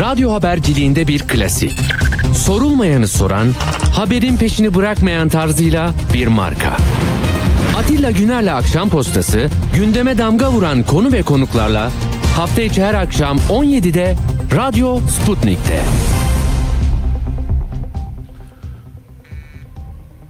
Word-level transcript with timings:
Radyo 0.00 0.32
haberciliğinde 0.32 1.08
bir 1.08 1.18
klasik. 1.18 1.78
Sorulmayanı 2.34 3.08
soran, 3.08 3.48
haberin 3.94 4.36
peşini 4.36 4.74
bırakmayan 4.74 5.28
tarzıyla 5.28 5.90
bir 6.14 6.26
marka. 6.26 6.76
Atilla 7.78 8.10
Güner'le 8.10 8.54
Akşam 8.54 8.88
Postası, 8.88 9.48
gündeme 9.74 10.18
damga 10.18 10.52
vuran 10.52 10.82
konu 10.82 11.12
ve 11.12 11.22
konuklarla 11.22 11.90
hafta 12.36 12.62
içi 12.62 12.84
her 12.84 12.94
akşam 12.94 13.38
17'de 13.38 14.16
Radyo 14.56 15.00
Sputnik'te. 15.00 15.80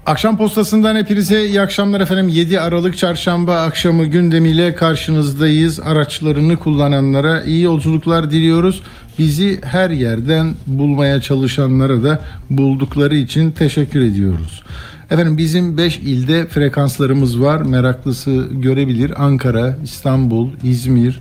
Akşam 0.07 0.39
postasından 0.39 0.97
hepinize 0.97 1.47
iyi 1.47 1.61
akşamlar 1.61 2.01
efendim. 2.01 2.29
7 2.29 2.61
Aralık 2.61 2.99
Çarşamba 2.99 3.61
akşamı 3.61 4.05
gündemiyle 4.05 4.75
karşınızdayız. 4.75 5.81
Araçlarını 5.81 6.57
kullananlara 6.57 7.43
iyi 7.43 7.63
yolculuklar 7.63 8.31
diliyoruz. 8.31 8.83
Bizi 9.19 9.61
her 9.63 9.91
yerden 9.91 10.55
bulmaya 10.67 11.21
çalışanlara 11.21 12.03
da 12.03 12.21
buldukları 12.51 13.17
için 13.17 13.51
teşekkür 13.51 14.01
ediyoruz. 14.01 14.63
Efendim 15.11 15.39
bizim 15.39 15.77
5 15.77 15.99
ilde 15.99 16.47
frekanslarımız 16.47 17.41
var. 17.41 17.61
Meraklısı 17.61 18.47
görebilir. 18.51 19.25
Ankara, 19.25 19.77
İstanbul, 19.85 20.51
İzmir, 20.63 21.21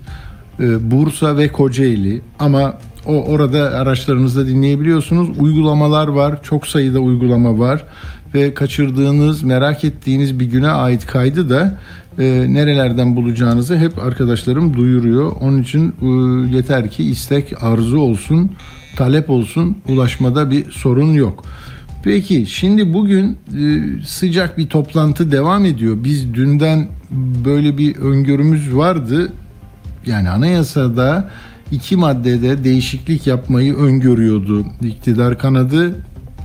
e, 0.59 0.91
Bursa 0.91 1.37
ve 1.37 1.51
Kocaeli. 1.51 2.21
Ama 2.39 2.77
o 3.05 3.23
orada 3.25 3.59
araçlarınızda 3.59 4.47
dinleyebiliyorsunuz. 4.47 5.29
Uygulamalar 5.39 6.07
var. 6.07 6.43
Çok 6.43 6.67
sayıda 6.67 6.99
uygulama 6.99 7.59
var 7.59 7.83
ve 8.37 8.53
kaçırdığınız, 8.53 9.43
merak 9.43 9.83
ettiğiniz 9.83 10.39
bir 10.39 10.45
güne 10.45 10.67
ait 10.67 11.05
kaydı 11.05 11.49
da 11.49 11.77
e, 12.19 12.45
nerelerden 12.49 13.15
bulacağınızı 13.15 13.77
hep 13.77 13.99
arkadaşlarım 13.99 14.77
duyuruyor. 14.77 15.31
Onun 15.41 15.61
için 15.61 15.93
e, 16.01 16.07
yeter 16.55 16.91
ki 16.91 17.03
istek, 17.03 17.63
arzu 17.63 17.99
olsun, 17.99 18.51
talep 18.95 19.29
olsun, 19.29 19.77
ulaşmada 19.89 20.51
bir 20.51 20.71
sorun 20.71 21.13
yok. 21.13 21.43
Peki 22.03 22.45
şimdi 22.45 22.93
bugün 22.93 23.37
e, 23.57 23.83
sıcak 24.05 24.57
bir 24.57 24.67
toplantı 24.67 25.31
devam 25.31 25.65
ediyor. 25.65 25.97
Biz 26.03 26.33
dünden 26.33 26.87
böyle 27.45 27.77
bir 27.77 27.95
öngörümüz 27.95 28.75
vardı. 28.75 29.31
Yani 30.05 30.29
anayasada 30.29 31.29
iki 31.71 31.95
maddede 31.95 32.63
değişiklik 32.63 33.27
yapmayı 33.27 33.75
öngörüyordu 33.75 34.65
iktidar 34.81 35.39
kanadı. 35.39 35.95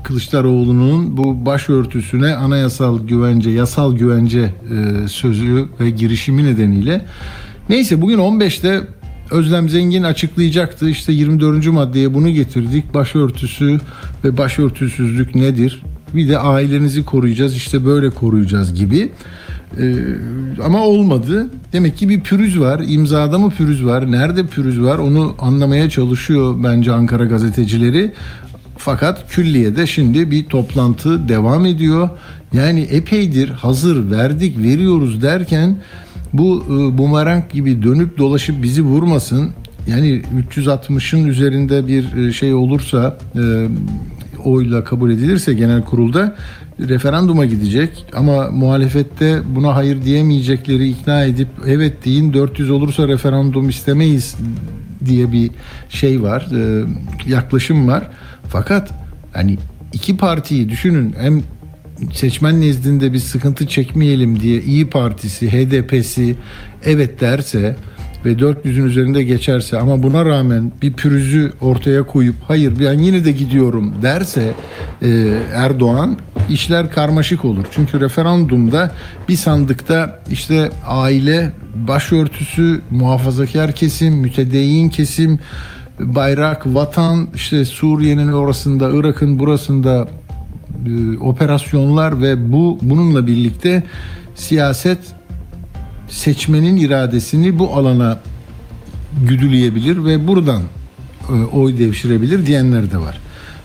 Kılıçdaroğlu'nun 0.03 1.17
bu 1.17 1.47
başörtüsüne 1.47 2.35
anayasal 2.35 3.07
güvence, 3.07 3.51
yasal 3.51 3.97
güvence 3.97 4.41
e, 4.41 5.09
sözü 5.09 5.69
ve 5.81 5.91
girişimi 5.91 6.45
nedeniyle. 6.45 7.05
Neyse 7.69 8.03
bugün 8.03 8.19
15'te 8.19 8.81
Özlem 9.31 9.69
Zengin 9.69 10.03
açıklayacaktı. 10.03 10.91
İşte 10.91 11.13
24. 11.13 11.67
maddeye 11.67 12.15
bunu 12.15 12.31
getirdik. 12.31 12.95
Başörtüsü 12.95 13.81
ve 14.25 14.39
başörtüsüzlük 14.39 15.35
nedir? 15.35 15.83
Bir 16.15 16.29
de 16.29 16.39
ailenizi 16.39 17.05
koruyacağız. 17.05 17.57
işte 17.57 17.85
böyle 17.85 18.11
koruyacağız 18.11 18.75
gibi. 18.75 19.13
Ee, 19.81 19.95
ama 20.65 20.81
olmadı. 20.83 21.51
Demek 21.73 21.97
ki 21.99 22.09
bir 22.09 22.21
pürüz 22.21 22.61
var. 22.61 22.83
İmzada 22.89 23.39
mı 23.39 23.51
pürüz 23.51 23.85
var? 23.85 24.13
Nerede 24.13 24.47
pürüz 24.47 24.83
var? 24.83 24.99
Onu 24.99 25.35
anlamaya 25.39 25.91
çalışıyor 25.91 26.57
bence 26.65 26.93
Ankara 26.93 27.25
gazetecileri. 27.25 28.13
Fakat 28.85 29.29
külliyede 29.29 29.87
şimdi 29.87 30.31
bir 30.31 30.45
toplantı 30.45 31.29
devam 31.29 31.67
ediyor. 31.67 32.09
Yani 32.53 32.81
epeydir 32.81 33.49
hazır 33.49 34.11
verdik 34.11 34.59
veriyoruz 34.59 35.23
derken 35.23 35.77
bu 36.33 36.65
e, 36.67 36.99
bumerang 36.99 37.51
gibi 37.53 37.83
dönüp 37.83 38.19
dolaşıp 38.19 38.63
bizi 38.63 38.83
vurmasın. 38.83 39.51
Yani 39.87 40.23
360'ın 40.51 41.25
üzerinde 41.25 41.87
bir 41.87 42.17
e, 42.17 42.33
şey 42.33 42.55
olursa 42.55 43.19
e, 43.37 43.69
oyla 44.45 44.85
kabul 44.85 45.11
edilirse 45.11 45.55
genel 45.55 45.85
kurulda 45.85 46.37
referanduma 46.81 47.47
gidecek 47.47 48.05
ama 48.15 48.51
muhalefette 48.51 49.43
buna 49.55 49.77
hayır 49.77 50.05
diyemeyecekleri 50.05 50.89
ikna 50.89 51.25
edip 51.25 51.49
evet 51.67 52.05
deyin 52.05 52.33
400 52.33 52.71
olursa 52.71 53.09
referandum 53.09 53.69
istemeyiz 53.69 54.37
diye 55.05 55.33
bir 55.33 55.51
şey 55.89 56.23
var 56.23 56.47
yaklaşım 57.27 57.89
var 57.89 58.09
fakat 58.53 58.91
hani 59.33 59.59
iki 59.93 60.17
partiyi 60.17 60.69
düşünün 60.69 61.15
hem 61.19 61.43
seçmen 62.13 62.61
nezdinde 62.61 63.13
bir 63.13 63.19
sıkıntı 63.19 63.67
çekmeyelim 63.67 64.41
diye 64.41 64.63
İyi 64.63 64.91
Partisi, 64.91 65.53
HDP'si 65.53 66.37
evet 66.85 67.21
derse 67.21 67.77
ve 68.25 68.33
400'ün 68.33 68.87
üzerinde 68.87 69.23
geçerse 69.23 69.79
ama 69.79 70.03
buna 70.03 70.25
rağmen 70.25 70.73
bir 70.83 70.93
pürüzü 70.93 71.53
ortaya 71.61 72.03
koyup 72.03 72.37
hayır 72.49 72.73
ben 72.81 72.99
yine 72.99 73.25
de 73.25 73.33
gidiyorum 73.33 73.95
derse 74.03 74.55
e, 75.03 75.09
Erdoğan 75.55 76.19
işler 76.49 76.91
karmaşık 76.91 77.45
olur. 77.45 77.65
Çünkü 77.71 78.01
referandumda 78.01 78.91
bir 79.29 79.37
sandıkta 79.37 80.21
işte 80.31 80.71
aile, 80.87 81.53
başörtüsü, 81.75 82.81
muhafazakar 82.91 83.73
kesim, 83.73 84.15
mütedeyyin 84.15 84.89
kesim, 84.89 85.39
bayrak, 86.01 86.67
vatan, 86.67 87.29
işte 87.35 87.65
Suriye'nin 87.65 88.33
orasında, 88.33 88.91
Irak'ın 88.93 89.39
burasında 89.39 90.09
e, 90.87 91.19
operasyonlar 91.19 92.23
ve 92.23 92.53
bu 92.53 92.79
bununla 92.83 93.27
birlikte 93.27 93.83
siyaset 94.35 94.99
seçmenin 96.09 96.77
iradesini 96.77 97.59
bu 97.59 97.75
alana 97.77 98.19
güdüleyebilir 99.29 100.05
ve 100.05 100.29
buradan 100.29 100.63
e, 101.29 101.33
oy 101.33 101.79
devşirebilir 101.79 102.47
diyenler 102.47 102.91
de 102.91 102.99
var. 102.99 103.19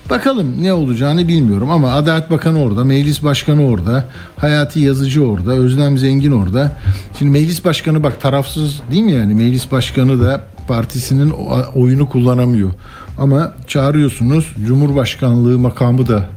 Bakalım 0.10 0.64
ne 0.64 0.74
olacağını 0.74 1.28
bilmiyorum 1.28 1.70
ama 1.70 1.92
Adalet 1.92 2.32
Bakanı 2.32 2.62
orada, 2.62 2.84
Meclis 2.84 3.24
Başkanı 3.24 3.68
orada, 3.68 4.06
Hayati 4.38 4.80
Yazıcı 4.80 5.28
orada, 5.28 5.52
Özlem 5.52 5.98
Zengin 5.98 6.32
orada. 6.32 6.78
Şimdi 7.20 7.32
Meclis 7.32 7.66
Başkanı 7.66 8.04
bak 8.04 8.22
tarafsız 8.22 8.82
değil 8.92 9.04
mi 9.04 9.12
yani? 9.12 9.34
Meclis 9.34 9.72
Başkanı 9.72 10.22
da 10.22 10.42
partisinin 10.68 11.34
oyunu 11.76 12.10
kullanamıyor. 12.10 12.72
Ama 13.18 13.54
çağırıyorsunuz 13.68 14.56
Cumhurbaşkanlığı 14.66 15.60
makamı 15.60 16.08
da 16.08 16.30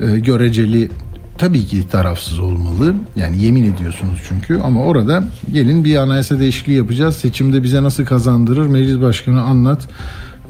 e, 0.00 0.18
göreceli 0.18 0.90
tabii 1.38 1.66
ki 1.66 1.88
tarafsız 1.88 2.38
olmalı. 2.38 2.94
Yani 3.16 3.42
yemin 3.42 3.74
ediyorsunuz 3.74 4.22
çünkü 4.28 4.60
ama 4.64 4.82
orada 4.84 5.24
gelin 5.52 5.84
bir 5.84 5.96
anayasa 5.96 6.38
değişikliği 6.38 6.76
yapacağız. 6.76 7.16
Seçimde 7.16 7.62
bize 7.62 7.82
nasıl 7.82 8.04
kazandırır? 8.04 8.66
Meclis 8.66 9.00
Başkanı 9.00 9.42
anlat, 9.42 9.88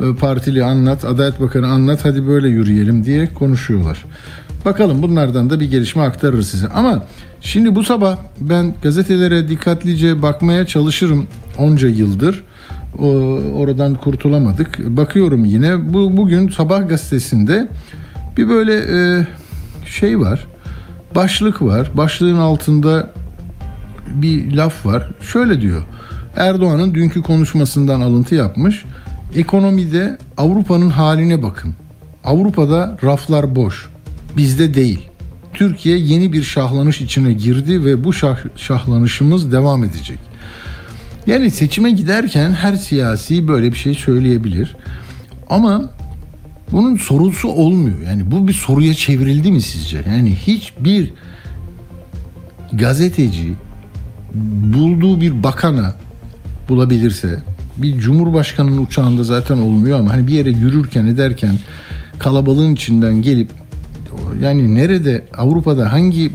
e, 0.00 0.14
partili 0.14 0.64
anlat, 0.64 1.04
Adalet 1.04 1.40
Bakanı 1.40 1.66
anlat. 1.66 2.00
Hadi 2.04 2.26
böyle 2.26 2.48
yürüyelim 2.48 3.04
diye 3.04 3.34
konuşuyorlar. 3.34 4.04
Bakalım 4.64 5.02
bunlardan 5.02 5.50
da 5.50 5.60
bir 5.60 5.70
gelişme 5.70 6.02
aktarır 6.02 6.42
size. 6.42 6.68
Ama 6.68 7.04
şimdi 7.40 7.74
bu 7.74 7.84
sabah 7.84 8.16
ben 8.40 8.74
gazetelere 8.82 9.48
dikkatlice 9.48 10.22
bakmaya 10.22 10.66
çalışırım 10.66 11.26
onca 11.58 11.88
yıldır. 11.88 12.42
Oradan 12.98 13.94
kurtulamadık. 13.94 14.78
Bakıyorum 14.78 15.44
yine 15.44 15.92
bu 15.92 16.16
bugün 16.16 16.48
Sabah 16.48 16.88
gazetesinde 16.88 17.69
bir 18.36 18.48
böyle 18.48 18.75
e, 18.75 19.26
şey 19.86 20.20
var. 20.20 20.47
Başlık 21.14 21.62
var. 21.62 21.91
Başlığın 21.94 22.38
altında 22.38 23.10
bir 24.06 24.52
laf 24.52 24.86
var. 24.86 25.10
Şöyle 25.20 25.60
diyor. 25.60 25.82
Erdoğan'ın 26.36 26.94
dünkü 26.94 27.22
konuşmasından 27.22 28.00
alıntı 28.00 28.34
yapmış. 28.34 28.84
Ekonomide 29.36 30.19
Avrupa'nın 30.36 30.91
haline 30.91 31.42
bakın. 31.42 31.75
Avrupa'da 32.25 32.98
raflar 33.04 33.56
boş. 33.56 33.88
Bizde 34.36 34.75
değil. 34.75 35.08
Türkiye 35.54 35.98
yeni 35.98 36.32
bir 36.32 36.42
şahlanış 36.42 37.00
içine 37.00 37.32
girdi 37.32 37.84
ve 37.84 38.04
bu 38.04 38.12
şah, 38.12 38.38
şahlanışımız 38.56 39.52
devam 39.52 39.84
edecek. 39.84 40.19
Yani 41.26 41.50
seçime 41.50 41.90
giderken 41.90 42.50
her 42.50 42.76
siyasi 42.76 43.48
böyle 43.48 43.72
bir 43.72 43.76
şey 43.76 43.94
söyleyebilir. 43.94 44.76
Ama 45.50 45.90
bunun 46.72 46.96
sorusu 46.96 47.48
olmuyor. 47.48 48.00
Yani 48.06 48.30
bu 48.30 48.48
bir 48.48 48.52
soruya 48.52 48.94
çevrildi 48.94 49.52
mi 49.52 49.60
sizce? 49.60 50.04
Yani 50.08 50.34
hiçbir 50.34 51.12
gazeteci 52.72 53.54
bulduğu 54.74 55.20
bir 55.20 55.42
bakana 55.42 55.94
bulabilirse 56.69 57.42
bir 57.76 57.98
cumhurbaşkanının 57.98 58.86
uçağında 58.86 59.25
zaten 59.25 59.58
olmuyor 59.58 59.98
ama 59.98 60.12
hani 60.12 60.26
bir 60.26 60.32
yere 60.32 60.50
yürürken 60.50 61.06
ederken 61.06 61.58
kalabalığın 62.18 62.75
içinden 62.75 63.22
gelip 63.22 63.50
yani 64.42 64.75
nerede 64.75 65.25
Avrupa'da 65.36 65.92
hangi 65.92 66.30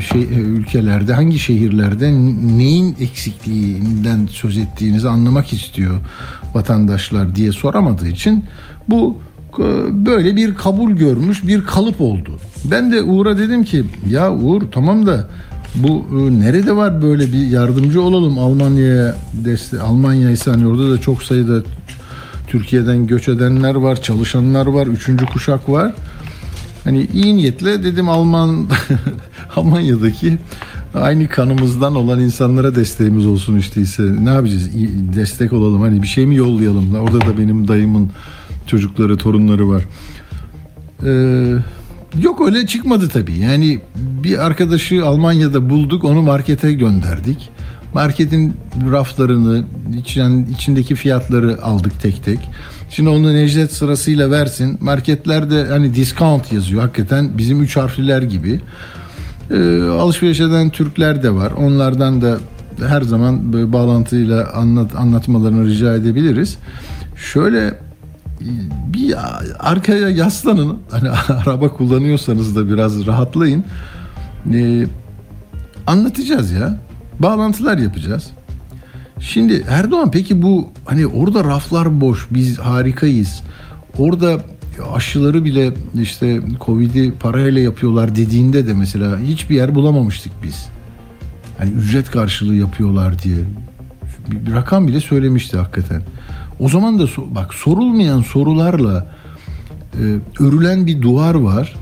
şey 0.00 0.22
e, 0.22 0.40
ülkelerde 0.40 1.12
hangi 1.12 1.38
şehirlerde 1.38 2.12
neyin 2.56 2.96
eksikliğinden 3.00 4.28
söz 4.30 4.58
ettiğinizi 4.58 5.08
anlamak 5.08 5.52
istiyor 5.52 6.00
vatandaşlar 6.54 7.36
diye 7.36 7.52
soramadığı 7.52 8.08
için 8.08 8.44
bu 8.88 9.18
e, 9.58 9.64
böyle 10.06 10.36
bir 10.36 10.54
kabul 10.54 10.90
görmüş 10.90 11.46
bir 11.46 11.64
kalıp 11.64 12.00
oldu. 12.00 12.38
Ben 12.64 12.92
de 12.92 13.02
Uğur'a 13.02 13.38
dedim 13.38 13.64
ki 13.64 13.84
ya 14.10 14.34
Uğur 14.34 14.62
tamam 14.72 15.06
da 15.06 15.28
bu 15.74 16.06
e, 16.12 16.40
nerede 16.40 16.76
var 16.76 17.02
böyle 17.02 17.32
bir 17.32 17.46
yardımcı 17.46 18.02
olalım 18.02 18.38
Almanya'ya 18.38 19.16
destek 19.32 19.80
Almanya 19.80 20.30
ise 20.30 20.50
hani 20.50 20.66
orada 20.66 20.90
da 20.90 21.00
çok 21.00 21.22
sayıda 21.22 21.62
Türkiye'den 22.46 23.06
göç 23.06 23.28
edenler 23.28 23.74
var, 23.74 24.02
çalışanlar 24.02 24.66
var, 24.66 24.86
üçüncü 24.86 25.26
kuşak 25.26 25.68
var. 25.68 25.92
Hani 26.88 27.08
iyi 27.14 27.36
niyetle 27.36 27.82
dedim 27.82 28.08
Alman 28.08 28.68
Almanya'daki 29.56 30.38
aynı 30.94 31.28
kanımızdan 31.28 31.94
olan 31.94 32.20
insanlara 32.20 32.74
desteğimiz 32.74 33.26
olsun 33.26 33.56
işte 33.56 33.80
ise 33.80 34.02
ne 34.20 34.30
yapacağız? 34.30 34.70
Destek 35.16 35.52
olalım 35.52 35.80
hani 35.80 36.02
bir 36.02 36.06
şey 36.06 36.26
mi 36.26 36.36
yollayalım? 36.36 36.94
Orada 36.94 37.20
da 37.20 37.38
benim 37.38 37.68
dayımın 37.68 38.10
çocukları, 38.66 39.16
torunları 39.16 39.68
var. 39.68 39.82
Ee, 41.04 41.54
yok 42.22 42.46
öyle 42.46 42.66
çıkmadı 42.66 43.08
tabii. 43.08 43.38
Yani 43.38 43.80
bir 43.96 44.46
arkadaşı 44.46 45.06
Almanya'da 45.06 45.70
bulduk, 45.70 46.04
onu 46.04 46.22
markete 46.22 46.72
gönderdik. 46.72 47.50
Marketin 47.94 48.56
raflarını, 48.90 49.64
içen, 49.98 50.46
içindeki 50.54 50.94
fiyatları 50.94 51.62
aldık 51.62 52.02
tek 52.02 52.24
tek. 52.24 52.38
Şimdi 52.90 53.08
onu 53.08 53.34
Necdet 53.34 53.72
sırasıyla 53.72 54.30
versin. 54.30 54.78
Marketlerde 54.80 55.64
hani 55.64 55.94
discount 55.94 56.52
yazıyor. 56.52 56.82
Hakikaten 56.82 57.38
bizim 57.38 57.62
üç 57.62 57.76
harfliler 57.76 58.22
gibi. 58.22 58.60
Ee, 59.50 59.82
alışveriş 59.82 60.40
eden 60.40 60.70
Türkler 60.70 61.22
de 61.22 61.34
var. 61.34 61.52
Onlardan 61.52 62.22
da 62.22 62.38
her 62.88 63.02
zaman 63.02 63.52
bağlantıyla 63.72 64.52
anlat, 64.54 64.96
anlatmalarını 64.96 65.66
rica 65.66 65.94
edebiliriz. 65.94 66.58
Şöyle 67.16 67.74
bir 68.94 69.14
arkaya 69.58 70.08
yaslanın. 70.08 70.78
Hani 70.90 71.10
araba 71.28 71.68
kullanıyorsanız 71.68 72.56
da 72.56 72.70
biraz 72.70 73.06
rahatlayın. 73.06 73.64
Ee, 74.54 74.86
anlatacağız 75.86 76.50
ya. 76.50 76.78
Bağlantılar 77.18 77.78
yapacağız. 77.78 78.30
Şimdi 79.20 79.64
Erdoğan 79.68 80.10
peki 80.10 80.42
bu 80.42 80.68
hani 80.84 81.06
orada 81.06 81.44
raflar 81.44 82.00
boş. 82.00 82.26
Biz 82.30 82.58
harikayız. 82.58 83.42
Orada 83.98 84.40
aşıları 84.94 85.44
bile 85.44 85.72
işte 86.02 86.40
Covid'i 86.60 87.12
parayla 87.12 87.60
yapıyorlar 87.60 88.16
dediğinde 88.16 88.66
de 88.66 88.74
mesela 88.74 89.18
hiçbir 89.18 89.54
yer 89.54 89.74
bulamamıştık 89.74 90.32
biz. 90.42 90.68
Hani 91.58 91.70
ücret 91.70 92.10
karşılığı 92.10 92.54
yapıyorlar 92.54 93.22
diye. 93.22 93.36
Bir, 94.30 94.52
rakam 94.52 94.88
bile 94.88 95.00
söylemişti 95.00 95.56
hakikaten. 95.56 96.02
O 96.58 96.68
zaman 96.68 96.98
da 96.98 97.06
bak 97.16 97.54
sorulmayan 97.54 98.22
sorularla 98.22 99.06
e, 99.94 100.02
örülen 100.40 100.86
bir 100.86 101.02
duvar 101.02 101.34
var 101.34 101.76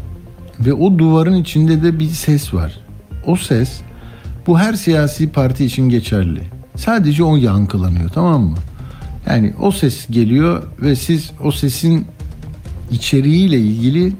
ve 0.61 0.73
o 0.73 0.99
duvarın 0.99 1.35
içinde 1.35 1.83
de 1.83 1.99
bir 1.99 2.09
ses 2.09 2.55
var. 2.55 2.81
O 3.27 3.37
ses 3.37 3.81
bu 4.47 4.59
her 4.59 4.75
siyasi 4.75 5.33
parti 5.33 5.65
için 5.65 5.89
geçerli. 5.89 6.56
Sadece 6.77 7.25
o 7.25 7.37
yankılanıyor 7.37 8.09
tamam 8.09 8.43
mı? 8.43 8.57
Yani 9.27 9.55
o 9.61 9.71
ses 9.73 10.07
geliyor 10.11 10.63
ve 10.83 10.97
siz 10.97 11.31
o 11.45 11.53
sesin 11.53 12.07
içeriğiyle 12.91 13.61
ilgili 13.61 14.13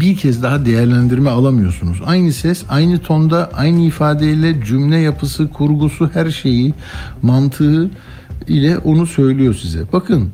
bir 0.00 0.16
kez 0.16 0.42
daha 0.42 0.66
değerlendirme 0.66 1.30
alamıyorsunuz. 1.30 2.00
Aynı 2.06 2.32
ses, 2.32 2.64
aynı 2.68 2.98
tonda, 2.98 3.50
aynı 3.54 3.80
ifadeyle 3.80 4.64
cümle 4.64 4.98
yapısı, 4.98 5.48
kurgusu, 5.48 6.10
her 6.14 6.30
şeyi, 6.30 6.74
mantığı 7.22 7.90
ile 8.48 8.78
onu 8.78 9.06
söylüyor 9.06 9.54
size. 9.54 9.80
Bakın 9.92 10.30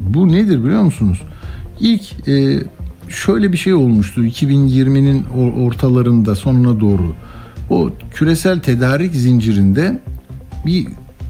bu 0.00 0.28
nedir 0.32 0.64
biliyor 0.64 0.82
musunuz? 0.82 1.22
İlk 1.80 2.28
e, 2.28 2.58
şöyle 3.08 3.52
bir 3.52 3.56
şey 3.58 3.74
olmuştu 3.74 4.24
2020'nin 4.24 5.24
o- 5.36 5.64
ortalarında 5.64 6.34
sonuna 6.34 6.80
doğru. 6.80 7.14
O 7.70 7.90
küresel 8.14 8.60
tedarik 8.60 9.14
zincirinde 9.14 10.00
bir 10.66 10.86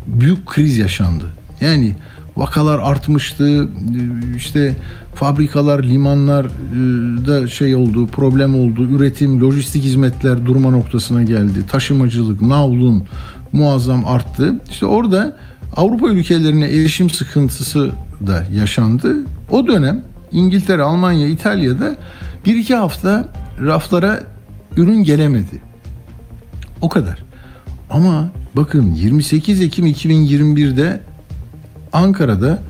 büyük 0.07 0.47
kriz 0.47 0.79
yaşandı. 0.79 1.25
Yani 1.61 1.95
vakalar 2.37 2.79
artmıştı. 2.79 3.69
işte 4.37 4.77
fabrikalar, 5.15 5.83
limanlar 5.83 6.45
e, 6.45 6.49
da 7.27 7.49
şey 7.49 7.75
oldu, 7.75 8.07
problem 8.07 8.55
oldu. 8.55 8.89
Üretim, 8.91 9.41
lojistik 9.41 9.85
hizmetler 9.85 10.47
durma 10.47 10.71
noktasına 10.71 11.23
geldi. 11.23 11.67
Taşımacılık, 11.67 12.43
navlun 12.43 13.05
muazzam 13.53 14.07
arttı. 14.07 14.61
İşte 14.71 14.87
orada 14.87 15.37
Avrupa 15.77 16.09
ülkelerine 16.09 16.65
erişim 16.65 17.11
sıkıntısı 17.11 17.91
da 18.27 18.47
yaşandı. 18.55 19.17
O 19.51 19.67
dönem 19.67 20.05
İngiltere, 20.33 20.83
Almanya, 20.83 21.27
İtalya'da 21.27 21.97
bir 22.47 22.57
iki 22.57 22.75
hafta 22.75 23.29
raflara 23.61 24.21
ürün 24.77 25.05
gelemedi. 25.05 25.63
O 26.81 26.89
kadar. 26.89 27.25
Ama 27.91 28.31
bakın 28.57 28.95
28 28.95 29.61
Ekim 29.61 29.87
2021'de 29.87 31.01
Ankara'da 31.93 32.63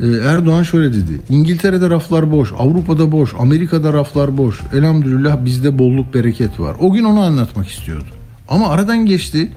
e, 0.00 0.06
Erdoğan 0.06 0.62
şöyle 0.62 0.92
dedi. 0.92 1.20
İngiltere'de 1.28 1.90
raflar 1.90 2.32
boş, 2.32 2.52
Avrupa'da 2.58 3.12
boş, 3.12 3.34
Amerika'da 3.38 3.92
raflar 3.92 4.38
boş. 4.38 4.60
Elhamdülillah 4.74 5.44
bizde 5.44 5.78
bolluk 5.78 6.14
bereket 6.14 6.60
var. 6.60 6.76
O 6.80 6.92
gün 6.92 7.04
onu 7.04 7.20
anlatmak 7.20 7.68
istiyordu. 7.68 8.04
Ama 8.48 8.68
aradan 8.68 9.06
geçti 9.06 9.52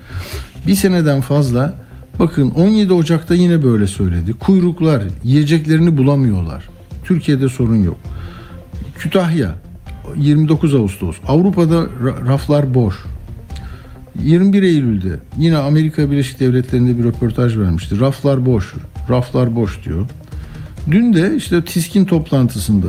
bir 0.67 0.75
seneden 0.75 1.21
fazla. 1.21 1.73
Bakın 2.19 2.49
17 2.51 2.93
Ocak'ta 2.93 3.35
yine 3.35 3.63
böyle 3.63 3.87
söyledi. 3.87 4.33
Kuyruklar, 4.33 5.03
yiyeceklerini 5.23 5.97
bulamıyorlar. 5.97 6.69
Türkiye'de 7.03 7.49
sorun 7.49 7.83
yok. 7.83 7.97
Kütahya 8.97 9.55
29 10.15 10.75
Ağustos. 10.75 11.15
Avrupa'da 11.27 11.75
ra- 11.75 12.27
raflar 12.27 12.73
boş. 12.73 12.95
21 14.23 14.63
Eylül'de 14.63 15.19
yine 15.37 15.57
Amerika 15.57 16.11
Birleşik 16.11 16.39
Devletleri'nde 16.39 16.97
bir 16.97 17.03
röportaj 17.03 17.57
vermişti. 17.57 17.99
Raflar 17.99 18.45
boş, 18.45 18.73
raflar 19.09 19.55
boş 19.55 19.85
diyor. 19.85 20.07
Dün 20.91 21.13
de 21.13 21.35
işte 21.35 21.65
TİSK'in 21.65 22.05
toplantısında 22.05 22.87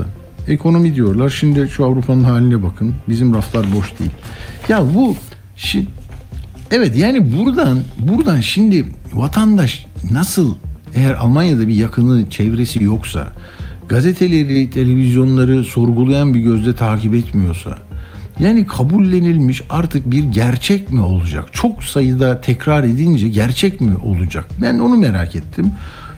ekonomi 0.49 0.95
diyorlar. 0.95 1.31
Şimdi 1.31 1.69
şu 1.69 1.85
Avrupa'nın 1.85 2.25
haline 2.25 2.63
bakın. 2.63 2.95
Bizim 3.09 3.35
raflar 3.35 3.67
boş 3.77 3.99
değil. 3.99 4.11
Ya 4.69 4.95
bu 4.95 5.17
şi, 5.57 5.87
evet 6.71 6.97
yani 6.97 7.37
buradan 7.39 7.79
buradan 7.99 8.41
şimdi 8.41 8.85
vatandaş 9.13 9.87
nasıl 10.11 10.55
eğer 10.95 11.15
Almanya'da 11.15 11.69
bir 11.69 11.75
yakını 11.75 12.31
çevresi 12.31 12.85
yoksa 12.85 13.33
gazeteleri, 13.89 14.71
televizyonları 14.71 15.65
sorgulayan 15.65 16.35
bir 16.35 16.41
gözle 16.41 16.75
takip 16.75 17.15
etmiyorsa 17.15 17.79
yani 18.41 18.67
kabullenilmiş 18.67 19.63
artık 19.71 20.11
bir 20.11 20.25
gerçek 20.25 20.93
mi 20.93 21.01
olacak? 21.01 21.45
Çok 21.53 21.85
sayıda 21.85 22.41
tekrar 22.41 22.85
edince 22.85 23.29
gerçek 23.29 23.81
mi 23.81 23.97
olacak? 24.05 24.45
Ben 24.63 24.79
onu 24.79 24.97
merak 24.97 25.37
ettim. 25.37 25.71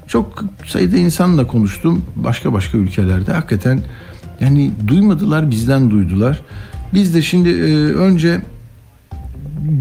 Çok 0.09 0.45
sayıda 0.67 0.97
insanla 0.97 1.47
konuştum 1.47 2.03
başka 2.17 2.53
başka 2.53 2.79
ülkelerde. 2.79 3.33
Hakikaten 3.33 3.81
yani 4.41 4.71
duymadılar 4.87 5.51
bizden 5.51 5.91
duydular. 5.91 6.41
Biz 6.95 7.15
de 7.15 7.23
şimdi 7.23 7.49
e, 7.49 7.75
önce 7.93 8.41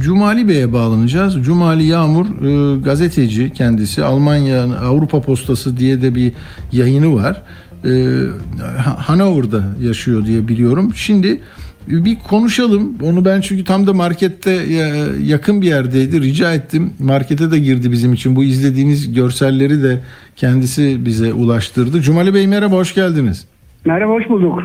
Cumali 0.02 0.48
Bey'e 0.48 0.74
bağlanacağız. 0.74 1.36
Cumali 1.46 1.84
Yağmur 1.84 2.26
e, 2.26 2.80
gazeteci 2.82 3.54
kendisi. 3.54 4.04
Almanya 4.04 4.64
Avrupa 4.64 5.22
Postası 5.22 5.78
diye 5.78 6.02
de 6.02 6.16
bir 6.16 6.34
yayını 6.72 7.16
var. 7.16 7.42
E, 7.86 7.90
Ha- 8.78 8.98
Hanover'da 9.10 9.64
yaşıyor 9.82 10.26
diye 10.26 10.48
biliyorum. 10.48 10.92
Şimdi 10.96 11.42
bir 11.88 12.18
konuşalım. 12.30 12.94
Onu 13.04 13.26
ben 13.26 13.42
çünkü 13.42 13.64
tam 13.64 13.88
da 13.88 13.94
markette 13.94 14.52
e, 14.52 14.76
yakın 15.24 15.62
bir 15.62 15.68
yerdeydi. 15.68 16.22
Rica 16.22 16.54
ettim. 16.54 16.94
Markete 17.00 17.52
de 17.52 17.60
girdi 17.60 17.92
bizim 17.92 18.14
için. 18.14 18.36
Bu 18.36 18.44
izlediğiniz 18.44 19.14
görselleri 19.14 19.84
de 19.84 20.00
kendisi 20.36 21.06
bize 21.06 21.34
ulaştırdı. 21.34 22.02
Cumali 22.02 22.34
Bey 22.34 22.48
merhaba, 22.48 22.76
hoş 22.76 22.94
geldiniz. 22.94 23.46
Merhaba, 23.86 24.12
hoş 24.12 24.30
bulduk. 24.30 24.60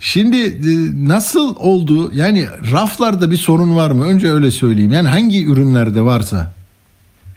Şimdi 0.00 0.36
e, 0.36 0.72
nasıl 1.08 1.56
oldu? 1.56 2.10
Yani 2.14 2.46
raflarda 2.72 3.30
bir 3.30 3.36
sorun 3.36 3.76
var 3.76 3.90
mı? 3.90 4.04
Önce 4.04 4.32
öyle 4.32 4.50
söyleyeyim. 4.50 4.92
Yani 4.92 5.08
hangi 5.08 5.46
ürünlerde 5.46 6.02
varsa. 6.02 6.52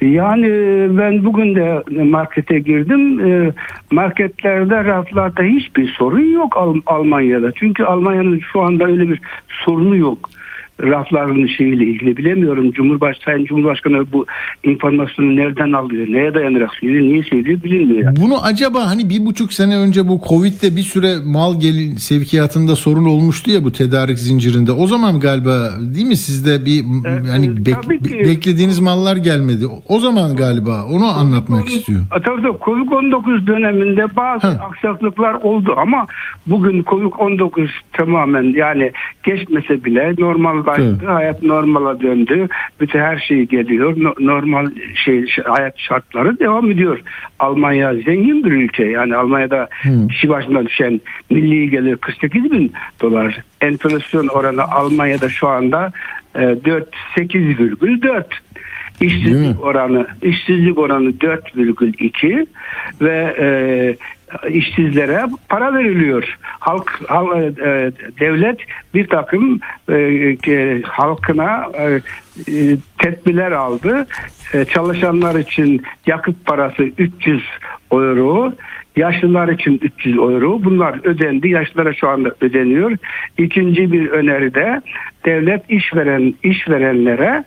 Yani 0.06 0.48
e, 0.48 0.98
ben 0.98 1.26
bugün 1.26 1.56
de 1.56 1.84
markete 2.04 2.60
girdim. 2.60 3.20
E, 3.20 3.54
Marketlerde, 3.92 4.84
raflarda 4.84 5.44
hiçbir 5.44 5.88
sorun 5.88 6.34
yok 6.34 6.58
Al- 6.58 6.82
Almanya'da. 6.86 7.52
Çünkü 7.52 7.84
Almanya'nın 7.84 8.42
şu 8.54 8.62
anda 8.62 8.86
öyle 8.86 9.10
bir 9.10 9.22
sorunu 9.48 9.96
yok. 9.96 10.30
Rafların 10.82 11.48
şeyiyle 11.48 11.84
ilgili 11.86 12.18
bilemiyorum. 12.18 12.72
Cumhurbaşkanı, 12.72 13.24
Sayın 13.26 13.46
Cumhurbaşkanı 13.46 14.12
bu 14.14 14.26
informasyonu 14.64 15.36
nereden 15.36 15.72
alıyor, 15.72 16.08
neye 16.10 16.34
dayanarak 16.34 16.70
söylüyor, 16.74 17.04
niye 17.04 17.24
söylüyor 17.24 17.64
bilinmiyor. 17.64 18.04
Yani. 18.04 18.18
Bunu 18.22 18.44
acaba 18.44 18.88
hani 18.88 19.10
bir 19.10 19.26
buçuk 19.26 19.54
sene 19.54 19.78
önce 19.78 20.08
bu 20.08 20.22
Covid'de 20.30 20.76
bir 20.76 20.82
süre 20.82 21.16
mal 21.26 21.60
gelin 21.60 21.96
sevkiyatında 21.96 22.76
sorun 22.76 23.06
olmuştu 23.06 23.52
ya 23.52 23.64
bu 23.64 23.72
tedarik 23.72 24.20
zincirinde. 24.20 24.72
O 24.72 24.88
zaman 24.88 25.20
galiba 25.20 25.70
değil 25.96 26.08
mi 26.08 26.16
sizde 26.18 26.66
bir 26.66 26.84
Evet, 27.06 27.22
yani 27.28 27.48
bek- 27.48 28.30
beklediğiniz 28.30 28.80
mallar 28.80 29.16
gelmedi. 29.16 29.66
O 29.90 30.00
zaman 30.00 30.36
galiba 30.36 30.84
onu 30.92 31.06
anlatmak 31.06 31.70
istiyor. 31.70 32.02
E, 32.02 32.22
Tabii 32.22 32.42
tabii 32.42 32.58
Covid-19 32.58 33.48
döneminde 33.48 34.16
bazı 34.16 34.48
Hı. 34.48 34.60
aksaklıklar 34.64 35.34
oldu 35.34 35.74
ama 35.78 36.08
bugün 36.48 36.84
Covid-19 36.84 37.68
tamamen 37.94 38.44
yani 38.44 38.92
geçmese 39.24 39.84
bile 39.86 40.14
normal 40.20 40.63
normallaştı. 40.68 40.98
Evet. 41.00 41.10
Hayat 41.10 41.44
normala 41.44 42.02
döndü. 42.02 42.48
Bütün 42.80 43.00
her 43.00 43.18
şey 43.18 43.46
geliyor. 43.46 43.94
No- 43.98 44.16
normal 44.20 44.68
şey 45.06 45.26
hayat 45.46 45.80
şartları 45.80 46.40
devam 46.40 46.72
ediyor. 46.72 47.00
Almanya 47.40 47.94
zengin 47.94 48.44
bir 48.44 48.52
ülke. 48.52 48.84
Yani 48.86 49.16
Almanya'da 49.16 49.68
Hmm. 49.82 50.08
kişi 50.08 50.30
başına 50.30 50.66
düşen 50.66 51.02
milli 51.30 51.70
gelir 51.70 51.98
48 51.98 52.52
bin 52.52 52.72
dolar. 53.02 53.38
Enflasyon 53.62 54.28
oranı 54.28 54.64
Almanya'da 54.64 55.30
şu 55.30 55.48
anda 55.48 55.92
e, 56.36 56.40
4 56.42 56.90
8,4. 57.18 58.24
İşsizlik 59.02 59.64
oranı 59.64 60.08
işsizlik 60.22 60.78
oranı 60.80 61.10
4,2 61.10 62.48
ve 63.02 63.36
e, 63.40 63.48
işsizlere 64.50 65.26
para 65.50 65.74
veriliyor. 65.74 66.38
Halk, 66.42 67.02
hal- 67.08 67.42
e, 67.42 67.92
devlet 68.20 68.60
bir 68.94 69.08
takım 69.08 69.60
e, 69.90 69.94
e, 70.48 70.82
halkına 70.82 71.66
e, 71.74 71.84
e, 72.54 72.78
tedbirler 72.98 73.52
aldı. 73.52 74.08
E, 74.54 74.66
çalışanlar 74.66 75.40
için 75.40 75.84
yakıt 76.08 76.46
parası 76.46 76.84
300 76.84 77.44
euro, 77.92 78.54
yaşlılar 78.96 79.48
için 79.48 79.80
300 79.84 80.18
euro. 80.18 80.64
Bunlar 80.64 81.00
ödendi. 81.04 81.50
Yaşlılara 81.50 81.94
şu 81.94 82.10
anda 82.10 82.36
ödeniyor. 82.42 82.98
İkinci 83.38 83.92
bir 83.92 84.10
öneri 84.10 84.54
de 84.54 84.82
devlet 85.26 85.62
işveren 85.70 86.34
işverenlere 86.44 87.44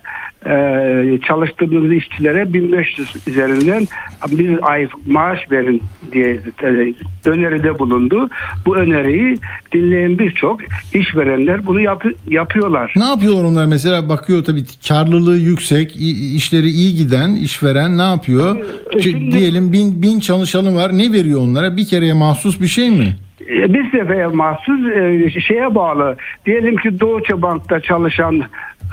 e, 0.47 1.21
çalıştırdığınız 1.27 1.93
işçilere 1.93 2.53
1500 2.53 3.09
üzerinden 3.27 3.89
bir 4.31 4.71
ay 4.73 4.89
maaş 5.07 5.39
verin 5.51 5.83
diye 6.13 6.41
e, 6.63 6.95
öneride 7.31 7.79
bulundu. 7.79 8.29
Bu 8.67 8.77
öneriyi 8.77 9.39
dinleyen 9.75 10.19
birçok 10.19 10.61
işverenler 10.95 11.67
bunu 11.67 11.81
yapı- 11.81 12.15
yapıyorlar. 12.29 12.93
Ne 12.97 13.05
yapıyorlar 13.05 13.45
onlar 13.45 13.67
mesela 13.67 14.09
bakıyor 14.09 14.45
tabii 14.45 14.63
karlılığı 14.89 15.37
yüksek, 15.39 15.97
işleri 16.37 16.69
iyi 16.69 16.95
giden 16.97 17.35
işveren 17.35 17.99
ne 17.99 18.03
yapıyor? 18.03 18.57
E, 18.97 19.03
şimdi- 19.03 19.33
diyelim 19.39 19.73
bin, 19.73 20.03
bin 20.03 20.21
çalışanı 20.21 20.75
var 20.75 20.99
ne 20.99 21.13
veriyor 21.13 21.41
onlara? 21.41 21.77
Bir 21.77 21.87
kereye 21.87 22.13
mahsus 22.13 22.61
bir 22.61 22.67
şey 22.67 22.91
mi? 22.91 23.17
E, 23.49 23.75
Bir 23.75 23.91
sefere 23.91 24.27
mahsus 24.27 24.81
e, 24.97 25.41
şeye 25.41 25.75
bağlı. 25.75 26.17
Diyelim 26.47 26.77
ki 26.77 27.01
Doğuça 27.01 27.43
Bank'ta 27.43 27.81
çalışan 27.81 28.35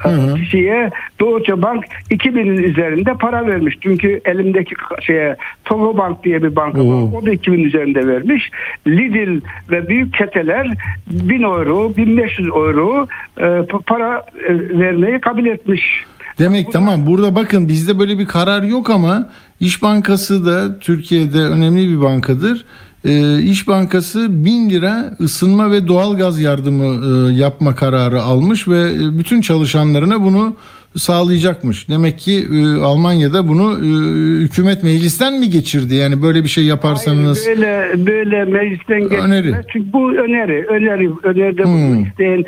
e, 0.06 0.10
Hı 0.10 0.10
hı. 0.10 0.36
kişiye 0.36 0.92
Doğuça 1.20 1.62
Bank 1.62 1.86
2000'in 2.12 2.64
üzerinde 2.64 3.14
para 3.14 3.48
vermiş. 3.48 3.76
Çünkü 3.82 4.22
elimdeki 4.26 4.76
şeye 5.02 5.36
Togo 5.66 5.98
Bank 5.98 6.24
diye 6.24 6.44
bir 6.44 6.56
banka 6.56 6.80
var. 6.80 7.10
O 7.22 7.26
da 7.26 7.32
2000 7.32 7.64
üzerinde 7.64 8.08
vermiş. 8.08 8.50
Lidl 8.88 9.42
ve 9.72 9.88
büyük 9.90 10.14
keteler 10.14 10.68
1000 11.08 11.42
euro, 11.44 11.94
1500 11.98 12.48
euro 12.48 13.08
e, 13.38 13.42
pa- 13.44 13.84
para 13.84 14.26
e, 14.50 14.80
vermeyi 14.80 15.20
kabul 15.22 15.46
etmiş. 15.46 16.04
Demek 16.40 16.72
tamam 16.72 17.06
burada 17.08 17.36
bakın 17.36 17.68
bizde 17.68 18.00
böyle 18.00 18.20
bir 18.20 18.26
karar 18.26 18.64
yok 18.64 18.90
ama 18.90 19.30
İş 19.60 19.82
Bankası 19.82 20.46
da 20.46 20.80
Türkiye'de 20.80 21.38
önemli 21.38 21.90
bir 21.98 22.02
bankadır. 22.02 22.66
Ee, 23.06 23.42
İş 23.42 23.68
Bankası 23.68 24.46
1000 24.46 24.70
lira 24.70 25.12
ısınma 25.22 25.72
ve 25.72 25.88
doğalgaz 25.88 26.42
yardımı 26.42 26.86
e, 26.86 27.34
yapma 27.34 27.76
kararı 27.76 28.22
almış 28.22 28.68
ve 28.68 28.80
e, 28.80 29.20
bütün 29.20 29.42
çalışanlarına 29.42 30.22
bunu 30.24 30.56
sağlayacakmış. 30.96 31.90
Demek 31.90 32.20
ki 32.20 32.48
e, 32.54 32.82
Almanya'da 32.82 33.48
bunu 33.48 33.78
e, 33.80 33.88
hükümet 34.44 34.84
meclisten 34.84 35.40
mi 35.40 35.50
geçirdi? 35.50 35.96
Yani 35.96 36.22
böyle 36.22 36.44
bir 36.44 36.50
şey 36.50 36.64
yaparsanız 36.64 37.46
Hayır, 37.46 37.58
böyle 37.58 38.06
böyle 38.06 38.46
meclisten 38.46 39.02
geçmez. 39.02 39.26
Öneri. 39.26 39.54
Çünkü 39.74 39.94
bu 39.94 40.12
öneri, 40.12 40.66
öneri, 40.66 41.10
öneride 41.24 41.64
Hmm. 41.64 41.72
bunu 41.74 42.08
isteyen 42.08 42.44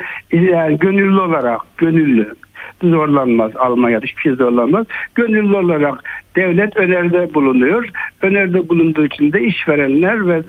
yani 0.52 0.78
gönüllü 0.78 1.20
olarak, 1.20 1.60
gönüllü 1.78 2.34
zorlanmaz 2.82 3.52
Almanya'da 3.56 4.06
hiçbir 4.06 4.22
şey 4.22 4.32
zorlanmaz. 4.32 4.86
Gönüllü 5.14 5.56
olarak 5.56 6.04
devlet 6.36 6.76
öneride 6.76 7.34
bulunuyor. 7.34 7.88
Öneride 8.22 8.68
bulunduğu 8.68 9.06
için 9.06 9.32
de 9.32 9.42
işverenler 9.42 10.28
ve 10.28 10.42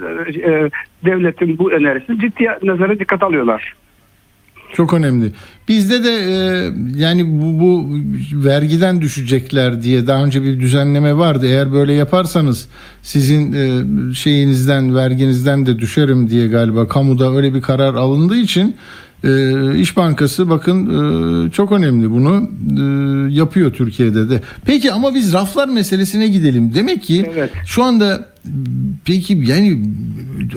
e, 0.43 0.69
devletin 1.05 1.57
bu 1.57 1.71
önerisini 1.71 2.19
ciddi 2.19 2.47
nazara 2.63 2.99
dikkat 2.99 3.23
alıyorlar. 3.23 3.73
Çok 4.73 4.93
önemli. 4.93 5.31
Bizde 5.67 6.03
de 6.03 6.09
e, 6.09 6.35
yani 6.95 7.25
bu, 7.25 7.59
bu 7.59 7.89
vergiden 8.45 9.01
düşecekler 9.01 9.81
diye 9.81 10.07
daha 10.07 10.25
önce 10.25 10.43
bir 10.43 10.59
düzenleme 10.59 11.17
vardı. 11.17 11.45
Eğer 11.47 11.71
böyle 11.71 11.93
yaparsanız 11.93 12.69
sizin 13.01 13.53
e, 13.53 13.83
şeyinizden 14.13 14.95
verginizden 14.95 15.65
de 15.65 15.79
düşerim 15.79 16.29
diye 16.29 16.47
galiba 16.47 16.87
kamuda 16.87 17.35
öyle 17.35 17.53
bir 17.53 17.61
karar 17.61 17.93
alındığı 17.93 18.37
için 18.37 18.75
e, 19.23 19.79
İş 19.79 19.97
Bankası 19.97 20.49
bakın 20.49 20.85
e, 21.47 21.51
çok 21.51 21.71
önemli 21.71 22.11
bunu 22.11 22.49
e, 22.79 23.33
yapıyor 23.33 23.73
Türkiye'de 23.73 24.29
de. 24.29 24.41
Peki 24.65 24.91
ama 24.91 25.15
biz 25.15 25.33
raflar 25.33 25.67
meselesine 25.67 26.27
gidelim. 26.27 26.71
Demek 26.73 27.03
ki 27.03 27.31
Evet. 27.33 27.51
şu 27.65 27.83
anda 27.83 28.25
peki 29.05 29.43
yani 29.47 29.81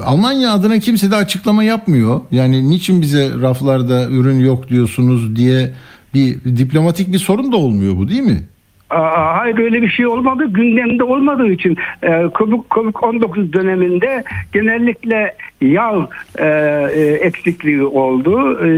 Almanya 0.05 0.52
adına 0.52 0.79
kimse 0.79 1.11
de 1.11 1.17
açıklama 1.17 1.64
yapmıyor. 1.64 2.21
Yani 2.33 2.71
niçin 2.71 3.02
bize 3.02 3.31
raflarda 3.40 4.09
ürün 4.11 4.38
yok 4.40 4.69
diyorsunuz 4.69 5.37
diye 5.37 5.73
bir 6.14 6.45
diplomatik 6.45 7.12
bir 7.12 7.19
sorun 7.19 7.52
da 7.52 7.57
olmuyor 7.57 7.97
bu 7.97 8.09
değil 8.09 8.23
mi? 8.23 8.43
Hayır 8.91 9.59
öyle 9.59 9.83
bir 9.83 9.89
şey 9.89 10.07
olmadı. 10.07 10.45
Gündemde 10.49 11.05
olmadığı 11.05 11.49
için 11.49 11.77
e, 12.03 12.07
Covid- 12.09 12.69
Covid-19 12.71 13.53
döneminde 13.53 14.25
genellikle 14.53 15.35
yağ 15.61 16.09
e, 16.39 16.47
e, 16.95 17.03
eksikliği 17.03 17.83
oldu. 17.83 18.61
E, 18.67 18.69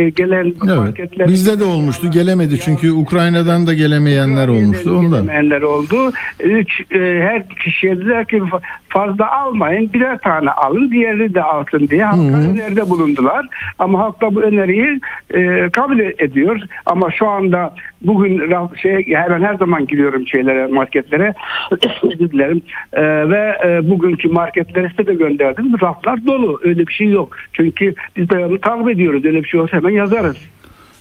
e, 0.00 0.10
gelen 0.10 0.44
Evet. 0.44 0.76
marketler 0.78 1.28
Bizde 1.28 1.60
de 1.60 1.64
olmuştu. 1.64 2.10
Gelemedi 2.10 2.60
çünkü 2.60 2.92
Ukrayna'dan 2.92 3.66
da 3.66 3.74
gelemeyenler 3.74 4.48
olmuştu 4.48 4.90
ondan. 4.98 5.10
Gelemeyenler 5.10 5.62
oldu. 5.62 6.12
Üç, 6.40 6.80
e, 6.80 6.98
her 6.98 7.48
kişiye 7.48 7.96
dediler 7.96 8.26
ki 8.26 8.42
fazla 8.88 9.32
almayın 9.32 9.92
birer 9.92 10.18
tane 10.18 10.50
alın 10.50 10.90
diğeri 10.90 11.34
de 11.34 11.42
alsın 11.42 11.88
diye 11.88 12.04
halka 12.04 12.36
öneride 12.50 12.90
bulundular. 12.90 13.46
Ama 13.78 13.98
halk 13.98 14.20
da 14.20 14.34
bu 14.34 14.42
öneriyi 14.42 15.00
e, 15.30 15.70
kabul 15.70 15.98
ediyor. 15.98 16.60
Ama 16.86 17.10
şu 17.10 17.28
anda 17.28 17.74
bugün 18.02 18.42
şey 18.82 19.06
hemen 19.06 19.42
her 19.42 19.54
zaman 19.54 19.86
giriyorum 19.86 20.26
şeylere 20.26 20.66
marketlere 20.66 21.34
dilerim. 22.18 22.62
E, 22.92 23.02
ve 23.02 23.58
e, 23.64 23.90
bugünkü 23.90 24.28
marketlere 24.28 24.88
size 24.88 25.06
de 25.06 25.14
gönderdim. 25.14 25.80
Raflar 25.82 26.26
dolu. 26.26 26.60
Öyle 26.64 26.86
bir 26.86 26.92
şey 26.92 27.10
yok. 27.10 27.36
Çünkü 27.52 27.94
biz 28.16 28.30
de 28.30 28.58
takip 28.58 28.88
ediyoruz. 28.88 29.24
Öyle 29.24 29.42
bir 29.42 29.48
şey 29.48 29.60
olsa 29.60 29.76
hemen 29.76 29.90
yazarız. 29.90 30.36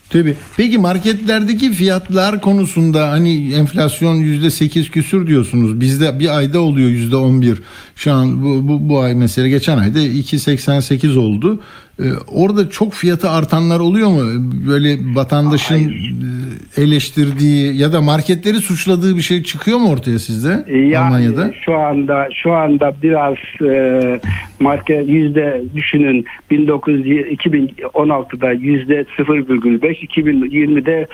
Tabii. 0.10 0.36
Peki 0.58 0.78
marketlerdeki 0.78 1.74
fiyatlar 1.74 2.42
konusunda 2.42 3.12
hani 3.12 3.54
enflasyon 3.54 4.16
yüzde 4.16 4.52
sekiz 4.52 4.92
küsür 4.92 5.28
diyorsunuz. 5.28 5.82
Bizde 5.82 6.20
bir 6.20 6.38
ayda 6.38 6.60
oluyor 6.60 6.90
yüzde 6.90 7.16
on 7.16 7.42
bir. 7.42 7.58
Şu 7.96 8.14
an 8.14 8.44
bu, 8.44 8.68
bu, 8.68 8.90
bu 8.90 9.00
ay 9.00 9.16
mesela 9.16 9.48
geçen 9.48 9.78
ayda 9.78 10.00
2.88 10.00 11.18
oldu. 11.18 11.60
Ee, 12.00 12.04
orada 12.27 12.70
çok 12.70 12.94
fiyatı 12.94 13.30
artanlar 13.30 13.80
oluyor 13.80 14.10
mu? 14.10 14.22
Böyle 14.70 14.98
vatandaşın 15.16 15.75
e, 15.75 16.82
eleştirdiği 16.82 17.77
ya 17.77 17.94
da 17.94 18.01
marketleri 18.01 18.56
suçladığı 18.56 19.18
bir 19.18 19.22
şey 19.22 19.44
çıkıyor 19.44 19.77
mu 19.77 19.92
ortaya 19.92 20.20
sizde 20.20 20.66
Yani 20.74 20.98
Almanya'da? 20.98 21.54
şu 21.66 21.77
anda 21.77 22.27
şu 22.34 22.54
anda 22.54 22.94
biraz 23.04 23.36
e, 23.62 24.20
market 24.60 25.10
yüzde 25.10 25.62
düşünün 25.75 26.25
19 26.51 26.96
2016'da 26.96 28.51
yüzde 28.51 29.06
0,5 29.18 30.08
2020'de 30.08 31.08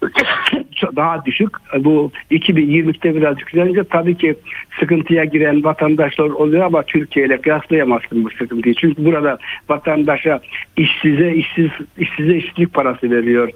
çok 0.76 0.96
daha 0.96 1.24
düşük. 1.24 1.50
Bu 1.78 2.10
2020'de 2.30 3.16
biraz 3.16 3.38
yükselince 3.38 3.84
tabii 3.84 4.16
ki 4.16 4.34
sıkıntıya 4.80 5.24
giren 5.24 5.64
vatandaşlar 5.64 6.24
oluyor 6.24 6.64
ama 6.64 6.82
Türkiye 6.82 7.26
ile 7.26 7.40
kıyaslayamazsın 7.40 8.24
bu 8.24 8.30
sıkıntıyı. 8.30 8.74
Çünkü 8.74 9.04
burada 9.04 9.38
vatandaşa 9.68 10.40
işsize 10.76 11.32
işsiz 11.34 11.70
işsize 11.98 12.36
işsizlik 12.36 12.74
parası 12.74 13.10
veriyor 13.10 13.48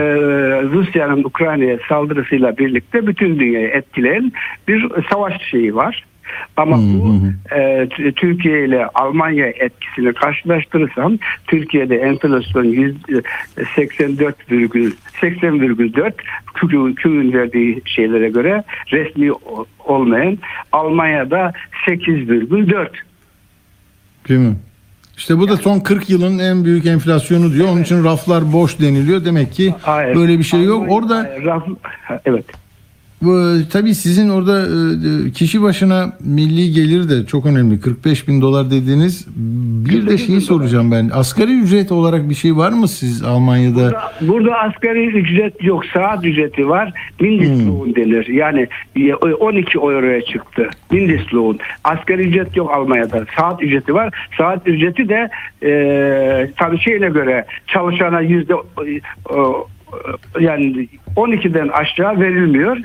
Rusya'nın 0.63 1.23
Ukrayna'ya 1.23 1.77
saldırısıyla 1.89 2.57
birlikte 2.57 3.07
bütün 3.07 3.39
dünyayı 3.39 3.67
etkileyen 3.67 4.31
bir 4.67 4.87
savaş 5.11 5.41
şeyi 5.41 5.75
var. 5.75 6.05
Ama 6.57 6.77
Hı, 6.77 6.81
bu 6.81 7.21
e, 7.55 7.87
Türkiye 8.15 8.65
ile 8.65 8.85
Almanya 8.85 9.47
etkisini 9.47 10.13
karşılaştırırsam 10.13 11.17
Türkiye'de 11.47 11.95
enflasyon 11.95 12.63
yüzde 12.63 13.21
84,4 13.57 14.91
80,4 15.21 16.11
Kü- 16.55 16.95
KÜ'nün 16.95 17.33
verdiği 17.33 17.81
şeylere 17.85 18.29
göre 18.29 18.63
resmi 18.91 19.31
olmayan 19.85 20.37
Almanya'da 20.71 21.53
8,4 21.87 22.87
Değil 24.29 24.39
mi? 24.39 24.55
İşte 25.17 25.37
bu 25.37 25.49
da 25.49 25.57
son 25.57 25.79
40 25.79 26.09
yılın 26.09 26.39
en 26.39 26.65
büyük 26.65 26.85
enflasyonu 26.85 27.53
diyor. 27.53 27.67
Onun 27.67 27.81
için 27.81 28.03
raflar 28.03 28.53
boş 28.53 28.79
deniliyor. 28.79 29.25
Demek 29.25 29.53
ki 29.53 29.75
Hayır. 29.81 30.15
böyle 30.15 30.39
bir 30.39 30.43
şey 30.43 30.63
yok. 30.63 30.85
Orada 30.89 31.37
Raf- 31.37 31.75
evet. 32.25 32.45
Bu, 33.21 33.55
tabii 33.73 33.95
sizin 33.95 34.29
orada 34.29 34.61
e, 35.27 35.31
kişi 35.31 35.61
başına 35.61 36.13
milli 36.19 36.71
gelir 36.71 37.09
de 37.09 37.25
çok 37.25 37.45
önemli. 37.45 37.79
45 37.79 38.27
bin 38.27 38.41
dolar 38.41 38.71
dediğiniz. 38.71 39.27
Bir 39.89 40.07
de 40.07 40.17
şeyi 40.17 40.41
soracağım 40.41 40.91
ben. 40.91 41.09
Asgari 41.13 41.59
ücret 41.59 41.91
olarak 41.91 42.29
bir 42.29 42.35
şey 42.35 42.57
var 42.57 42.71
mı 42.71 42.87
siz 42.87 43.23
Almanya'da? 43.23 43.75
Burada, 43.75 44.11
burada 44.21 44.59
asgari 44.59 45.05
ücret 45.05 45.63
yok, 45.63 45.85
saat 45.85 46.25
ücreti 46.25 46.69
var. 46.69 46.93
Mindestlohn 47.19 47.95
denir. 47.95 48.27
Yani 48.27 48.67
e, 48.95 49.13
12 49.13 49.77
euroya 49.77 50.21
çıktı. 50.21 50.69
Mindestlohn. 50.91 51.57
Asgari 51.83 52.21
ücret 52.21 52.57
yok 52.57 52.71
Almanya'da. 52.75 53.25
Saat 53.37 53.63
ücreti 53.63 53.93
var. 53.93 54.27
Saat 54.37 54.67
ücreti 54.67 55.09
de 55.09 55.29
e, 55.63 56.51
tabii 56.57 56.79
şeyine 56.79 57.09
göre 57.09 57.45
çalışana 57.67 58.21
yüzde 58.21 58.53
e, 58.53 58.91
e, 58.91 59.39
yani 60.39 60.87
12'den 61.15 61.67
aşağı 61.67 62.19
verilmiyor. 62.19 62.77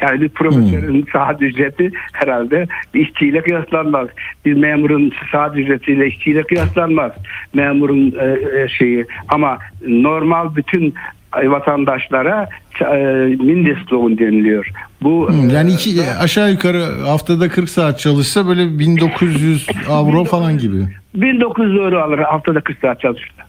Yani 0.00 0.20
bir 0.20 0.28
profesörün 0.28 1.06
saat 1.12 1.42
ücreti 1.42 1.90
herhalde 2.12 2.66
işçiyle 2.94 3.42
kıyaslanmaz. 3.42 4.08
Bir 4.44 4.54
memurun 4.54 5.12
saat 5.32 5.56
ücretiyle 5.56 6.06
işçiyle 6.06 6.42
kıyaslanmaz. 6.42 7.12
Memurun 7.54 8.14
e, 8.20 8.60
e, 8.60 8.68
şeyi 8.68 9.06
ama 9.28 9.58
normal 9.86 10.56
bütün 10.56 10.94
vatandaşlara 11.42 12.48
e, 12.80 12.96
Mindestlohn 13.26 14.18
deniliyor. 14.18 14.68
Bu 15.02 15.30
Yani 15.52 15.70
e, 15.70 15.74
iki, 15.74 16.02
aşağı 16.20 16.50
yukarı 16.50 16.82
haftada 17.06 17.48
40 17.48 17.70
saat 17.70 17.98
çalışsa 17.98 18.46
böyle 18.46 18.78
1900 18.78 19.66
avro 19.90 20.24
falan 20.24 20.58
gibi. 20.58 20.76
1900 21.14 21.76
euro 21.76 21.98
alır 21.98 22.18
haftada 22.18 22.60
40 22.60 22.78
saat 22.78 23.00
çalışırsa. 23.00 23.42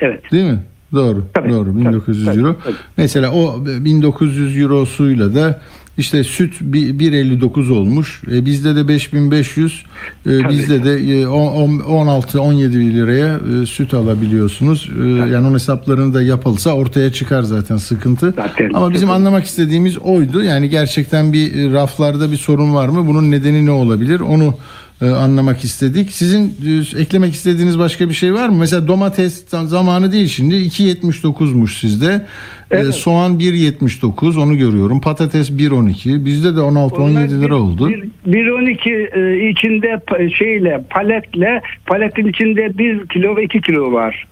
Evet. 0.00 0.32
Değil 0.32 0.50
mi? 0.50 0.58
Doğru. 0.94 1.24
Tabii, 1.34 1.50
doğru. 1.52 1.64
tabii, 1.72 1.80
1900 1.80 2.24
tabii, 2.26 2.38
euro. 2.40 2.56
tabii. 2.64 2.74
Mesela 2.96 3.32
o 3.32 3.64
1900 3.66 4.58
eurosuyla 4.58 5.34
da 5.34 5.60
işte 5.98 6.24
süt 6.24 6.54
bir- 6.60 6.98
1.59 6.98 7.70
olmuş. 7.72 8.22
E, 8.32 8.44
bizde 8.46 8.76
de 8.76 8.88
5500. 8.88 9.84
E, 10.26 10.48
bizde 10.48 10.84
de 10.84 11.20
e, 11.20 11.26
on- 11.26 11.80
on- 11.80 12.06
16-17 12.20 12.94
liraya 12.94 13.40
e, 13.62 13.66
süt 13.66 13.94
alabiliyorsunuz. 13.94 14.90
E, 15.04 15.06
yani 15.08 15.46
onun 15.46 15.54
hesaplarını 15.54 16.14
da 16.14 16.22
yapılsa 16.22 16.72
ortaya 16.72 17.12
çıkar 17.12 17.42
zaten 17.42 17.76
sıkıntı. 17.76 18.34
Zaten. 18.36 18.70
Ama 18.74 18.90
bizim 18.92 19.08
Tabii. 19.08 19.16
anlamak 19.16 19.44
istediğimiz 19.44 19.98
oydu. 19.98 20.42
Yani 20.42 20.68
gerçekten 20.68 21.32
bir 21.32 21.54
e, 21.54 21.72
raflarda 21.72 22.32
bir 22.32 22.36
sorun 22.36 22.74
var 22.74 22.88
mı? 22.88 23.06
Bunun 23.06 23.30
nedeni 23.30 23.66
ne 23.66 23.70
olabilir? 23.70 24.20
Onu 24.20 24.54
e, 25.02 25.06
anlamak 25.06 25.64
istedik. 25.64 26.12
Sizin 26.12 26.46
e, 26.96 27.00
eklemek 27.00 27.34
istediğiniz 27.34 27.78
başka 27.78 28.08
bir 28.08 28.14
şey 28.14 28.34
var 28.34 28.48
mı? 28.48 28.56
Mesela 28.58 28.88
domates 28.88 29.44
zamanı 29.48 30.12
değil 30.12 30.26
şimdi 30.28 30.54
2.79'muş 30.54 31.80
sizde. 31.80 32.26
E, 32.70 32.76
Evet. 32.76 32.94
soğan 32.94 33.38
1.79 33.38 34.40
onu 34.40 34.58
görüyorum. 34.58 35.00
Patates 35.00 35.50
1.12. 35.50 36.24
Bizde 36.24 36.56
de 36.56 36.60
16-17 36.60 37.40
lira 37.40 37.56
oldu. 37.56 37.88
Bir, 37.88 38.04
bir 38.32 38.46
12 38.50 38.90
e, 38.90 39.48
içinde 39.50 39.86
pa- 39.86 40.34
şeyle 40.34 40.84
paletle 40.90 41.62
paletin 41.86 42.26
içinde 42.26 42.78
1 42.78 43.06
kilo 43.08 43.36
ve 43.36 43.44
2 43.44 43.60
kilo 43.60 43.92
var. 43.92 44.26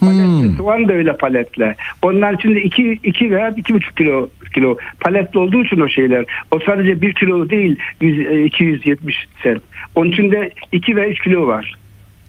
Hmm. 0.00 0.08
Paletli 0.08 0.56
soğan 0.56 0.88
da 0.88 0.92
öyle 0.92 1.16
paletle. 1.16 1.76
Onların 2.02 2.36
içinde 2.36 2.62
2 2.62 3.00
2 3.04 3.30
veya 3.30 3.48
2,5 3.48 3.94
kilo 3.96 4.28
kilo 4.54 4.76
paletli 5.00 5.38
olduğu 5.38 5.64
için 5.64 5.80
o 5.80 5.88
şeyler. 5.88 6.24
O 6.50 6.58
sadece 6.66 7.02
1 7.02 7.14
kilo 7.14 7.50
değil 7.50 7.76
100, 8.00 8.26
e, 8.26 8.44
270 8.44 9.16
sent. 9.42 9.62
Onun 9.94 10.10
içinde 10.10 10.50
2 10.72 10.96
ve 10.96 11.10
3 11.10 11.22
kilo 11.22 11.46
var. 11.46 11.74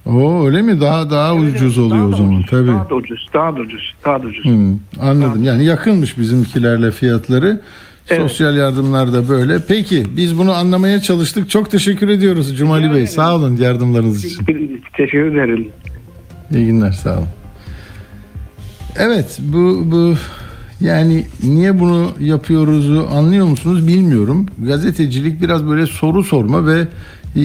Oo 0.06 0.46
öyle 0.46 0.62
mi? 0.62 0.82
Daha 0.82 1.10
daha 1.10 1.36
ucuz 1.36 1.78
Daha 1.78 1.86
oluyor 1.86 2.08
o 2.08 2.12
da 2.12 2.16
zaman 2.16 2.36
ucuz, 2.36 2.50
tabii. 2.50 2.68
Daha 2.68 2.90
da 2.90 2.96
ucuz. 2.96 3.28
Daha 3.34 3.58
da 3.58 3.62
ucuz. 3.62 3.94
Daha 4.06 4.24
da 4.24 4.28
ucuz. 4.28 4.46
Hmm, 4.46 4.80
anladım. 5.02 5.44
Yani 5.44 5.66
yakınmış 5.66 6.18
bizimkilerle 6.18 6.92
fiyatları. 6.92 7.62
Evet. 8.10 8.22
Sosyal 8.22 8.58
yardımlar 8.58 9.14
da 9.14 9.30
böyle. 9.30 9.58
Peki 9.68 10.04
biz 10.18 10.38
bunu 10.38 10.54
anlamaya 10.54 11.02
çalıştık. 11.02 11.50
Çok 11.50 11.72
teşekkür 11.72 12.10
ediyoruz 12.10 12.58
Cumali 12.58 12.94
Bey. 12.94 13.08
Sağ 13.08 13.36
olun 13.36 13.56
yardımlarınız 13.56 14.26
için. 14.26 14.46
Teşekkür 14.94 15.26
ederim. 15.26 15.70
İyi 16.52 16.66
günler 16.66 16.92
sağ 16.92 17.18
olun. 17.18 17.28
Evet 18.98 19.40
bu 19.40 19.84
bu 19.86 20.16
yani 20.82 21.26
niye 21.44 21.80
bunu 21.80 22.12
yapıyoruzu 22.20 23.08
anlıyor 23.12 23.46
musunuz 23.46 23.88
bilmiyorum. 23.88 24.46
Gazetecilik 24.58 25.42
biraz 25.42 25.68
böyle 25.68 25.86
soru 25.88 26.24
sorma 26.24 26.68
ve 26.68 26.88
e, 27.36 27.42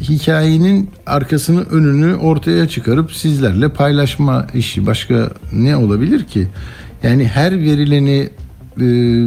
hikayenin 0.00 0.90
arkasını 1.06 1.62
önünü 1.62 2.14
ortaya 2.14 2.68
çıkarıp 2.68 3.12
sizlerle 3.12 3.68
paylaşma 3.68 4.46
işi. 4.54 4.86
Başka 4.86 5.30
ne 5.52 5.76
olabilir 5.76 6.24
ki? 6.24 6.48
Yani 7.02 7.28
her 7.28 7.52
verileni 7.52 8.30
e, 8.76 8.86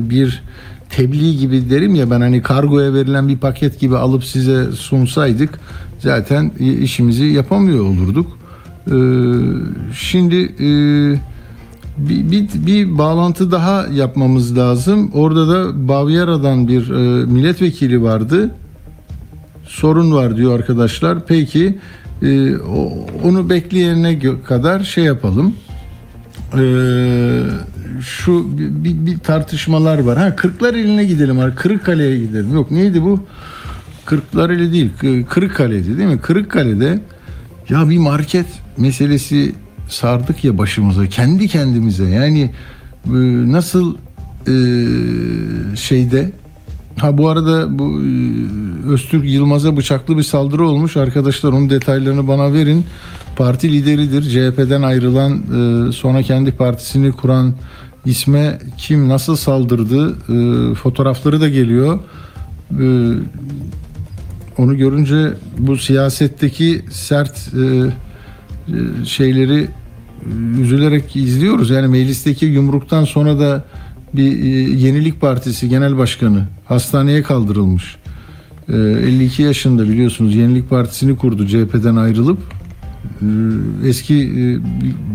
bir 0.10 0.43
tebliğ 0.89 1.38
gibi 1.38 1.69
derim 1.69 1.95
ya 1.95 2.12
ben 2.12 2.21
hani 2.21 2.41
kargoya 2.41 2.93
verilen 2.93 3.27
bir 3.27 3.38
paket 3.38 3.79
gibi 3.79 3.97
alıp 3.97 4.25
size 4.25 4.71
sunsaydık 4.71 5.60
zaten 5.99 6.51
işimizi 6.82 7.25
yapamıyor 7.25 7.86
olurduk. 7.86 8.39
Şimdi 9.93 10.36
e, 10.60 10.69
bir, 12.09 12.31
bir, 12.31 12.47
bir 12.65 12.97
bağlantı 12.97 13.51
daha 13.51 13.88
yapmamız 13.88 14.57
lazım. 14.57 15.12
Orada 15.13 15.47
da 15.47 15.88
Bavyera'dan 15.88 16.67
bir 16.67 16.89
e, 16.89 17.25
milletvekili 17.25 18.03
vardı. 18.03 18.51
Sorun 19.63 20.13
var 20.13 20.38
diyor 20.38 20.59
arkadaşlar. 20.59 21.25
Peki 21.25 21.77
e, 22.23 22.57
onu 23.23 23.49
bekleyene 23.49 24.19
kadar 24.47 24.83
şey 24.83 25.03
yapalım. 25.03 25.53
Ee, 26.57 27.41
şu 28.01 28.57
bir, 28.57 29.05
bir- 29.05 29.19
tartışmalar 29.19 29.99
var. 29.99 30.17
Ha 30.17 30.35
Kırklareli'ne 30.35 31.05
gidelim. 31.05 31.39
abi. 31.39 31.55
Kırıkkale'ye 31.55 32.19
gidelim. 32.19 32.53
Yok 32.53 32.71
neydi 32.71 33.01
bu? 33.01 33.19
Kırklareli 34.05 34.73
değil. 34.73 34.89
K- 35.01 35.25
Kırıkkale'di 35.25 35.97
değil 35.97 36.09
mi? 36.09 36.19
Kırıkkale'de 36.19 36.99
ya 37.69 37.89
bir 37.89 37.97
market 37.97 38.45
meselesi 38.77 39.55
sardık 39.89 40.43
ya 40.43 40.58
başımıza. 40.58 41.08
Kendi 41.08 41.47
kendimize. 41.47 42.10
Yani 42.10 42.41
e, 43.06 43.12
nasıl 43.52 43.95
e, 44.47 44.56
şeyde 45.75 46.32
Ha 46.99 47.17
bu 47.17 47.30
arada 47.30 47.80
bu 47.80 48.02
e, 48.02 48.89
Öztürk 48.89 49.30
Yılmaz'a 49.30 49.78
bıçaklı 49.78 50.17
bir 50.17 50.23
saldırı 50.23 50.67
olmuş. 50.67 50.97
Arkadaşlar 50.97 51.49
onun 51.49 51.69
detaylarını 51.69 52.28
bana 52.28 52.54
verin. 52.54 52.86
Parti 53.36 53.71
lideridir. 53.71 54.21
CHP'den 54.21 54.82
ayrılan 54.82 55.34
e, 55.38 55.91
sonra 55.91 56.23
kendi 56.23 56.52
partisini 56.52 57.12
kuran 57.12 57.54
isme 58.06 58.60
kim 58.78 59.10
nasıl 59.10 59.36
saldırdı? 59.36 60.15
E, 60.30 60.75
fotoğrafları 60.75 61.41
da 61.41 61.49
geliyor. 61.49 61.99
Ee, 62.80 63.13
onu 64.58 64.78
görünce 64.78 65.34
bu 65.58 65.78
siyasetteki 65.78 66.82
sert 66.91 67.38
e, 67.38 67.60
e, 67.62 69.06
şeyleri 69.06 69.62
e, 69.63 69.67
üzülerek 70.62 71.15
izliyoruz. 71.15 71.69
Yani 71.69 71.88
meclisteki 71.88 72.45
yumruktan 72.45 73.03
sonra 73.03 73.39
da 73.39 73.65
bir 74.13 74.43
e, 74.43 74.47
Yenilik 74.86 75.21
Partisi 75.21 75.69
Genel 75.69 75.97
Başkanı 75.97 76.47
hastaneye 76.65 77.23
kaldırılmış. 77.23 77.95
E, 78.69 78.77
52 78.77 79.41
yaşında 79.43 79.89
biliyorsunuz 79.89 80.36
Yenilik 80.36 80.69
Partisi'ni 80.69 81.17
kurdu 81.17 81.47
CHP'den 81.47 81.95
ayrılıp. 81.95 82.39
E, 83.21 83.25
Eski 83.88 84.15
e, 84.15 84.60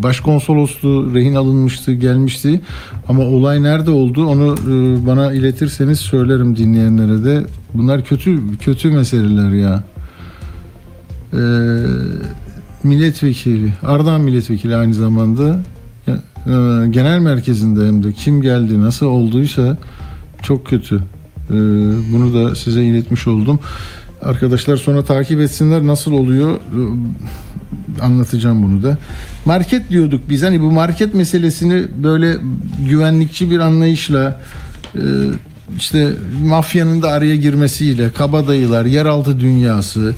başkonsolosluğu 0.03 1.15
rehin 1.15 1.35
alınmıştı, 1.35 1.93
gelmişti. 1.93 2.61
Ama 3.07 3.23
olay 3.23 3.63
nerede 3.63 3.91
oldu 3.91 4.25
onu 4.25 4.55
e, 4.55 5.05
bana 5.07 5.33
iletirseniz 5.33 5.99
söylerim 5.99 6.57
dinleyenlere 6.57 7.23
de. 7.23 7.45
Bunlar 7.73 8.05
kötü 8.05 8.57
kötü 8.57 8.91
meseleler 8.91 9.49
ya. 9.51 9.83
E, 11.33 11.41
milletvekili, 12.85 13.73
Ardahan 13.83 14.21
milletvekili 14.21 14.75
aynı 14.75 14.93
zamanda 14.93 15.59
e, 16.07 16.51
genel 16.89 17.19
merkezinde 17.19 17.87
hem 17.87 18.03
de 18.03 18.13
kim 18.13 18.41
geldi, 18.41 18.81
nasıl 18.81 19.05
olduysa 19.05 19.77
çok 20.41 20.67
kötü. 20.67 20.95
E, 21.49 21.53
bunu 22.13 22.33
da 22.33 22.55
size 22.55 22.83
iletmiş 22.83 23.27
oldum. 23.27 23.59
Arkadaşlar 24.21 24.77
sonra 24.77 25.03
takip 25.03 25.39
etsinler 25.39 25.87
nasıl 25.87 26.11
oluyor 26.11 26.55
e, 26.55 26.79
anlatacağım 28.01 28.63
bunu 28.63 28.83
da. 28.83 28.97
Market 29.45 29.89
diyorduk 29.89 30.21
biz 30.29 30.43
hani 30.43 30.61
bu 30.61 30.71
market 30.71 31.13
meselesini 31.13 31.83
böyle 32.03 32.37
güvenlikçi 32.89 33.51
bir 33.51 33.59
anlayışla 33.59 34.41
işte 35.77 36.13
mafyanın 36.45 37.01
da 37.01 37.09
araya 37.09 37.35
girmesiyle, 37.35 38.11
kabadayılar, 38.11 38.85
yeraltı 38.85 39.39
dünyası, 39.39 40.15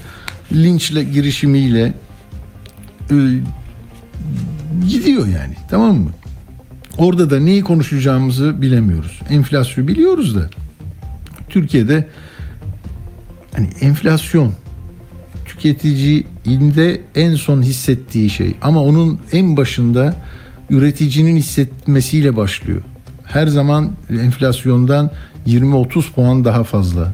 linçle 0.53 1.03
girişimiyle 1.03 1.93
e, 3.11 3.15
gidiyor 4.87 5.27
yani 5.27 5.55
tamam 5.69 5.95
mı? 5.95 6.09
Orada 6.97 7.29
da 7.29 7.39
neyi 7.39 7.63
konuşacağımızı 7.63 8.61
bilemiyoruz. 8.61 9.19
Enflasyonu 9.29 9.87
biliyoruz 9.87 10.35
da 10.35 10.49
Türkiye'de 11.49 12.07
hani 13.55 13.67
enflasyon 13.81 14.53
tüketicinin 15.45 17.01
en 17.15 17.35
son 17.35 17.61
hissettiği 17.61 18.29
şey 18.29 18.55
ama 18.61 18.83
onun 18.83 19.19
en 19.31 19.57
başında 19.57 20.15
üreticinin 20.69 21.37
hissetmesiyle 21.37 22.35
başlıyor. 22.35 22.81
Her 23.23 23.47
zaman 23.47 23.91
enflasyondan 24.09 25.11
20-30 25.47 26.11
puan 26.11 26.45
daha 26.45 26.63
fazla. 26.63 27.13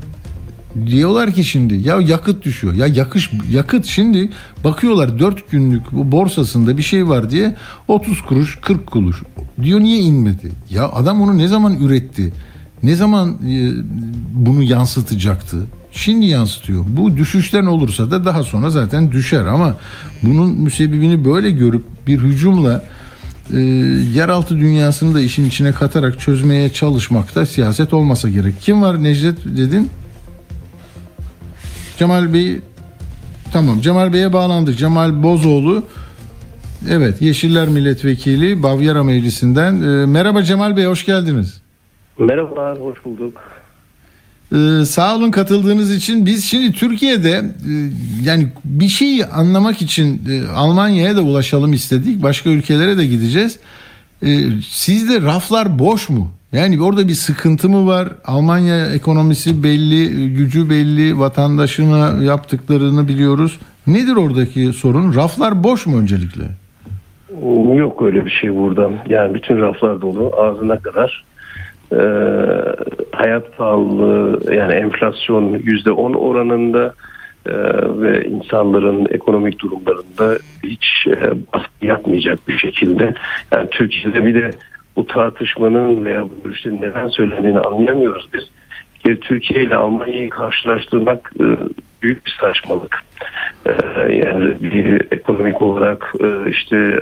Diyorlar 0.86 1.32
ki 1.32 1.44
şimdi 1.44 1.74
ya 1.74 2.02
yakıt 2.02 2.46
düşüyor. 2.46 2.74
Ya 2.74 2.88
yakış 2.88 3.32
yakıt 3.52 3.86
şimdi 3.86 4.30
bakıyorlar 4.64 5.20
4 5.20 5.52
günlük 5.52 5.92
bu 5.92 6.12
borsasında 6.12 6.78
bir 6.78 6.84
şey 6.84 7.08
var 7.08 7.30
diye 7.30 7.56
30 7.88 8.22
kuruş 8.22 8.60
40 8.62 8.88
kuruş. 8.88 9.24
Diyor 9.62 9.80
niye 9.80 10.00
inmedi? 10.00 10.52
Ya 10.70 10.90
adam 10.92 11.22
onu 11.22 11.38
ne 11.38 11.48
zaman 11.48 11.78
üretti? 11.78 12.34
Ne 12.84 12.96
zaman 12.96 13.30
e, 13.30 13.72
bunu 14.34 14.64
yansıtacaktı? 14.64 15.58
Şimdi 15.92 16.26
yansıtıyor. 16.26 16.86
Bu 16.88 17.18
düşüşten 17.18 17.66
olursa 17.66 18.12
da 18.12 18.26
daha 18.26 18.44
sonra 18.44 18.70
zaten 18.70 19.12
düşer 19.12 19.46
ama 19.46 19.78
bunun 20.24 20.62
müsebbibini 20.62 21.26
böyle 21.26 21.52
görüp 21.52 21.84
bir 22.08 22.20
hücumla 22.20 22.84
e, 23.54 23.60
yeraltı 24.14 24.58
dünyasını 24.58 25.16
da 25.16 25.22
işin 25.22 25.46
içine 25.46 25.72
katarak 25.72 26.20
çözmeye 26.20 26.70
çalışmakta 26.70 27.46
siyaset 27.46 27.94
olmasa 27.94 28.30
gerek. 28.30 28.56
Kim 28.62 28.82
var 28.82 29.04
Necdet 29.04 29.46
dedin? 29.46 29.90
Cemal 32.04 32.34
Bey 32.34 32.60
tamam 33.54 33.82
Cemal 33.82 34.14
Bey'e 34.14 34.34
bağlandık. 34.34 34.78
Cemal 34.78 35.24
Bozoğlu 35.24 35.84
evet 36.90 37.22
Yeşiller 37.22 37.68
Milletvekili 37.68 38.64
Bavyera 38.64 39.04
Meclisi'nden. 39.04 39.82
E, 39.82 40.06
merhaba 40.06 40.44
Cemal 40.44 40.78
Bey 40.78 40.86
hoş 40.86 41.06
geldiniz. 41.06 41.62
Merhabalar, 42.20 42.80
hoş 42.80 43.06
bulduk. 43.06 43.38
Ee, 44.52 44.86
sağ 44.86 45.16
olun 45.16 45.32
katıldığınız 45.32 45.96
için. 45.96 46.26
Biz 46.26 46.46
şimdi 46.46 46.74
Türkiye'de 46.74 47.32
e, 47.32 47.44
yani 48.24 48.48
bir 48.66 48.90
şeyi 48.90 49.26
anlamak 49.26 49.82
için 49.82 50.22
e, 50.30 50.48
Almanya'ya 50.48 51.16
da 51.16 51.22
ulaşalım 51.22 51.74
istedik. 51.74 52.24
Başka 52.24 52.50
ülkelere 52.50 52.98
de 52.98 53.06
gideceğiz. 53.06 53.60
Ee, 54.24 54.44
sizde 54.70 55.22
raflar 55.22 55.80
boş 55.80 56.10
mu? 56.10 56.32
Yani 56.54 56.82
orada 56.82 57.08
bir 57.08 57.14
sıkıntı 57.14 57.70
mı 57.70 57.88
var? 57.88 58.08
Almanya 58.26 58.94
ekonomisi 58.94 59.64
belli, 59.64 60.34
gücü 60.36 60.70
belli, 60.70 61.20
vatandaşına 61.20 62.24
yaptıklarını 62.24 63.08
biliyoruz. 63.08 63.60
Nedir 63.88 64.16
oradaki 64.16 64.74
sorun? 64.74 65.16
Raflar 65.16 65.64
boş 65.64 65.86
mu 65.86 66.00
öncelikle? 66.00 66.44
Yok 67.76 68.02
öyle 68.02 68.26
bir 68.26 68.32
şey 68.32 68.56
burada. 68.56 68.92
Yani 69.10 69.34
bütün 69.34 69.58
raflar 69.58 70.02
dolu 70.02 70.34
ağzına 70.38 70.80
kadar. 70.80 71.26
Ee, 71.92 71.98
hayat 73.12 73.58
pahalılığı 73.58 74.54
yani 74.54 74.74
enflasyon 74.74 75.62
yüzde 75.64 75.92
on 75.92 76.14
oranında 76.14 76.94
e, 77.46 77.54
ve 78.02 78.26
insanların 78.26 79.08
ekonomik 79.10 79.60
durumlarında 79.60 80.38
hiç 80.64 81.08
e, 81.08 81.32
baskı 81.54 81.86
yapmayacak 81.86 82.48
bir 82.48 82.58
şekilde. 82.58 83.14
Yani 83.52 83.70
Türkiye'de 83.72 84.26
bir 84.26 84.36
de 84.36 84.52
bu 84.96 85.08
tartışmanın 85.08 86.06
veya 86.06 86.24
bu 86.24 86.44
görüşlerin 86.44 86.82
neden 86.82 87.08
söylendiğini 87.08 87.60
anlayamıyoruz 87.60 88.28
biz. 88.34 88.44
Bir 89.06 89.22
Türkiye 89.22 89.64
ile 89.64 89.76
Almanya'yı 89.76 90.30
karşılaştırmak 90.30 91.32
e, 91.40 91.46
büyük 92.02 92.26
bir 92.26 92.38
saçmalık. 92.42 93.04
E, 93.66 93.72
yani 94.14 94.62
bir 94.62 95.02
ekonomik 95.12 95.62
olarak 95.62 96.14
e, 96.20 96.50
işte 96.50 97.00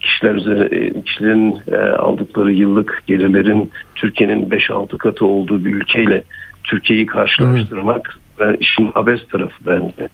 kişiler 0.00 0.68
kişilerin 1.04 1.58
e, 1.72 1.76
aldıkları 1.76 2.52
yıllık 2.52 3.02
gelirlerin 3.06 3.70
Türkiye'nin 3.94 4.50
5-6 4.50 4.98
katı 4.98 5.26
olduğu 5.26 5.64
bir 5.64 5.74
ülkeyle 5.74 6.22
Türkiye'yi 6.64 7.06
karşılaştırmak 7.06 8.18
ve 8.40 8.56
işin 8.60 8.90
abes 8.94 9.28
tarafı 9.28 9.66
bence. 9.66 10.08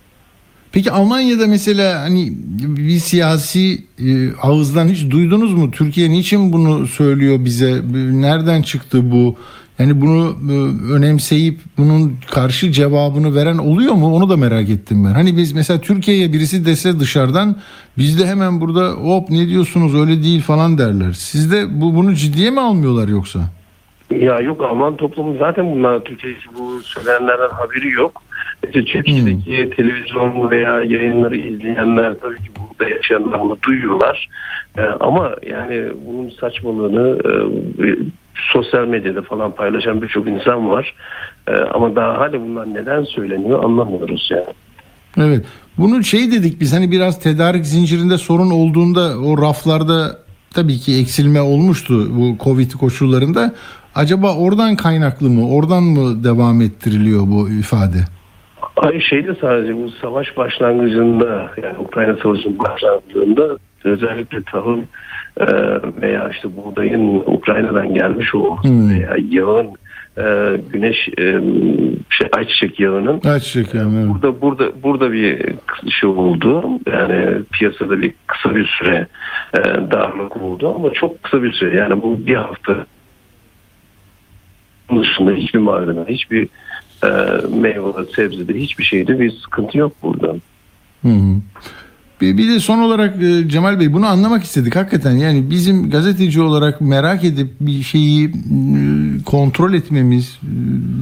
Peki 0.72 0.90
Almanya'da 0.90 1.46
mesela 1.46 2.00
hani 2.00 2.32
bir 2.58 2.98
siyasi 2.98 3.84
e, 3.98 4.32
ağızdan 4.42 4.88
hiç 4.88 5.10
duydunuz 5.10 5.54
mu? 5.54 5.70
Türkiye 5.70 6.10
niçin 6.10 6.52
bunu 6.52 6.86
söylüyor 6.86 7.44
bize? 7.44 7.82
Nereden 8.12 8.62
çıktı 8.62 9.10
bu? 9.12 9.36
Yani 9.78 10.00
bunu 10.00 10.36
e, 10.50 10.54
önemseyip 10.92 11.60
bunun 11.78 12.16
karşı 12.30 12.72
cevabını 12.72 13.34
veren 13.34 13.58
oluyor 13.58 13.94
mu? 13.94 14.14
Onu 14.14 14.30
da 14.30 14.36
merak 14.36 14.70
ettim 14.70 15.04
ben. 15.04 15.12
Hani 15.12 15.36
biz 15.36 15.52
mesela 15.52 15.80
Türkiye'ye 15.80 16.32
birisi 16.32 16.66
dese 16.66 17.00
dışarıdan 17.00 17.56
biz 17.98 18.18
de 18.18 18.26
hemen 18.26 18.60
burada 18.60 18.90
hop 18.90 19.30
ne 19.30 19.48
diyorsunuz 19.48 19.94
öyle 19.94 20.22
değil 20.22 20.42
falan 20.42 20.78
derler. 20.78 21.12
Sizde 21.12 21.80
bu 21.80 21.94
bunu 21.94 22.14
ciddiye 22.14 22.50
mi 22.50 22.60
almıyorlar 22.60 23.08
yoksa? 23.08 23.40
Ya 24.20 24.40
yok 24.40 24.62
Alman 24.62 24.96
toplumu 24.96 25.38
zaten 25.38 25.72
bunlar 25.72 26.00
Türkiye'de 26.00 26.38
bu 26.58 26.80
söylenenlerden 26.82 27.48
haberi 27.48 27.90
yok. 27.90 28.22
İşte 28.66 28.84
Türkiye'deki 28.84 29.70
televizyon 29.76 30.50
veya 30.50 30.80
yayınları 30.80 31.36
izleyenler 31.36 32.14
tabii 32.20 32.36
ki 32.36 32.50
burada 32.60 32.90
yaşayanlar 32.90 33.40
bunu 33.40 33.56
duyuyorlar. 33.62 34.28
Ee, 34.78 34.82
ama 34.82 35.36
yani 35.46 35.88
bunun 36.06 36.30
saçmalığını 36.30 37.18
e, 37.78 37.86
sosyal 38.52 38.86
medyada 38.86 39.22
falan 39.22 39.54
paylaşan 39.54 40.02
birçok 40.02 40.28
insan 40.28 40.70
var. 40.70 40.94
Ee, 41.48 41.52
ama 41.52 41.96
daha 41.96 42.18
hala 42.18 42.40
bunlar 42.40 42.74
neden 42.74 43.04
söyleniyor 43.04 43.64
anlamıyoruz 43.64 44.28
yani. 44.30 44.54
Evet. 45.18 45.44
Bunu 45.78 46.04
şey 46.04 46.32
dedik 46.32 46.60
biz 46.60 46.72
hani 46.72 46.90
biraz 46.90 47.20
tedarik 47.20 47.66
zincirinde 47.66 48.18
sorun 48.18 48.50
olduğunda 48.50 49.18
o 49.18 49.42
raflarda 49.42 50.18
tabii 50.54 50.78
ki 50.78 50.96
eksilme 50.96 51.40
olmuştu 51.40 52.08
bu 52.16 52.44
Covid 52.44 52.72
koşullarında. 52.72 53.54
Acaba 53.94 54.36
oradan 54.36 54.76
kaynaklı 54.76 55.30
mı? 55.30 55.54
Oradan 55.54 55.82
mı 55.82 56.24
devam 56.24 56.60
ettiriliyor 56.60 57.22
bu 57.26 57.48
ifade? 57.48 57.98
Ay 58.76 59.00
şeyde 59.00 59.36
sadece 59.40 59.76
bu 59.76 59.90
savaş 59.90 60.36
başlangıcında 60.36 61.50
yani 61.62 61.78
Ukrayna 61.78 62.16
Savaşı'nın 62.22 62.58
başlangıcında 62.58 63.58
özellikle 63.84 64.42
tahıl 64.42 64.78
e, 65.40 65.46
veya 66.02 66.28
işte 66.28 66.48
buğdayın 66.56 67.22
Ukrayna'dan 67.26 67.94
gelmiş 67.94 68.34
olması 68.34 68.68
Hmm. 68.68 68.90
veya 68.90 69.16
yağın 69.30 69.66
e, 70.18 70.56
güneş 70.72 71.08
e, 71.18 71.40
şey, 72.10 72.28
ayçiçek 72.32 72.80
yağının 72.80 73.20
Ayçiçek 73.24 73.74
yani. 73.74 73.96
evet. 73.98 74.08
burada 74.08 74.40
burada 74.40 74.82
burada 74.82 75.12
bir 75.12 75.54
şey 76.00 76.10
oldu. 76.10 76.64
Yani 76.92 77.38
piyasada 77.52 78.02
bir 78.02 78.12
kısa 78.26 78.54
bir 78.54 78.66
süre 78.78 79.06
e, 79.54 79.60
darlık 79.64 80.36
oldu 80.36 80.74
ama 80.76 80.92
çok 80.92 81.22
kısa 81.22 81.42
bir 81.42 81.52
süre. 81.52 81.76
Yani 81.76 82.02
bu 82.02 82.26
bir 82.26 82.34
hafta 82.34 82.86
Bunun 84.92 85.02
dışında 85.02 85.32
hiçbir 85.32 85.58
malzeme, 85.58 86.00
hiçbir 86.08 86.48
e, 87.04 87.08
meyvede, 87.56 88.12
sebzede 88.16 88.54
hiçbir 88.54 88.84
şeyde 88.84 89.20
bir 89.20 89.30
sıkıntı 89.30 89.78
yok 89.78 89.92
burada. 90.02 90.36
Hı 91.02 91.08
hı. 91.08 91.36
Bir 92.20 92.38
bir 92.38 92.48
de 92.48 92.60
son 92.60 92.78
olarak 92.78 93.22
e, 93.22 93.48
Cemal 93.48 93.80
Bey 93.80 93.92
bunu 93.92 94.06
anlamak 94.06 94.44
istedik 94.44 94.76
hakikaten. 94.76 95.12
Yani 95.12 95.50
bizim 95.50 95.90
gazeteci 95.90 96.40
olarak 96.40 96.80
merak 96.80 97.24
edip 97.24 97.50
bir 97.60 97.82
şeyi 97.82 98.28
e, 98.28 98.32
kontrol 99.26 99.74
etmemiz 99.74 100.38
e, 100.42 100.48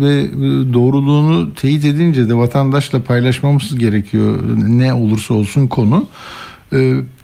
ve 0.01 0.29
doğruluğunu 0.75 1.55
teyit 1.55 1.85
edince 1.85 2.29
de 2.29 2.35
vatandaşla 2.35 3.03
paylaşmamız 3.03 3.79
gerekiyor. 3.79 4.39
Ne 4.69 4.95
olursa 4.95 5.35
olsun 5.35 5.67
konu. 5.67 6.09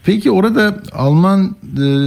Peki 0.05 0.31
orada 0.31 0.83
Alman 0.93 1.57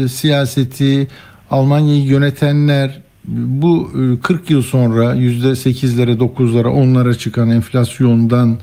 siyaseti, 0.10 1.08
Almanya'yı 1.52 2.04
yönetenler 2.04 3.02
bu 3.38 3.92
e, 3.96 4.20
40 4.22 4.50
yıl 4.50 4.62
sonra 4.62 5.16
%8'lere, 5.16 6.18
9'lara, 6.18 6.68
10'lara 6.68 7.18
çıkan 7.18 7.50
enflasyondan 7.50 8.58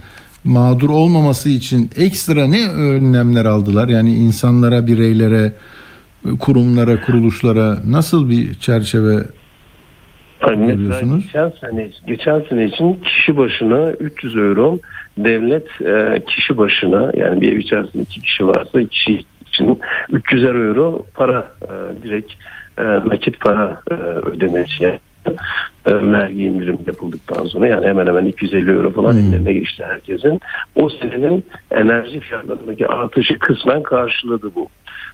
mağdur 0.45 0.91
olmaması 0.91 1.49
için 1.49 1.91
ekstra 1.97 2.47
ne 2.47 2.69
önlemler 2.71 3.45
aldılar? 3.45 3.89
Yani 3.89 4.15
insanlara, 4.15 4.87
bireylere, 4.87 5.53
kurumlara, 6.41 7.01
kuruluşlara 7.01 7.79
nasıl 7.87 8.31
bir 8.31 8.55
çerçeve 8.55 9.23
mesela 10.47 11.19
geçen 11.19 11.53
sene, 11.61 11.91
geçen 12.07 12.41
sene 12.41 12.65
için 12.65 12.95
kişi 12.95 13.37
başına 13.37 13.91
300 13.91 14.37
euro 14.37 14.79
devlet 15.19 15.81
e, 15.81 16.23
kişi 16.27 16.57
başına 16.57 17.13
yani 17.17 17.41
bir 17.41 17.53
ev 17.53 17.59
içerisinde 17.59 18.03
iki 18.03 18.21
kişi 18.21 18.47
varsa 18.47 18.81
iki 18.81 18.91
kişi 18.91 19.25
için 19.47 19.81
300 20.13 20.45
euro 20.45 21.07
para 21.15 21.49
e, 21.63 22.03
direkt 22.03 22.33
e, 22.79 22.83
nakit 22.85 23.41
para 23.41 23.81
e, 23.91 23.95
ödemesi 23.95 24.85
yani. 24.85 24.99
E, 25.87 25.95
vergi 26.13 26.45
indirim 26.45 26.79
yapıldıktan 26.87 27.45
sonra 27.45 27.67
yani 27.69 27.87
hemen 27.87 28.07
hemen 28.07 28.25
250 28.25 28.71
euro 28.71 28.91
falan 28.91 29.13
Hmm. 29.13 29.19
ellerine 29.19 29.53
geçti 29.53 29.85
herkesin. 29.87 30.41
O 30.75 30.89
senenin 30.89 31.45
enerji 31.71 32.21
fiyatlarındaki 32.21 32.87
artışı 32.87 33.39
kısmen 33.39 33.83
karşıladı 33.83 34.55
bu. 34.55 34.69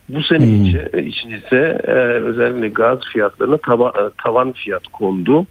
Bu 0.08 0.22
sene 0.22 0.38
Hmm. 0.46 0.64
içi- 0.64 1.08
için 1.08 1.30
ise 1.30 1.80
e, 1.84 1.92
özellikle 2.22 2.68
gaz 2.68 2.98
fiyatlarına 3.12 3.54
tava- 3.58 4.06
e, 4.08 4.10
tavan 4.24 4.52
fiyat 4.52 4.88
kondu. 4.88 5.46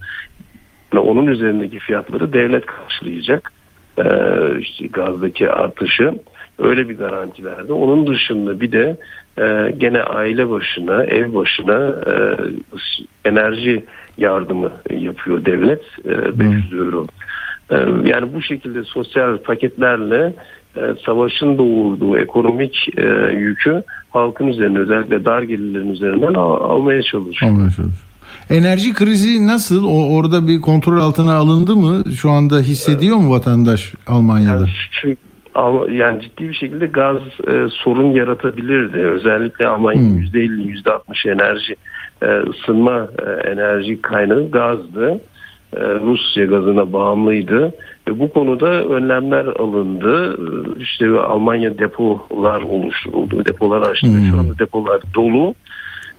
Ve 0.93 0.99
onun 0.99 1.27
üzerindeki 1.27 1.79
fiyatları 1.79 2.33
devlet 2.33 2.65
karşılayacak. 2.65 3.51
E, 3.97 4.03
işte 4.59 4.87
gazdaki 4.87 5.49
artışı 5.49 6.13
öyle 6.59 6.89
bir 6.89 6.97
garanti 6.97 7.45
verdi. 7.45 7.73
Onun 7.73 8.07
dışında 8.07 8.61
bir 8.61 8.71
de 8.71 8.97
e, 9.37 9.71
gene 9.77 10.01
aile 10.01 10.49
başına, 10.49 11.03
ev 11.03 11.33
başına 11.33 11.95
e, 12.07 12.13
enerji 13.29 13.85
yardımı 14.17 14.71
yapıyor 14.89 15.45
devlet. 15.45 15.81
E, 16.05 16.39
500 16.39 16.73
euro. 16.73 17.07
E, 17.71 17.75
yani 18.09 18.33
bu 18.33 18.41
şekilde 18.41 18.83
sosyal 18.83 19.37
paketlerle 19.37 20.33
e, 20.75 20.81
savaşın 21.05 21.57
doğurduğu 21.57 22.17
ekonomik 22.17 22.87
e, 22.97 23.33
yükü 23.33 23.83
halkın 24.09 24.47
üzerine 24.47 24.79
özellikle 24.79 25.25
dar 25.25 25.41
gelirlerin 25.41 25.89
üzerinden 25.89 26.33
al- 26.33 26.75
almaya 26.75 27.03
çalışıyor. 27.03 27.51
Anlaşılır. 27.51 27.91
Enerji 28.49 28.93
krizi 28.93 29.47
nasıl? 29.47 29.85
O 29.85 30.15
orada 30.15 30.47
bir 30.47 30.61
kontrol 30.61 31.01
altına 31.01 31.33
alındı 31.33 31.75
mı? 31.75 32.03
Şu 32.15 32.29
anda 32.31 32.59
hissediyor 32.59 33.17
mu 33.17 33.31
vatandaş 33.31 33.93
Almanya'da? 34.07 34.67
Yani, 35.03 35.17
Al- 35.55 35.89
yani 35.89 36.21
ciddi 36.21 36.49
bir 36.49 36.53
şekilde 36.53 36.85
gaz 36.87 37.17
e, 37.47 37.67
sorun 37.69 38.11
yaratabilirdi. 38.11 38.97
Özellikle 38.97 39.67
Almanya 39.67 39.99
Hmm. 40.01 40.17
%50, 40.17 40.83
%60 40.83 41.29
enerji 41.31 41.75
e, 42.21 42.25
ısınma 42.49 43.07
e, 43.27 43.49
enerji 43.49 44.01
kaynağı 44.01 44.51
gazdı. 44.51 45.21
E, 45.75 45.79
Rusya 45.79 46.45
gazına 46.45 46.93
bağımlıydı. 46.93 47.73
Ve 48.07 48.19
bu 48.19 48.33
konuda 48.33 48.83
önlemler 48.83 49.45
alındı. 49.45 50.33
E, 50.33 50.81
İşte 50.81 51.09
Almanya 51.09 51.77
depolar 51.77 52.61
oluşturuldu. 52.61 53.45
Depolar 53.45 53.81
açtı. 53.81 54.07
ve 54.07 54.21
Şu 54.29 54.33
Hmm. 54.33 54.39
anda 54.39 54.59
depolar 54.59 55.01
dolu. 55.15 55.55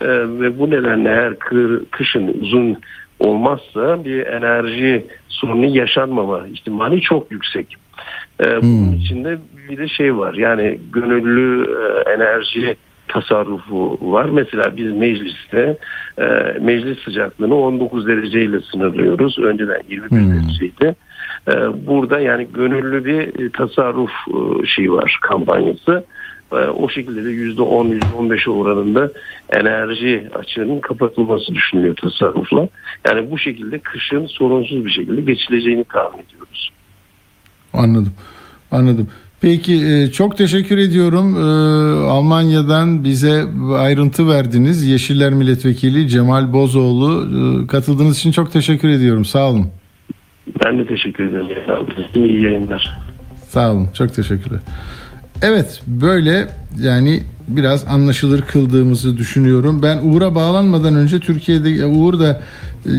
E, 0.01 0.09
ve 0.41 0.59
bu 0.59 0.71
nedenle 0.71 1.09
eğer 1.09 1.39
kır- 1.39 1.85
kışın 1.91 2.35
uzun 2.41 2.77
olmazsa 3.21 4.05
bir 4.05 4.27
enerji 4.27 5.07
sorunu 5.29 5.67
yaşanmama 5.77 6.47
ihtimali 6.47 7.01
çok 7.01 7.33
yüksek. 7.33 7.77
E, 8.43 8.63
bunun 8.63 8.87
Hmm. 8.93 8.97
içinde 8.99 9.39
bir 9.71 9.79
de 9.79 9.89
şey 9.89 10.17
var 10.17 10.35
yani 10.35 10.79
gönüllü 10.93 11.67
e, 11.71 12.11
enerji 12.11 12.77
tasarrufu 13.09 13.99
var. 14.03 14.25
Mesela 14.25 14.77
biz 14.77 14.93
mecliste 14.93 15.77
e, 16.19 16.25
meclis 16.61 16.99
sıcaklığını 17.05 17.55
19 17.57 18.07
dereceyle 18.07 18.61
sınırlıyoruz. 18.61 19.39
Önceden 19.39 19.83
21 19.89 20.11
Hmm. 20.11 20.33
dereceydi. 20.33 20.95
E, 21.49 21.53
burada 21.87 22.21
yani 22.21 22.49
gönüllü 22.55 23.05
bir 23.05 23.51
tasarruf 23.51 24.11
e, 24.29 24.67
şeyi 24.67 24.93
var 24.93 25.19
kampanyası. 25.23 26.05
E, 26.53 26.57
o 26.57 26.89
şekilde 26.89 27.25
de 27.25 27.31
%10 27.31 27.89
%15 28.17 28.51
oranında 28.51 29.11
enerji 29.51 30.29
açığının 30.35 30.81
kapatılması 30.81 31.55
düşünülüyor 31.55 31.97
tasarrufla. 31.97 32.69
Yani 33.09 33.31
bu 33.31 33.39
şekilde 33.39 33.79
kışın 33.79 34.27
sorunsuz 34.27 34.85
bir 34.85 34.91
şekilde 34.91 35.21
geçileceğini 35.21 35.85
tahmin 35.85 36.23
ediyoruz. 36.23 36.71
Anladım. 37.73 38.13
Anladım. 38.71 39.09
Peki 39.41 39.87
e, 39.87 40.11
çok 40.11 40.39
teşekkür 40.39 40.79
ediyorum. 40.79 41.37
E, 41.37 41.45
Almanya'dan 42.11 43.05
bize 43.05 43.45
ayrıntı 43.77 44.29
verdiniz. 44.29 44.87
Yeşiller 44.87 45.33
Milletvekili 45.33 46.09
Cemal 46.09 46.53
Bozoğlu 46.53 47.29
e, 47.65 47.67
katıldığınız 47.67 48.19
için 48.19 48.33
çok 48.33 48.53
teşekkür 48.53 48.89
ediyorum. 48.89 49.25
Sağ 49.25 49.51
olun. 49.51 49.67
Ben 50.65 50.79
de 50.79 50.87
teşekkür 50.87 51.25
ederim. 51.25 51.47
İyi 52.15 52.43
yayınlar. 52.43 52.99
Sağ 53.49 53.73
olun. 53.73 53.89
Çok 53.95 54.15
teşekkürler. 54.15 54.61
Evet 55.43 55.83
böyle 55.87 56.49
yani 56.81 57.23
biraz 57.57 57.85
anlaşılır 57.87 58.43
kıldığımızı 58.43 59.17
düşünüyorum. 59.17 59.83
Ben 59.83 59.99
Uğur'a 60.03 60.35
bağlanmadan 60.35 60.95
önce 60.95 61.21
Türkiye'de 61.21 61.87
Uğur 61.87 62.21
da 62.21 62.43
e, 62.87 62.91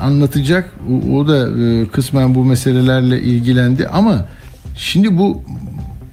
anlatacak. 0.00 0.72
O, 1.12 1.28
da 1.28 1.60
e, 1.62 1.86
kısmen 1.86 2.34
bu 2.34 2.44
meselelerle 2.44 3.22
ilgilendi 3.22 3.88
ama 3.88 4.26
şimdi 4.76 5.18
bu 5.18 5.42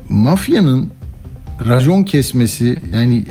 mafyanın 0.09 0.91
rajon 1.67 2.03
kesmesi 2.03 2.77
yani 2.93 3.25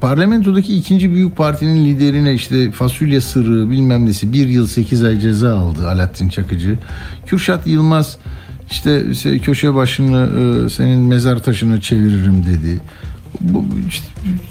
parlamentodaki 0.00 0.76
ikinci 0.76 1.14
büyük 1.14 1.36
partinin 1.36 1.84
liderine 1.84 2.34
işte 2.34 2.70
fasulye 2.70 3.20
sırrı 3.20 3.70
bilmem 3.70 4.06
nesi 4.06 4.32
bir 4.32 4.48
yıl 4.48 4.66
sekiz 4.66 5.04
ay 5.04 5.20
ceza 5.20 5.58
aldı 5.58 5.88
Alaaddin 5.88 6.28
Çakıcı. 6.28 6.78
Kürşat 7.26 7.66
Yılmaz 7.66 8.18
işte 8.70 9.04
köşe 9.38 9.74
başını 9.74 10.28
e, 10.66 10.70
senin 10.70 11.00
mezar 11.00 11.42
taşını 11.42 11.80
çeviririm 11.80 12.44
dedi. 12.46 12.80
Bu, 13.40 13.64
işte 13.88 14.06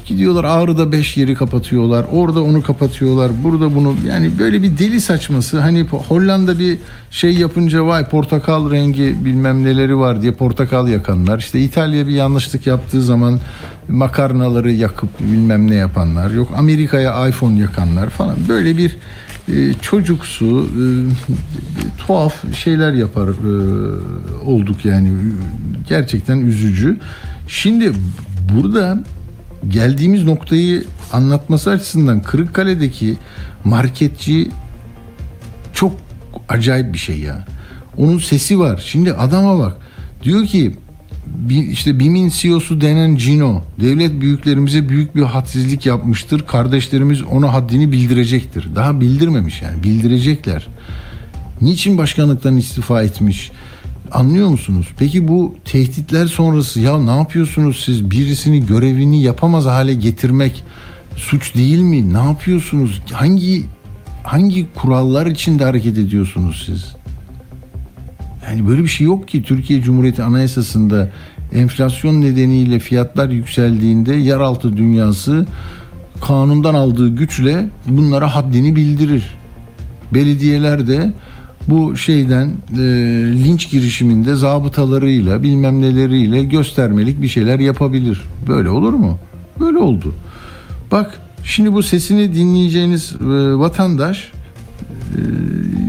gidiyorlar 0.06 0.44
Ağrı'da 0.44 0.92
beş 0.92 1.18
yeri 1.18 1.36
kapatıyorlar. 1.36 2.06
Orada 2.12 2.44
onu 2.44 2.64
kapatıyorlar. 2.64 3.32
Burada 3.44 3.76
bunu 3.76 3.96
yani 4.08 4.32
böyle 4.40 4.64
bir 4.64 4.78
deli 4.78 5.02
saçması. 5.02 5.60
Hani 5.60 5.82
Hollanda 5.82 6.60
bir 6.60 6.78
şey 7.12 7.34
yapınca 7.34 7.86
vay 7.86 8.10
portakal 8.10 8.72
rengi 8.72 9.16
bilmem 9.26 9.64
neleri 9.64 9.98
var 9.98 10.22
diye 10.22 10.32
portakal 10.32 10.88
yakanlar. 10.88 11.40
İşte 11.40 11.60
İtalya 11.60 12.08
bir 12.08 12.14
yanlışlık 12.14 12.68
yaptığı 12.68 13.02
zaman 13.02 13.40
makarnaları 13.88 14.72
yakıp 14.72 15.20
bilmem 15.20 15.72
ne 15.72 15.76
yapanlar. 15.76 16.32
Yok 16.32 16.50
Amerika'ya 16.58 17.28
iPhone 17.28 17.60
yakanlar 17.60 18.10
falan. 18.10 18.36
Böyle 18.50 18.78
bir 18.78 18.98
e, 19.54 19.74
çocuksu 19.82 20.66
e, 20.66 20.84
tuhaf 21.98 22.56
şeyler 22.56 22.94
yapar 22.94 23.28
e, 23.28 23.52
olduk 24.46 24.86
yani 24.86 25.10
gerçekten 25.90 26.38
üzücü. 26.38 26.98
Şimdi 27.48 27.92
burada 28.54 29.04
geldiğimiz 29.68 30.24
noktayı 30.24 30.86
anlatması 31.14 31.70
açısından 31.70 32.22
Kırıkkale'deki 32.22 33.18
marketçi 33.64 34.52
çok 35.74 35.96
acayip 36.50 36.94
bir 36.94 36.98
şey 36.98 37.20
ya. 37.20 37.46
Onun 37.98 38.20
sesi 38.20 38.60
var. 38.60 38.84
Şimdi 38.86 39.14
adama 39.14 39.60
bak. 39.60 39.78
Diyor 40.24 40.46
ki 40.46 40.78
işte 41.72 42.00
BİM'in 42.00 42.30
CEO'su 42.30 42.82
denen 42.82 43.16
Cino 43.16 43.62
devlet 43.82 44.22
büyüklerimize 44.22 44.90
büyük 44.90 45.16
bir 45.16 45.22
hadsizlik 45.22 45.86
yapmıştır. 45.86 46.46
Kardeşlerimiz 46.46 47.24
ona 47.24 47.54
haddini 47.54 47.92
bildirecektir. 47.92 48.76
Daha 48.76 49.02
bildirmemiş 49.02 49.62
yani 49.62 49.84
bildirecekler. 49.84 50.68
Niçin 51.62 51.98
başkanlıktan 51.98 52.58
istifa 52.58 53.04
etmiş? 53.04 53.52
Anlıyor 54.12 54.50
musunuz? 54.50 54.88
Peki 54.98 55.28
bu 55.28 55.56
tehditler 55.66 56.26
sonrası 56.26 56.80
ya 56.80 57.00
ne 57.00 57.18
yapıyorsunuz 57.18 57.84
siz? 57.86 58.12
Birisini 58.12 58.66
görevini 58.66 59.22
yapamaz 59.22 59.66
hale 59.66 59.94
getirmek 59.94 60.64
suç 61.16 61.56
değil 61.56 61.80
mi? 61.80 62.14
Ne 62.14 62.24
yapıyorsunuz? 62.24 63.02
Hangi 63.12 63.66
hangi 64.24 64.74
kurallar 64.74 65.26
içinde 65.26 65.64
hareket 65.64 65.98
ediyorsunuz 65.98 66.64
siz? 66.66 66.97
Yani 68.48 68.68
böyle 68.68 68.84
bir 68.84 68.88
şey 68.88 69.08
yok 69.08 69.28
ki 69.28 69.44
Türkiye 69.44 69.82
Cumhuriyeti 69.82 70.24
Anayasası'nda 70.24 71.10
enflasyon 71.54 72.22
nedeniyle 72.22 72.80
fiyatlar 72.80 73.30
yükseldiğinde 73.30 74.16
yeraltı 74.16 74.78
dünyası 74.78 75.46
kanundan 76.22 76.74
aldığı 76.74 77.16
güçle 77.16 77.70
bunlara 77.86 78.36
haddini 78.36 78.76
bildirir. 78.76 79.24
Belediyeler 80.14 80.88
de 80.88 81.14
bu 81.68 81.98
şeyden 81.98 82.48
e, 82.74 82.78
linç 83.44 83.70
girişiminde 83.72 84.36
zabıtalarıyla 84.36 85.44
bilmem 85.44 85.82
neleriyle 85.82 86.44
göstermelik 86.44 87.22
bir 87.22 87.28
şeyler 87.28 87.60
yapabilir. 87.60 88.22
Böyle 88.48 88.70
olur 88.70 88.94
mu? 88.94 89.20
Böyle 89.60 89.78
oldu. 89.78 90.16
Bak 90.92 91.22
şimdi 91.44 91.74
bu 91.74 91.84
sesini 91.84 92.36
dinleyeceğiniz 92.36 93.16
e, 93.22 93.26
vatandaş 93.60 94.32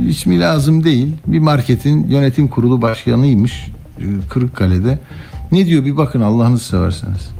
ismi 0.09 0.41
lazım 0.41 0.85
değil 0.85 1.17
bir 1.27 1.39
marketin 1.39 2.09
yönetim 2.09 2.49
kurulu 2.49 2.83
başkanıymış 2.83 3.67
e, 3.99 4.05
Kırıkkale'de. 4.31 4.99
Ne 5.53 5.67
diyor 5.67 5.85
bir 5.85 5.97
bakın 5.97 6.21
Allah'ınızı 6.21 6.65
severseniz. 6.65 7.31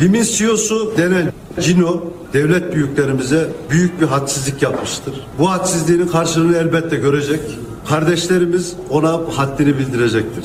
Himiz 0.00 0.38
CEO'su 0.38 0.92
denen 0.98 1.32
Cino 1.60 2.04
devlet 2.32 2.74
büyüklerimize 2.74 3.48
büyük 3.70 4.00
bir 4.00 4.06
hadsizlik 4.06 4.62
yapmıştır. 4.62 5.14
Bu 5.38 5.50
hadsizliğinin 5.50 6.06
karşılığını 6.06 6.56
elbette 6.56 6.96
görecek. 6.96 7.40
Kardeşlerimiz 7.88 8.76
ona 8.90 9.12
haddini 9.12 9.78
bildirecektir. 9.78 10.44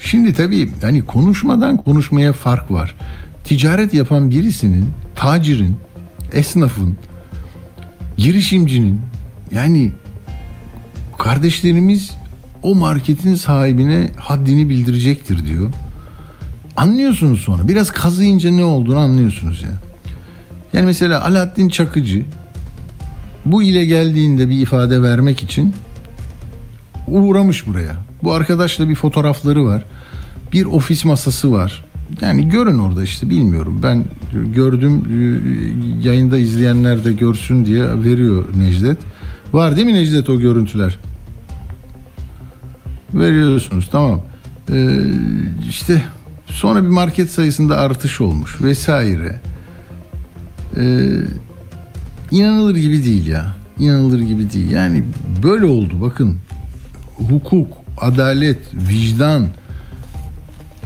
Şimdi 0.00 0.32
tabii 0.32 0.72
hani 0.82 1.04
konuşmadan 1.06 1.76
konuşmaya 1.76 2.32
fark 2.32 2.70
var. 2.70 2.94
Ticaret 3.44 3.94
yapan 3.94 4.30
birisinin, 4.30 4.90
tacirin, 5.14 5.76
esnafın, 6.32 6.96
girişimcinin 8.16 9.00
yani 9.52 9.92
kardeşlerimiz 11.18 12.10
o 12.62 12.74
marketin 12.74 13.34
sahibine 13.34 14.10
haddini 14.16 14.68
bildirecektir 14.68 15.46
diyor. 15.46 15.70
Anlıyorsunuz 16.76 17.40
sonra. 17.40 17.68
Biraz 17.68 17.90
kazıyınca 17.90 18.50
ne 18.50 18.64
olduğunu 18.64 18.98
anlıyorsunuz 18.98 19.62
ya. 19.62 19.70
Yani 20.72 20.86
mesela 20.86 21.24
Alaaddin 21.24 21.68
Çakıcı 21.68 22.24
bu 23.44 23.62
ile 23.62 23.84
geldiğinde 23.84 24.48
bir 24.48 24.60
ifade 24.60 25.02
vermek 25.02 25.42
için 25.42 25.74
uğramış 27.08 27.66
buraya. 27.66 27.96
Bu 28.22 28.32
arkadaşla 28.32 28.88
bir 28.88 28.94
fotoğrafları 28.94 29.64
var. 29.64 29.84
Bir 30.52 30.64
ofis 30.64 31.04
masası 31.04 31.52
var. 31.52 31.84
Yani 32.20 32.48
görün 32.48 32.78
orada 32.78 33.02
işte 33.02 33.30
bilmiyorum. 33.30 33.80
Ben 33.82 34.04
gördüm 34.54 35.02
e, 35.10 36.08
yayında 36.08 36.38
izleyenler 36.38 37.04
de 37.04 37.12
görsün 37.12 37.64
diye 37.66 38.02
veriyor 38.04 38.44
Necdet. 38.56 38.98
Var 39.52 39.76
değil 39.76 39.86
mi 39.86 39.94
Necdet 39.94 40.30
o 40.30 40.40
görüntüler? 40.40 40.98
Veriyorsunuz 43.14 43.88
tamam. 43.92 44.20
Ee, 44.72 45.00
işte 45.68 46.02
sonra 46.46 46.82
bir 46.82 46.88
market 46.88 47.30
sayısında 47.30 47.76
artış 47.76 48.20
olmuş 48.20 48.62
vesaire. 48.62 49.40
Ee, 50.76 51.10
inanılır 52.30 52.76
gibi 52.76 53.04
değil 53.04 53.26
ya. 53.26 53.56
İnanılır 53.78 54.20
gibi 54.20 54.52
değil. 54.52 54.70
Yani 54.70 55.04
böyle 55.42 55.64
oldu 55.64 55.94
bakın. 56.00 56.36
Hukuk, 57.16 57.72
adalet, 58.00 58.58
vicdan, 58.74 59.46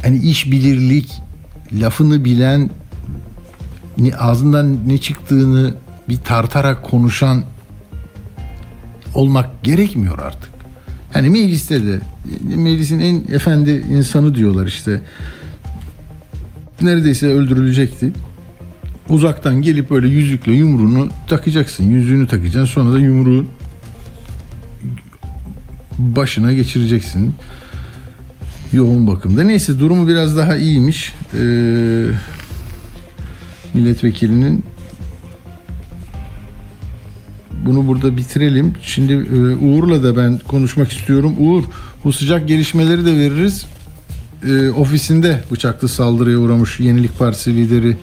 hani 0.02 0.18
iş 0.18 0.50
bilirlik, 0.50 1.12
lafını 1.72 2.24
bilen, 2.24 2.70
ne, 3.98 4.14
ağzından 4.14 4.88
ne 4.88 4.98
çıktığını 4.98 5.74
bir 6.08 6.16
tartarak 6.16 6.82
konuşan 6.82 7.44
olmak 9.14 9.62
gerekmiyor 9.62 10.18
artık. 10.18 10.50
Hani 11.12 11.30
mecliste 11.30 11.86
de 11.86 12.00
meclisin 12.56 12.98
en 12.98 13.34
efendi 13.34 13.84
insanı 13.90 14.34
diyorlar 14.34 14.66
işte. 14.66 15.02
Neredeyse 16.80 17.26
öldürülecekti. 17.26 18.12
Uzaktan 19.08 19.62
gelip 19.62 19.90
böyle 19.90 20.08
yüzükle 20.08 20.52
yumruğunu 20.52 21.08
takacaksın. 21.26 21.84
Yüzüğünü 21.84 22.26
takacaksın. 22.26 22.64
Sonra 22.64 22.92
da 22.92 22.98
yumruğu 22.98 23.46
başına 25.98 26.52
geçireceksin. 26.52 27.34
Yoğun 28.72 29.06
bakımda. 29.06 29.42
Neyse 29.42 29.78
durumu 29.78 30.08
biraz 30.08 30.36
daha 30.36 30.56
iyiymiş. 30.56 31.12
Ee, 31.34 32.04
milletvekilinin 33.74 34.64
bunu 37.66 37.86
burada 37.86 38.16
bitirelim. 38.16 38.74
Şimdi 38.82 39.12
e, 39.12 39.56
Uğur'la 39.56 40.02
da 40.02 40.16
ben 40.16 40.38
konuşmak 40.38 40.92
istiyorum. 40.92 41.34
Uğur 41.38 41.64
bu 42.04 42.12
sıcak 42.12 42.48
gelişmeleri 42.48 43.06
de 43.06 43.16
veririz. 43.16 43.66
E, 44.48 44.70
ofisinde 44.70 45.44
bıçaklı 45.50 45.88
saldırıya 45.88 46.38
uğramış 46.38 46.80
Yenilik 46.80 47.18
Partisi 47.18 47.56
lideri 47.56 47.96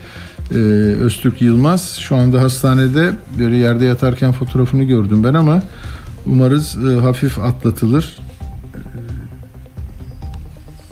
e, 0.52 0.58
Öztürk 1.04 1.42
Yılmaz. 1.42 1.98
Şu 2.00 2.16
anda 2.16 2.42
hastanede 2.42 3.14
böyle 3.40 3.56
yerde 3.56 3.86
yatarken 3.86 4.32
fotoğrafını 4.32 4.84
gördüm 4.84 5.24
ben 5.24 5.34
ama 5.34 5.64
umarız 6.26 6.78
e, 6.78 7.00
hafif 7.00 7.40
atlatılır. 7.40 8.25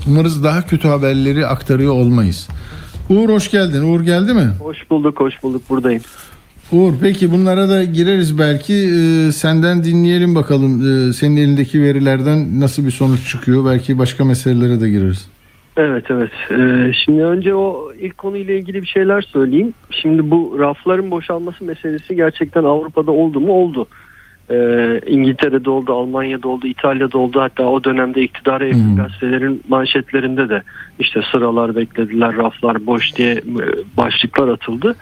Umarız 0.08 0.44
daha 0.44 0.62
kötü 0.62 0.88
haberleri 0.88 1.48
aktarıyor 1.48 1.94
olmayız. 1.94 2.50
Uğur 3.10 3.30
hoş 3.30 3.52
geldin. 3.52 3.84
Uğur 3.84 4.02
geldi 4.02 4.34
mi? 4.34 4.48
Hoş 4.60 4.89
bulduk, 4.89 5.20
hoş 5.20 5.44
bulduk. 5.44 5.62
Buradayım. 5.70 6.02
Uğur 6.72 6.94
peki 7.02 7.32
bunlara 7.32 7.70
da 7.70 7.84
gireriz 7.84 8.39
belki. 8.39 8.74
Ee, 8.74 9.32
senden 9.32 9.84
dinleyelim 9.84 10.36
bakalım. 10.36 10.82
Ee, 10.82 11.13
senin 11.13 11.38
elindeki 11.38 11.82
verilerden 11.82 12.60
nasıl 12.60 12.86
bir 12.86 12.92
sonuç 12.92 13.30
çıkıyor? 13.30 13.66
Belki 13.66 14.00
başka 14.00 14.26
meselelere 14.26 14.82
de 14.82 14.89
gireriz. 14.89 15.30
Evet, 15.78 16.06
evet. 16.10 16.32
Ee, 16.52 16.92
şimdi 17.06 17.24
önce 17.24 17.56
o 17.56 17.92
ilk 18.00 18.18
konuyla 18.18 18.54
ilgili 18.54 18.82
bir 18.82 18.88
şeyler 18.88 19.22
söyleyeyim. 19.22 19.74
Şimdi 19.89 20.32
bu 20.32 20.56
rafların 20.60 21.12
boşalması 21.12 21.63
meselesi 21.66 22.16
gerçekten 22.16 22.63
Avrupa'da 22.63 23.12
oldu 23.12 23.39
mu? 23.39 23.54
Oldu. 23.54 23.88
Ee, 24.52 25.02
İngiltere'de 25.08 25.70
oldu, 25.70 25.94
Almanya'da 25.94 26.48
oldu, 26.48 26.68
İtalya'da 26.68 27.18
oldu. 27.18 27.42
Hatta 27.42 27.64
o 27.64 27.84
dönemde 27.84 28.22
iktidara 28.22 28.66
yakın 28.66 28.90
Hmm. 28.90 28.96
gazetelerin 28.96 29.64
manşetlerinde 29.68 30.50
de 30.50 30.62
işte 31.00 31.22
sıralar 31.32 31.76
beklediler, 31.76 32.36
raflar 32.36 32.86
boş 32.86 33.16
diye 33.16 33.32
e, 33.34 33.44
başlıklar 33.98 34.48
atıldı. 34.48 34.96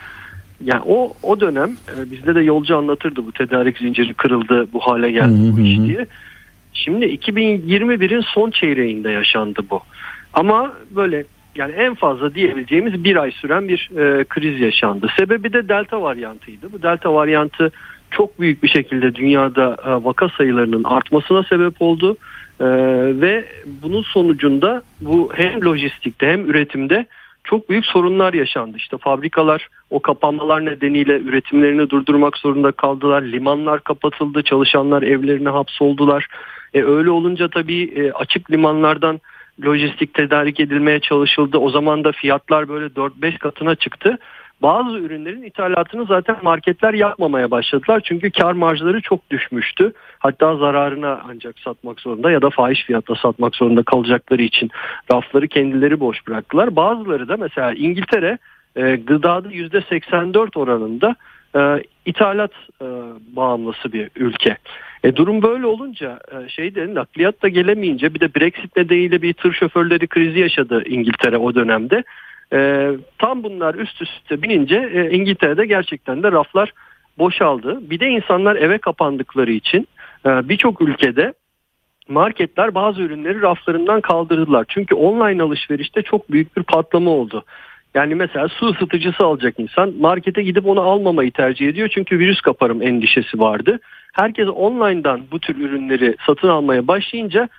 Yani 0.66 0.82
o 0.86 1.14
o 1.24 1.40
dönem 1.40 1.70
e, 1.70 2.12
bizde 2.12 2.36
de 2.36 2.42
yolcu 2.42 2.78
anlatırdı 2.78 3.26
bu 3.26 3.32
tedarik 3.32 3.78
zinciri 3.78 4.14
kırıldı, 4.14 4.68
bu 4.74 4.80
hale 4.80 5.12
geldi 5.12 5.54
bu 5.58 5.60
iş 5.60 5.80
diye. 5.80 6.06
Şimdi 6.74 7.06
2021'in 7.06 8.22
son 8.22 8.52
çeyreğinde 8.52 9.10
yaşandı 9.10 9.60
bu. 9.70 9.82
Ama 10.34 10.74
böyle 10.92 11.24
yani 11.56 11.72
en 11.72 11.96
fazla 11.96 12.36
diyebileceğimiz 12.36 13.04
bir 13.04 13.16
ay 13.16 13.32
süren 13.32 13.68
bir 13.68 13.90
e, 13.98 14.24
kriz 14.24 14.60
yaşandı. 14.60 15.08
Sebebi 15.18 15.54
de 15.54 15.70
delta 15.70 16.02
varyantıydı. 16.02 16.72
Bu 16.74 16.82
delta 16.82 17.14
varyantı 17.14 17.72
çok 18.12 18.40
büyük 18.40 18.64
bir 18.64 18.70
şekilde 18.70 19.16
dünyada 19.16 19.78
e, 19.86 20.04
vaka 20.04 20.30
sayılarının 20.30 20.84
artmasına 20.84 21.44
sebep 21.44 21.82
oldu. 21.82 22.18
E, 22.60 22.66
ve 23.22 23.46
bunun 23.66 24.02
sonucunda 24.02 24.82
bu 25.02 25.30
hem 25.34 25.66
lojistikte 25.66 26.28
hem 26.28 26.50
üretimde 26.50 27.06
çok 27.44 27.70
büyük 27.70 27.86
sorunlar 27.86 28.34
yaşandı. 28.34 28.78
İşte 28.78 28.98
fabrikalar 28.98 29.68
o 29.90 30.00
kapanmalar 30.00 30.66
nedeniyle 30.66 31.20
üretimlerini 31.20 31.90
durdurmak 31.90 32.38
zorunda 32.38 32.72
kaldılar. 32.72 33.22
Limanlar 33.22 33.84
kapatıldı, 33.84 34.44
çalışanlar 34.44 35.04
evlerine 35.04 35.50
hapsoldular. 35.50 36.28
E, 36.74 36.84
öyle 36.84 37.10
olunca 37.10 37.48
tabii 37.48 37.84
e, 37.84 38.12
açık 38.12 38.52
limanlardan 38.52 39.20
lojistik 39.66 40.14
tedarik 40.14 40.60
edilmeye 40.60 41.00
çalışıldı. 41.00 41.58
O 41.58 41.70
zaman 41.70 42.04
da 42.04 42.12
fiyatlar 42.12 42.70
böyle 42.70 42.86
4-5 42.86 43.38
katına 43.38 43.76
çıktı. 43.76 44.18
Bazı 44.62 44.98
ürünlerin 44.98 45.44
ithalatını 45.44 46.06
zaten 46.06 46.36
marketler 46.42 46.94
yapmamaya 46.94 47.52
başladılar. 47.52 48.02
Çünkü 48.04 48.32
kar 48.32 48.54
marjları 48.54 49.02
çok 49.02 49.30
düşmüştü. 49.30 49.94
Hatta 50.20 50.56
zararına 50.56 51.22
ancak 51.30 51.60
satmak 51.60 52.00
zorunda 52.00 52.32
ya 52.32 52.42
da 52.42 52.50
fahiş 52.50 52.84
fiyatla 52.84 53.16
satmak 53.16 53.56
zorunda 53.56 53.84
kalacakları 53.84 54.42
için 54.42 54.70
rafları 55.12 55.48
kendileri 55.48 56.00
boş 56.00 56.28
bıraktılar. 56.28 56.76
Bazıları 56.76 57.28
da 57.28 57.38
mesela 57.38 57.74
İngiltere 57.74 58.38
e, 58.76 58.96
gıdada 58.96 59.50
%84 59.50 60.60
oranında 60.60 61.16
e, 61.56 61.84
ithalat 62.06 62.52
e, 62.82 62.86
bağımlısı 63.36 63.94
bir 63.94 64.10
ülke. 64.16 64.58
E, 65.04 65.16
durum 65.16 65.42
böyle 65.42 65.66
olunca 65.66 66.20
e, 66.32 66.50
şeyde 66.50 66.94
nakliyat 66.94 67.42
da 67.42 67.48
gelemeyince 67.48 68.14
bir 68.14 68.20
de 68.20 68.36
Brexit 68.36 68.78
nedeniyle 68.78 69.22
bir 69.22 69.34
tır 69.34 69.54
şoförleri 69.54 70.08
krizi 70.08 70.40
yaşadı 70.40 70.84
İngiltere 70.86 71.38
o 71.38 71.56
dönemde. 71.56 72.04
E, 72.54 72.92
tam 73.18 73.44
bunlar 73.44 73.76
üst 73.76 74.02
üste 74.02 74.42
binince 74.42 74.90
e, 74.94 75.10
İngiltere'de 75.12 75.66
gerçekten 75.66 76.24
de 76.24 76.32
raflar 76.32 76.74
boşaldı. 77.18 77.90
Bir 77.90 78.00
de 78.00 78.08
insanlar 78.08 78.56
eve 78.56 78.78
kapandıkları 78.78 79.52
için 79.52 79.88
e, 80.26 80.50
birçok 80.50 80.82
ülkede 80.82 81.34
marketler 82.10 82.76
bazı 82.76 83.02
ürünleri 83.02 83.42
raflarından 83.42 84.02
kaldırdılar. 84.02 84.66
Çünkü 84.68 84.96
online 84.96 85.44
alışverişte 85.44 86.02
çok 86.02 86.32
büyük 86.32 86.58
bir 86.58 86.64
patlama 86.64 87.12
oldu. 87.12 87.46
Yani 87.94 88.16
mesela 88.16 88.48
su 88.48 88.68
ısıtıcısı 88.68 89.26
alacak 89.26 89.60
insan 89.60 89.94
markete 90.00 90.44
gidip 90.44 90.68
onu 90.68 90.82
almamayı 90.82 91.32
tercih 91.32 91.68
ediyor. 91.68 91.90
Çünkü 91.92 92.20
virüs 92.20 92.42
kaparım 92.42 92.82
endişesi 92.82 93.40
vardı. 93.40 93.80
Herkes 94.14 94.48
online'dan 94.48 95.22
bu 95.32 95.40
tür 95.40 95.58
ürünleri 95.58 96.16
satın 96.28 96.48
almaya 96.48 96.88
başlayınca 96.88 97.50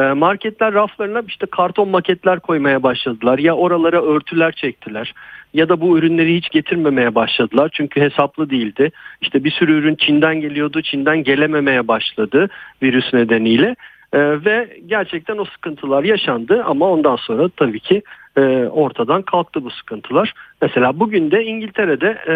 marketler 0.00 0.74
raflarına 0.74 1.22
işte 1.28 1.46
karton 1.46 1.88
maketler 1.88 2.40
koymaya 2.40 2.82
başladılar. 2.82 3.38
Ya 3.38 3.56
oralara 3.56 4.02
örtüler 4.02 4.52
çektiler 4.52 5.14
ya 5.54 5.68
da 5.68 5.80
bu 5.80 5.98
ürünleri 5.98 6.36
hiç 6.36 6.50
getirmemeye 6.50 7.14
başladılar. 7.14 7.70
Çünkü 7.72 8.00
hesaplı 8.00 8.50
değildi. 8.50 8.90
İşte 9.20 9.44
bir 9.44 9.50
sürü 9.50 9.72
ürün 9.72 9.94
Çin'den 9.94 10.40
geliyordu. 10.40 10.82
Çin'den 10.82 11.22
gelememeye 11.22 11.88
başladı 11.88 12.48
virüs 12.82 13.14
nedeniyle. 13.14 13.76
E, 14.12 14.18
ve 14.44 14.76
gerçekten 14.86 15.38
o 15.38 15.44
sıkıntılar 15.44 16.04
yaşandı 16.04 16.64
ama 16.64 16.90
ondan 16.90 17.16
sonra 17.16 17.48
tabii 17.56 17.80
ki 17.80 18.02
e, 18.36 18.40
ortadan 18.64 19.22
kalktı 19.22 19.64
bu 19.64 19.70
sıkıntılar. 19.70 20.32
Mesela 20.62 21.00
bugün 21.00 21.30
de 21.30 21.44
İngiltere'de 21.44 22.18
e, 22.28 22.34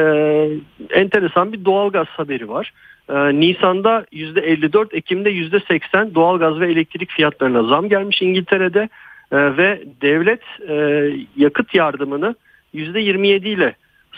enteresan 1.00 1.52
bir 1.52 1.64
doğalgaz 1.64 2.06
haberi 2.06 2.48
var. 2.48 2.72
E, 3.08 3.40
Nisan'da 3.40 4.06
%54, 4.12 4.96
Ekim'de 4.96 5.30
%80 5.30 6.14
doğalgaz 6.14 6.60
ve 6.60 6.72
elektrik 6.72 7.10
fiyatlarına 7.10 7.62
zam 7.62 7.88
gelmiş 7.88 8.22
İngiltere'de 8.22 8.88
E, 9.32 9.56
ve 9.56 9.82
devlet 10.02 10.42
e, 10.68 11.10
yakıt 11.36 11.74
yardımını 11.74 12.34
%27 12.74 13.48
ile 13.48 13.74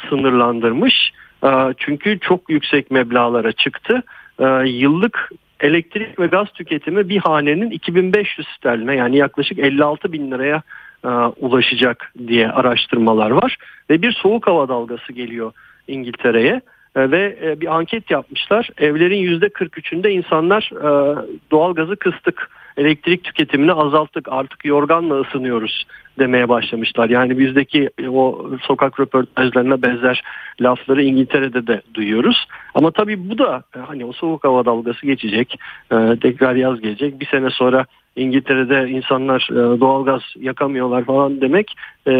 sınırlandırmış. 0.08 1.12
E, 1.44 1.48
çünkü 1.78 2.18
çok 2.20 2.50
yüksek 2.50 2.90
meblağlara 2.90 3.52
çıktı. 3.52 4.02
E, 4.38 4.44
yıllık 4.68 5.30
elektrik 5.60 6.20
ve 6.20 6.26
gaz 6.26 6.50
tüketimi 6.52 7.08
bir 7.08 7.18
hanenin 7.18 7.70
2500 7.70 8.48
sterline 8.56 8.94
yani 8.94 9.16
yaklaşık 9.16 9.58
56 9.58 10.12
bin 10.12 10.30
liraya 10.30 10.62
e, 11.04 11.08
ulaşacak 11.40 12.12
diye 12.26 12.50
araştırmalar 12.50 13.30
var. 13.30 13.56
Ve 13.90 14.02
bir 14.02 14.12
soğuk 14.12 14.46
hava 14.46 14.68
dalgası 14.68 15.12
geliyor 15.12 15.52
İngiltere'ye 15.88 16.60
ve 16.96 17.38
e, 17.42 17.60
bir 17.60 17.76
anket 17.76 18.10
yapmışlar. 18.10 18.70
Evlerin 18.78 19.40
%43'ünde 19.40 20.08
insanlar 20.08 20.70
e, 20.72 21.16
doğalgazı 21.50 21.96
kıstık, 21.96 22.50
elektrik 22.76 23.24
tüketimini 23.24 23.72
azalttık, 23.72 24.28
artık 24.30 24.64
yorganla 24.64 25.20
ısınıyoruz 25.20 25.86
demeye 26.18 26.48
başlamışlar. 26.48 27.10
Yani 27.10 27.38
bizdeki 27.38 27.90
o 28.08 28.50
sokak 28.62 29.00
röportajlarına 29.00 29.82
benzer 29.82 30.22
lafları 30.60 31.02
İngiltere'de 31.02 31.66
de 31.66 31.82
duyuyoruz. 31.94 32.46
Ama 32.74 32.90
tabii 32.90 33.30
bu 33.30 33.38
da 33.38 33.62
e, 33.76 33.78
hani 33.78 34.04
o 34.04 34.12
soğuk 34.12 34.44
hava 34.44 34.64
dalgası 34.64 35.06
geçecek, 35.06 35.58
e, 35.92 35.96
tekrar 36.22 36.54
yaz 36.54 36.80
gelecek. 36.80 37.20
Bir 37.20 37.26
sene 37.26 37.50
sonra 37.50 37.86
İngiltere'de 38.16 38.90
insanlar 38.90 39.48
e, 39.50 39.80
doğalgaz 39.80 40.22
yakamıyorlar 40.36 41.04
falan 41.04 41.40
demek 41.40 41.76
e, 42.06 42.12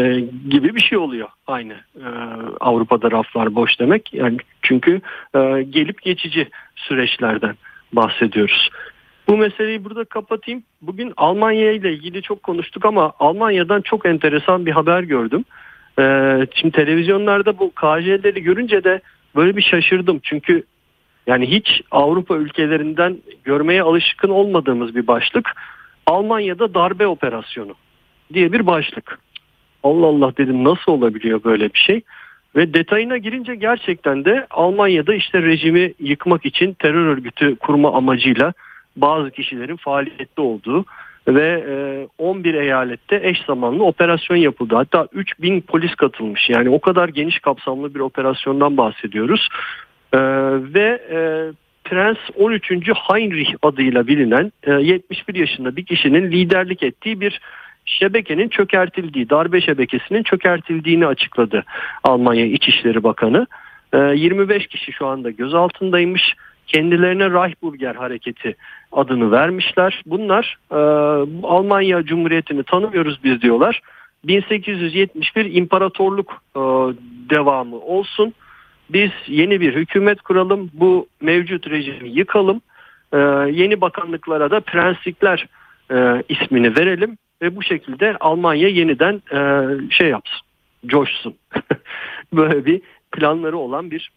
gibi 0.49 0.75
bir 0.75 0.81
şey 0.81 0.97
oluyor 0.97 1.27
aynı 1.47 1.73
e, 1.73 2.07
Avrupa'da 2.59 3.11
raflar 3.11 3.55
boş 3.55 3.79
demek 3.79 4.13
yani 4.13 4.37
çünkü 4.61 5.01
e, 5.35 5.39
gelip 5.69 6.01
geçici 6.01 6.47
süreçlerden 6.75 7.55
bahsediyoruz. 7.93 8.69
Bu 9.27 9.37
meseleyi 9.37 9.83
burada 9.83 10.05
kapatayım. 10.05 10.63
Bugün 10.81 11.13
Almanya 11.17 11.71
ile 11.71 11.93
ilgili 11.93 12.21
çok 12.21 12.43
konuştuk 12.43 12.85
ama 12.85 13.13
Almanya'dan 13.19 13.81
çok 13.81 14.05
enteresan 14.05 14.65
bir 14.65 14.71
haber 14.71 15.03
gördüm. 15.03 15.45
Ee, 15.99 16.47
şimdi 16.55 16.75
televizyonlarda 16.75 17.59
bu 17.59 17.71
KJ'leri 17.71 18.43
görünce 18.43 18.83
de 18.83 19.01
böyle 19.35 19.57
bir 19.57 19.61
şaşırdım. 19.61 20.19
Çünkü 20.23 20.63
yani 21.27 21.51
hiç 21.51 21.81
Avrupa 21.91 22.35
ülkelerinden 22.35 23.17
görmeye 23.43 23.81
alışkın 23.81 24.29
olmadığımız 24.29 24.95
bir 24.95 25.07
başlık. 25.07 25.51
Almanya'da 26.07 26.73
darbe 26.73 27.07
operasyonu 27.07 27.75
diye 28.33 28.53
bir 28.53 28.67
başlık. 28.67 29.19
Allah 29.83 30.05
Allah 30.05 30.37
dedim 30.37 30.63
nasıl 30.63 30.91
olabiliyor 30.91 31.43
böyle 31.43 31.73
bir 31.73 31.79
şey? 31.79 32.01
Ve 32.55 32.73
detayına 32.73 33.17
girince 33.17 33.55
gerçekten 33.55 34.25
de 34.25 34.47
Almanya'da 34.49 35.13
işte 35.13 35.41
rejimi 35.41 35.93
yıkmak 35.99 36.45
için 36.45 36.73
terör 36.73 37.05
örgütü 37.05 37.55
kurma 37.55 37.93
amacıyla 37.93 38.53
bazı 38.95 39.31
kişilerin 39.31 39.75
faaliyette 39.75 40.41
olduğu 40.41 40.85
ve 41.27 41.63
e, 41.69 42.07
11 42.17 42.53
eyalette 42.53 43.19
eş 43.23 43.41
zamanlı 43.47 43.83
operasyon 43.83 44.37
yapıldı. 44.37 44.75
Hatta 44.75 45.07
3000 45.13 45.61
polis 45.61 45.95
katılmış. 45.95 46.49
Yani 46.49 46.69
o 46.69 46.81
kadar 46.81 47.09
geniş 47.09 47.39
kapsamlı 47.39 47.95
bir 47.95 47.99
operasyondan 47.99 48.77
bahsediyoruz. 48.77 49.49
E, 50.13 50.19
ve 50.73 51.01
e, 51.11 51.19
Prens 51.89 52.17
13. 52.35 52.71
Heinrich 53.11 53.55
adıyla 53.61 54.07
bilinen 54.07 54.51
e, 54.63 54.71
71 54.71 55.35
yaşında 55.35 55.75
bir 55.75 55.85
kişinin 55.85 56.31
liderlik 56.31 56.83
ettiği 56.83 57.21
bir 57.21 57.41
şebekenin 57.85 58.49
çökertildiği, 58.49 59.29
darbe 59.29 59.61
şebekesinin 59.61 60.23
çökertildiğini 60.23 61.07
açıkladı 61.07 61.63
Almanya 62.03 62.45
İçişleri 62.45 63.03
Bakanı. 63.03 63.47
E, 63.93 63.97
25 63.97 64.67
kişi 64.67 64.91
şu 64.91 65.07
anda 65.07 65.29
gözaltındaymış. 65.29 66.35
Kendilerine 66.67 67.29
Reichsburger 67.29 67.95
Hareketi 67.95 68.55
adını 68.91 69.31
vermişler. 69.31 70.01
Bunlar 70.05 70.57
e, 70.71 70.75
Almanya 71.43 72.03
Cumhuriyeti'ni 72.03 72.63
tanımıyoruz 72.63 73.19
biz 73.23 73.41
diyorlar. 73.41 73.81
1871 74.23 75.55
imparatorluk 75.55 76.41
e, 76.55 76.59
devamı 77.29 77.79
olsun. 77.79 78.33
Biz 78.89 79.11
yeni 79.27 79.61
bir 79.61 79.75
hükümet 79.75 80.21
kuralım. 80.21 80.71
Bu 80.73 81.07
mevcut 81.21 81.69
rejimi 81.69 82.09
yıkalım. 82.09 82.61
E, 83.13 83.17
yeni 83.51 83.81
bakanlıklara 83.81 84.51
da 84.51 84.59
prenslikler 84.59 85.47
e, 85.91 86.23
ismini 86.29 86.77
verelim 86.77 87.17
ve 87.41 87.55
bu 87.55 87.63
şekilde 87.63 88.17
Almanya 88.19 88.67
yeniden 88.67 89.21
e, 89.33 89.39
şey 89.91 90.09
yapsın, 90.09 90.47
coşsun. 90.85 91.35
Böyle 92.33 92.65
bir 92.65 92.81
planları 93.11 93.57
olan 93.57 93.91
bir 93.91 94.11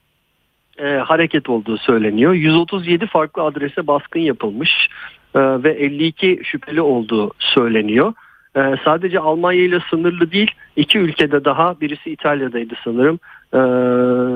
e, 0.78 0.86
hareket 0.86 1.48
olduğu 1.48 1.78
söyleniyor. 1.78 2.32
137 2.32 3.06
farklı 3.06 3.42
adrese 3.42 3.86
baskın 3.86 4.20
yapılmış 4.20 4.88
e, 5.34 5.40
ve 5.40 5.70
52 5.70 6.40
şüpheli 6.44 6.80
olduğu 6.80 7.30
söyleniyor. 7.38 8.12
E, 8.56 8.60
sadece 8.84 9.18
Almanya 9.18 9.62
ile 9.62 9.80
sınırlı 9.90 10.32
değil, 10.32 10.50
iki 10.76 10.98
ülkede 10.98 11.44
daha, 11.44 11.80
birisi 11.80 12.10
İtalya'daydı 12.10 12.74
sanırım, 12.84 13.18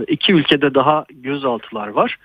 iki 0.09 0.33
ülkede 0.33 0.75
daha 0.75 1.05
gözaltılar 1.11 1.89
var. 1.89 2.19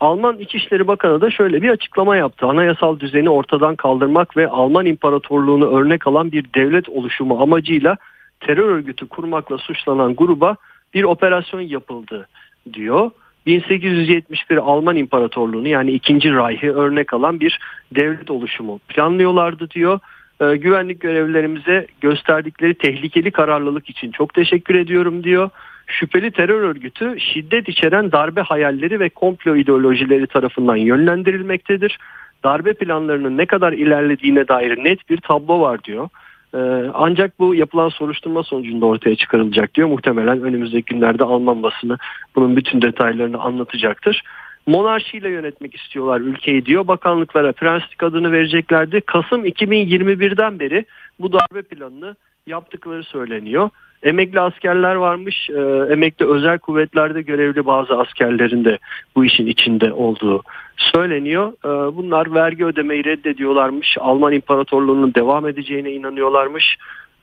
Alman 0.00 0.38
İçişleri 0.38 0.86
Bakanı 0.86 1.20
da 1.20 1.30
şöyle 1.30 1.62
bir 1.62 1.68
açıklama 1.68 2.16
yaptı. 2.16 2.46
Anayasal 2.46 3.00
düzeni 3.00 3.30
ortadan 3.30 3.76
kaldırmak 3.76 4.36
ve 4.36 4.48
Alman 4.48 4.86
İmparatorluğunu 4.86 5.78
örnek 5.78 6.06
alan 6.06 6.32
bir 6.32 6.44
devlet 6.54 6.88
oluşumu 6.88 7.42
amacıyla 7.42 7.96
terör 8.40 8.68
örgütü 8.68 9.08
kurmakla 9.08 9.58
suçlanan 9.58 10.16
gruba 10.16 10.56
bir 10.94 11.04
operasyon 11.04 11.60
yapıldı 11.60 12.28
diyor. 12.72 13.10
1871 13.46 14.56
Alman 14.56 14.96
İmparatorluğunu 14.96 15.68
yani 15.68 15.90
2. 15.90 16.14
Reich'i 16.14 16.72
örnek 16.72 17.12
alan 17.12 17.40
bir 17.40 17.58
devlet 17.94 18.30
oluşumu 18.30 18.78
planlıyorlardı 18.78 19.70
diyor. 19.70 20.00
Ee, 20.40 20.56
güvenlik 20.56 21.00
görevlilerimize 21.00 21.86
gösterdikleri 22.00 22.74
tehlikeli 22.74 23.30
kararlılık 23.30 23.90
için 23.90 24.10
çok 24.10 24.34
teşekkür 24.34 24.74
ediyorum 24.74 25.24
diyor. 25.24 25.50
Şüpheli 25.86 26.30
terör 26.30 26.62
örgütü 26.62 27.20
şiddet 27.20 27.68
içeren 27.68 28.12
darbe 28.12 28.40
hayalleri 28.40 29.00
ve 29.00 29.08
komplo 29.08 29.56
ideolojileri 29.56 30.26
tarafından 30.26 30.76
yönlendirilmektedir. 30.76 31.98
Darbe 32.44 32.74
planlarının 32.74 33.38
ne 33.38 33.46
kadar 33.46 33.72
ilerlediğine 33.72 34.48
dair 34.48 34.84
net 34.84 35.10
bir 35.10 35.16
tablo 35.16 35.60
var 35.60 35.84
diyor. 35.84 36.08
Ee, 36.54 36.90
ancak 36.94 37.38
bu 37.38 37.54
yapılan 37.54 37.88
soruşturma 37.88 38.42
sonucunda 38.42 38.86
ortaya 38.86 39.16
çıkarılacak 39.16 39.74
diyor. 39.74 39.88
Muhtemelen 39.88 40.42
önümüzdeki 40.42 40.94
günlerde 40.94 41.24
Alman 41.24 41.62
basını 41.62 41.98
bunun 42.36 42.56
bütün 42.56 42.82
detaylarını 42.82 43.38
anlatacaktır. 43.38 44.22
Monarşiyle 44.66 45.28
yönetmek 45.28 45.74
istiyorlar 45.74 46.20
ülkeyi 46.20 46.66
diyor. 46.66 46.88
Bakanlıklara 46.88 47.52
prenslik 47.52 48.02
adını 48.02 48.32
vereceklerdi. 48.32 49.00
Kasım 49.00 49.46
2021'den 49.46 50.60
beri 50.60 50.84
bu 51.20 51.32
darbe 51.32 51.62
planını 51.62 52.16
yaptıkları 52.46 53.04
söyleniyor. 53.04 53.70
Emekli 54.06 54.40
askerler 54.40 54.94
varmış. 54.94 55.50
Ee, 55.50 55.92
emekli 55.92 56.26
özel 56.26 56.58
kuvvetlerde 56.58 57.22
görevli 57.22 57.66
bazı 57.66 57.98
askerlerin 57.98 58.64
de 58.64 58.78
bu 59.16 59.24
işin 59.24 59.46
içinde 59.46 59.92
olduğu 59.92 60.42
söyleniyor. 60.76 61.52
Ee, 61.64 61.96
bunlar 61.96 62.34
vergi 62.34 62.64
ödemeyi 62.64 63.04
reddediyorlarmış. 63.04 63.96
Alman 64.00 64.32
İmparatorluğu'nun 64.32 65.14
devam 65.14 65.48
edeceğine 65.48 65.92
inanıyorlarmış. 65.92 66.76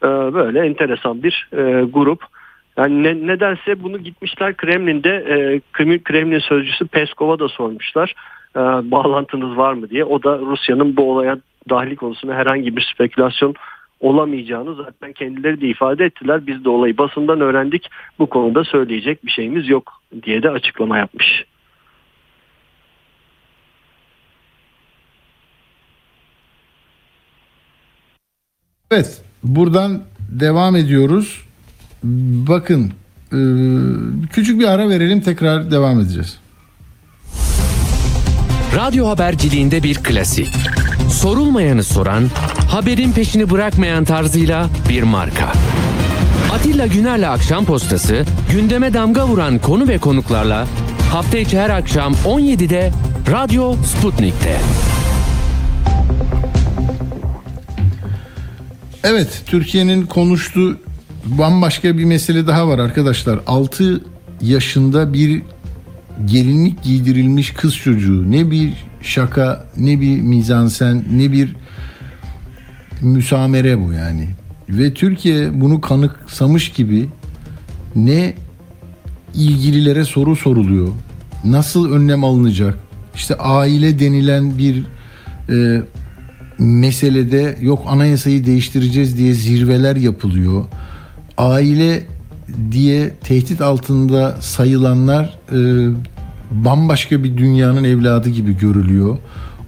Ee, 0.03 0.07
böyle 0.07 0.65
enteresan 0.65 1.23
bir 1.23 1.49
e, 1.53 1.83
grup. 1.83 2.23
Yani 2.77 3.03
ne, 3.03 3.27
nedense 3.27 3.83
bunu 3.83 3.97
gitmişler 3.97 4.57
Kremlin'de 4.57 5.09
e, 5.09 5.61
Kremlin 6.03 6.39
sözcüsü 6.39 6.87
Peskov'a 6.87 7.39
da 7.39 7.47
sormuşlar. 7.47 8.13
E, 8.55 8.59
bağlantınız 8.91 9.57
var 9.57 9.73
mı 9.73 9.89
diye. 9.89 10.05
O 10.05 10.23
da 10.23 10.37
Rusya'nın 10.37 10.97
bu 10.97 11.11
olaya 11.11 11.37
dahil 11.69 11.95
konusunda 11.95 12.33
herhangi 12.33 12.77
bir 12.77 12.91
spekülasyon 12.93 13.55
olamayacağını 14.03 14.75
zaten 14.75 15.13
kendileri 15.13 15.61
de 15.61 15.67
ifade 15.67 16.05
ettiler. 16.05 16.47
Biz 16.47 16.65
de 16.65 16.69
olayı 16.69 16.97
basından 16.97 17.41
öğrendik. 17.41 17.89
Bu 18.19 18.27
konuda 18.27 18.63
söyleyecek 18.63 19.25
bir 19.25 19.31
şeyimiz 19.31 19.69
yok 19.69 19.93
diye 20.23 20.43
de 20.43 20.49
açıklama 20.49 20.97
yapmış. 20.97 21.45
Evet, 28.91 29.21
buradan 29.43 30.03
devam 30.29 30.75
ediyoruz. 30.75 31.43
Bakın, 32.49 32.91
e, 33.31 33.39
küçük 34.31 34.59
bir 34.59 34.67
ara 34.67 34.89
verelim, 34.89 35.21
tekrar 35.21 35.71
devam 35.71 35.99
edeceğiz. 35.99 36.39
Radyo 38.75 39.07
haberciliğinde 39.07 39.83
bir 39.83 39.95
klasik. 39.95 40.82
Sorulmayanı 41.13 41.83
soran, 41.83 42.23
haberin 42.69 43.11
peşini 43.11 43.49
bırakmayan 43.49 44.05
tarzıyla 44.05 44.69
bir 44.89 45.03
marka. 45.03 45.53
Atilla 46.53 46.87
Güner'le 46.87 47.29
Akşam 47.29 47.65
Postası, 47.65 48.25
gündeme 48.51 48.93
damga 48.93 49.27
vuran 49.27 49.59
konu 49.59 49.87
ve 49.87 49.97
konuklarla 49.97 50.67
hafta 51.11 51.37
içi 51.37 51.59
her 51.59 51.69
akşam 51.69 52.13
17'de 52.13 52.91
Radyo 53.31 53.75
Sputnik'te. 53.75 54.57
Evet, 59.03 59.41
Türkiye'nin 59.45 60.05
konuştuğu 60.05 60.77
bambaşka 61.25 61.97
bir 61.97 62.05
mesele 62.05 62.47
daha 62.47 62.67
var 62.67 62.79
arkadaşlar. 62.79 63.39
6 63.47 64.01
yaşında 64.41 65.13
bir 65.13 65.41
gelinlik 66.25 66.83
giydirilmiş 66.83 67.53
kız 67.53 67.75
çocuğu. 67.75 68.31
Ne 68.31 68.51
bir 68.51 68.73
şaka, 69.03 69.65
ne 69.77 70.01
bir 70.01 70.21
mizansen, 70.21 71.03
ne 71.11 71.31
bir 71.31 71.55
müsamere 73.01 73.79
bu 73.79 73.93
yani. 73.93 74.27
Ve 74.69 74.93
Türkiye 74.93 75.61
bunu 75.61 75.81
kanıksamış 75.81 76.69
gibi 76.69 77.09
ne 77.95 78.33
ilgililere 79.33 80.05
soru 80.05 80.35
soruluyor. 80.35 80.87
Nasıl 81.45 81.91
önlem 81.91 82.23
alınacak? 82.23 82.77
İşte 83.15 83.35
aile 83.35 83.99
denilen 83.99 84.57
bir 84.57 84.83
e, 85.49 85.81
meselede 86.59 87.57
yok 87.61 87.83
anayasayı 87.87 88.45
değiştireceğiz 88.45 89.17
diye 89.17 89.33
zirveler 89.33 89.95
yapılıyor. 89.95 90.65
Aile 91.37 92.03
diye 92.71 93.09
tehdit 93.09 93.61
altında 93.61 94.37
sayılanlar 94.41 95.39
e, 95.51 95.89
bambaşka 96.53 97.23
bir 97.23 97.37
dünyanın 97.37 97.83
evladı 97.83 98.29
gibi 98.29 98.57
görülüyor. 98.57 99.17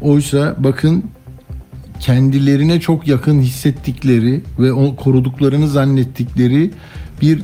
Oysa 0.02 0.56
bakın 0.60 1.04
kendilerine 2.00 2.80
çok 2.80 3.08
yakın 3.08 3.40
hissettikleri 3.40 4.42
ve 4.60 4.74
o 4.74 4.96
koruduklarını 4.96 5.68
zannettikleri 5.68 6.72
bir 7.22 7.42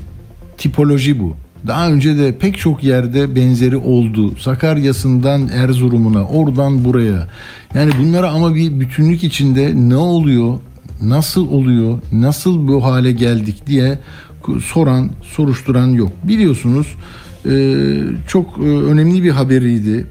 tipoloji 0.58 1.20
bu. 1.20 1.36
Daha 1.68 1.92
önce 1.92 2.18
de 2.18 2.38
pek 2.38 2.58
çok 2.58 2.84
yerde 2.84 3.36
benzeri 3.36 3.78
oldu. 3.78 4.36
Sakarya'sından 4.38 5.48
Erzurum'una, 5.48 6.24
oradan 6.24 6.86
buraya. 6.86 7.28
Yani 7.74 7.92
bunlara 8.00 8.30
ama 8.32 8.56
bir 8.56 8.80
bütünlük 8.80 9.24
içinde 9.24 9.72
ne 9.76 9.96
oluyor, 9.96 10.60
nasıl 11.02 11.48
oluyor, 11.48 12.00
nasıl 12.12 12.68
bu 12.68 12.84
hale 12.84 13.12
geldik 13.12 13.68
diye 13.68 14.00
soran, 14.64 15.10
soruşturan 15.24 15.88
yok. 15.88 16.12
Biliyorsunuz 16.24 16.88
çok 18.28 18.58
e, 18.58 18.62
önemli 18.62 19.24
bir 19.24 19.32
haberiydi 19.32 20.06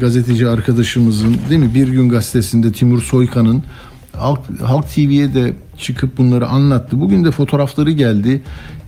gazeteci 0.00 0.48
arkadaşımızın 0.48 1.36
değil 1.50 1.60
mi? 1.60 1.74
Bir 1.74 1.88
gün 1.88 2.08
gazetesinde 2.08 2.72
Timur 2.72 3.02
Soykan'ın 3.02 3.62
Halk, 4.16 4.40
Halk 4.62 4.94
TV'ye 4.94 5.34
de 5.34 5.54
çıkıp 5.78 6.18
bunları 6.18 6.46
anlattı. 6.46 7.00
Bugün 7.00 7.24
de 7.24 7.30
fotoğrafları 7.30 7.90
geldi. 7.90 8.42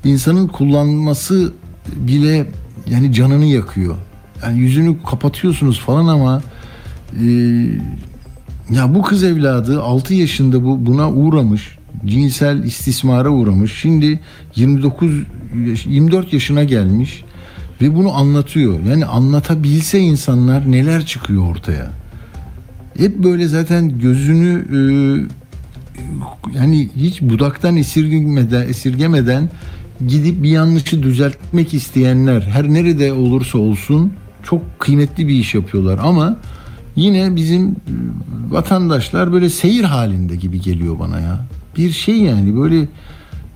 İnsanın 0.04 0.48
kullanması 0.48 1.52
bile 1.96 2.46
yani 2.90 3.12
canını 3.12 3.44
yakıyor. 3.44 3.96
Yani 4.42 4.58
yüzünü 4.58 5.02
kapatıyorsunuz 5.02 5.80
falan 5.80 6.06
ama 6.06 6.42
e, 7.20 7.26
ya 8.70 8.94
bu 8.94 9.02
kız 9.02 9.24
evladı 9.24 9.82
6 9.82 10.14
yaşında 10.14 10.64
bu 10.64 10.86
buna 10.86 11.10
uğramış. 11.10 11.78
Cinsel 12.06 12.64
istismara 12.64 13.30
uğramış. 13.30 13.72
Şimdi 13.72 14.20
29 14.56 15.12
24 15.86 16.32
yaşına 16.32 16.64
gelmiş 16.64 17.24
ve 17.82 17.94
bunu 17.94 18.12
anlatıyor. 18.12 18.80
Yani 18.88 19.06
anlatabilse 19.06 19.98
insanlar 19.98 20.72
neler 20.72 21.06
çıkıyor 21.06 21.50
ortaya. 21.50 21.90
Hep 22.98 23.18
böyle 23.18 23.48
zaten 23.48 23.98
gözünü 23.98 24.64
e, 24.72 24.80
yani 26.58 26.88
hiç 26.96 27.22
budaktan 27.22 27.76
esirgemeden, 27.76 28.68
esirgemeden 28.68 29.50
gidip 30.08 30.42
bir 30.42 30.50
yanlışı 30.50 31.02
düzeltmek 31.02 31.74
isteyenler 31.74 32.40
her 32.40 32.68
nerede 32.68 33.12
olursa 33.12 33.58
olsun 33.58 34.12
çok 34.42 34.78
kıymetli 34.78 35.28
bir 35.28 35.34
iş 35.34 35.54
yapıyorlar 35.54 35.98
ama 36.02 36.36
yine 36.96 37.36
bizim 37.36 37.68
e, 37.68 37.74
vatandaşlar 38.50 39.32
böyle 39.32 39.50
seyir 39.50 39.84
halinde 39.84 40.36
gibi 40.36 40.60
geliyor 40.60 40.98
bana 40.98 41.20
ya. 41.20 41.46
Bir 41.76 41.90
şey 41.90 42.16
yani 42.16 42.56
böyle 42.56 42.88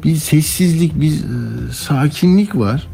bir 0.04 0.16
sessizlik, 0.16 1.00
bir 1.00 1.12
e, 1.12 1.72
sakinlik 1.72 2.56
var. 2.56 2.86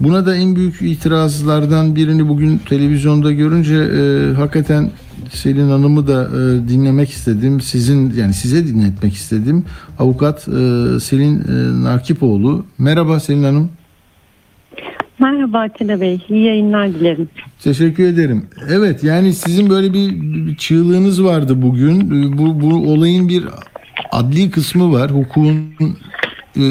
Buna 0.00 0.26
da 0.26 0.36
en 0.36 0.56
büyük 0.56 0.82
itirazlardan 0.82 1.96
birini 1.96 2.28
bugün 2.28 2.58
televizyonda 2.58 3.32
görünce 3.32 3.74
e, 3.74 4.34
hakikaten 4.34 4.90
Selin 5.32 5.68
Hanım'ı 5.70 6.06
da 6.06 6.22
e, 6.24 6.68
dinlemek 6.68 7.10
istedim. 7.10 7.60
Sizin 7.60 8.14
yani 8.16 8.34
size 8.34 8.66
dinletmek 8.66 9.14
istedim. 9.14 9.64
Avukat 9.98 10.48
e, 10.48 11.00
Selin 11.00 11.40
e, 11.40 11.84
Nakipoğlu. 11.84 12.66
Merhaba 12.78 13.20
Selin 13.20 13.44
Hanım. 13.44 13.70
Merhaba 15.18 15.58
Atilla 15.58 16.00
Bey, 16.00 16.20
iyi 16.28 16.44
yayınlar 16.44 16.88
dilerim. 16.94 17.28
Teşekkür 17.62 18.04
ederim. 18.04 18.46
Evet 18.68 19.04
yani 19.04 19.32
sizin 19.32 19.70
böyle 19.70 19.92
bir, 19.92 20.10
bir 20.46 20.56
çığlığınız 20.56 21.24
vardı 21.24 21.62
bugün. 21.62 22.00
E, 22.00 22.38
Bu, 22.38 22.60
bu 22.60 22.92
olayın 22.92 23.28
bir 23.28 23.44
adli 24.12 24.50
kısmı 24.50 24.92
var. 24.92 25.10
Hukukun 25.10 25.74
e, 26.56 26.62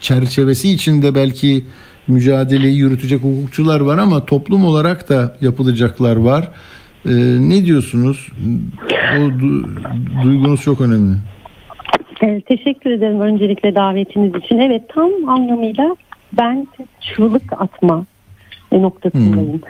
çerçevesi 0.00 0.70
içinde 0.70 1.14
belki 1.14 1.64
mücadeleyi 2.08 2.76
yürütecek 2.78 3.22
hukukçular 3.22 3.80
var 3.80 3.98
ama 3.98 4.24
toplum 4.26 4.64
olarak 4.64 5.08
da 5.08 5.36
yapılacaklar 5.40 6.16
var. 6.16 6.48
Ee, 7.06 7.10
ne 7.40 7.64
diyorsunuz? 7.64 8.28
O 9.16 9.20
du- 9.20 9.66
duygunuz 10.22 10.62
çok 10.62 10.80
önemli. 10.80 11.16
Ee, 12.22 12.40
teşekkür 12.40 12.90
ederim 12.90 13.20
öncelikle 13.20 13.74
davetiniz 13.74 14.34
için. 14.44 14.58
Evet 14.58 14.82
tam 14.88 15.10
anlamıyla 15.28 15.96
ben 16.32 16.68
çığlık 17.00 17.52
atma 17.52 18.04
noktasındayım. 18.72 19.60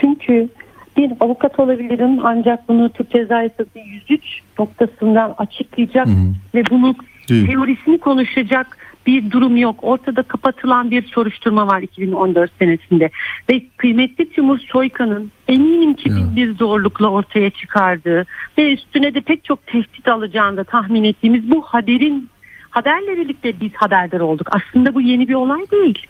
Çünkü 0.00 0.48
bir 0.96 1.12
avukat 1.20 1.60
olabilirim 1.60 2.26
ancak 2.26 2.68
bunu 2.68 2.88
Türk 2.88 3.10
Ceza 3.10 3.42
Yasası 3.42 3.78
103 4.08 4.22
noktasından 4.58 5.34
açıklayacak 5.38 6.08
ve 6.54 6.62
bunu 6.70 6.94
Değil. 7.28 7.46
teorisini 7.46 7.98
konuşacak 7.98 8.78
bir 9.06 9.30
durum 9.30 9.56
yok. 9.56 9.78
Ortada 9.82 10.22
kapatılan 10.22 10.90
bir 10.90 11.06
soruşturma 11.06 11.66
var 11.66 11.82
2014 11.82 12.50
senesinde. 12.58 13.10
Ve 13.50 13.62
kıymetli 13.76 14.30
Timur 14.30 14.58
Soykan'ın 14.58 15.32
eminim 15.48 15.94
ki 15.94 16.10
Ya. 16.10 16.36
bir 16.36 16.54
zorlukla 16.54 17.08
ortaya 17.08 17.50
çıkardığı 17.50 18.26
ve 18.58 18.72
üstüne 18.72 19.14
de 19.14 19.20
pek 19.20 19.44
çok 19.44 19.66
tehdit 19.66 20.08
alacağını 20.08 20.56
da 20.56 20.64
tahmin 20.64 21.04
ettiğimiz 21.04 21.50
bu 21.50 21.62
haberin 21.62 22.28
haberle 22.70 23.16
birlikte 23.16 23.60
biz 23.60 23.74
haberdar 23.74 24.20
olduk. 24.20 24.48
Aslında 24.50 24.94
bu 24.94 25.00
yeni 25.00 25.28
bir 25.28 25.34
olay 25.34 25.70
değil. 25.70 26.06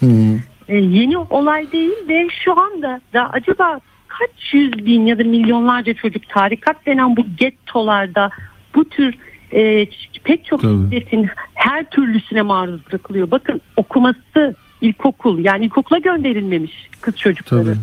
Hı. 0.00 0.40
E, 0.68 0.76
yeni 0.76 1.18
olay 1.18 1.72
değil 1.72 2.08
ve 2.08 2.28
şu 2.44 2.60
anda 2.60 3.00
da 3.12 3.30
acaba 3.30 3.80
kaç 4.08 4.54
yüz 4.54 4.86
bin 4.86 5.06
ya 5.06 5.18
da 5.18 5.24
milyonlarca 5.24 5.94
çocuk 5.94 6.28
tarikat 6.28 6.86
denen 6.86 7.16
bu 7.16 7.26
gettolarda 7.36 8.30
bu 8.74 8.88
tür 8.88 9.14
e, 9.52 9.86
pek 10.24 10.44
çok 10.44 10.62
Tabii. 10.62 10.72
şiddetin 10.72 11.28
her 11.54 11.90
türlüsüne 11.90 12.42
maruz 12.42 12.80
bırakılıyor. 12.86 13.30
Bakın 13.30 13.60
okuması 13.76 14.54
ilkokul 14.80 15.38
yani 15.38 15.64
ilkokula 15.64 15.98
gönderilmemiş 15.98 16.88
kız 17.00 17.16
çocukları. 17.16 17.64
Tabii. 17.64 17.76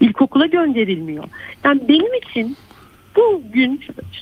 İlkokula 0.00 0.46
gönderilmiyor. 0.46 1.24
Yani 1.64 1.80
benim 1.88 2.14
için 2.14 2.56
bugün 3.16 3.80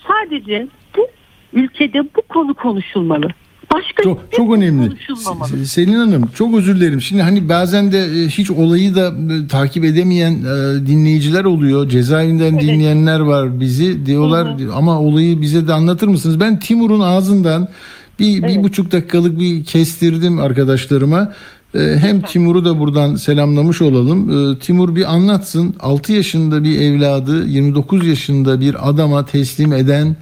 sadece 0.09 0.67
bu 0.97 1.09
ülkede 1.53 2.05
bu 2.17 2.23
konu 2.23 2.55
konuşulmalı. 2.55 3.29
Başka 3.75 4.03
Çok 4.03 4.21
çok 4.33 4.47
konu 4.49 4.59
önemli. 4.59 4.93
Se- 5.09 5.65
Selin 5.65 5.95
Hanım 5.95 6.31
çok 6.35 6.55
özür 6.55 6.77
dilerim. 6.77 7.01
Şimdi 7.01 7.23
hani 7.23 7.49
bazen 7.49 7.93
de 7.93 7.99
e, 7.99 8.29
hiç 8.29 8.51
olayı 8.51 8.95
da 8.95 9.07
e, 9.35 9.47
takip 9.49 9.85
edemeyen 9.85 10.33
e, 10.33 10.87
dinleyiciler 10.87 11.45
oluyor. 11.45 11.89
Cezaevinden 11.89 12.53
Evet. 12.53 12.63
dinleyenler 12.63 13.21
var 13.21 13.61
bizi 13.61 14.07
diyorlar 14.07 14.57
ama 14.75 15.01
olayı 15.01 15.41
bize 15.41 15.69
de 15.69 15.73
anlatır 15.73 16.09
mısınız? 16.09 16.41
Ben 16.41 16.59
Timur'un 16.59 17.01
ağzından 17.01 17.69
bir, 18.19 18.43
bir 18.43 18.49
Evet. 18.49 18.65
buçuk 18.65 18.93
dakikalık 18.93 19.41
bir 19.41 19.65
kestirdim 19.65 20.39
arkadaşlarıma. 20.41 21.33
Hem 21.75 22.21
Timur'u 22.21 22.65
da 22.65 22.79
buradan 22.79 23.15
selamlamış 23.17 23.83
olalım. 23.83 24.57
Timur 24.59 24.97
bir 24.97 25.13
anlatsın. 25.15 25.75
6 25.81 26.13
yaşında 26.13 26.65
bir 26.65 26.81
evladı 26.81 27.47
29 27.47 28.07
yaşında 28.07 28.61
bir 28.61 28.89
adama 28.89 29.25
teslim 29.27 29.73
eden 29.73 30.17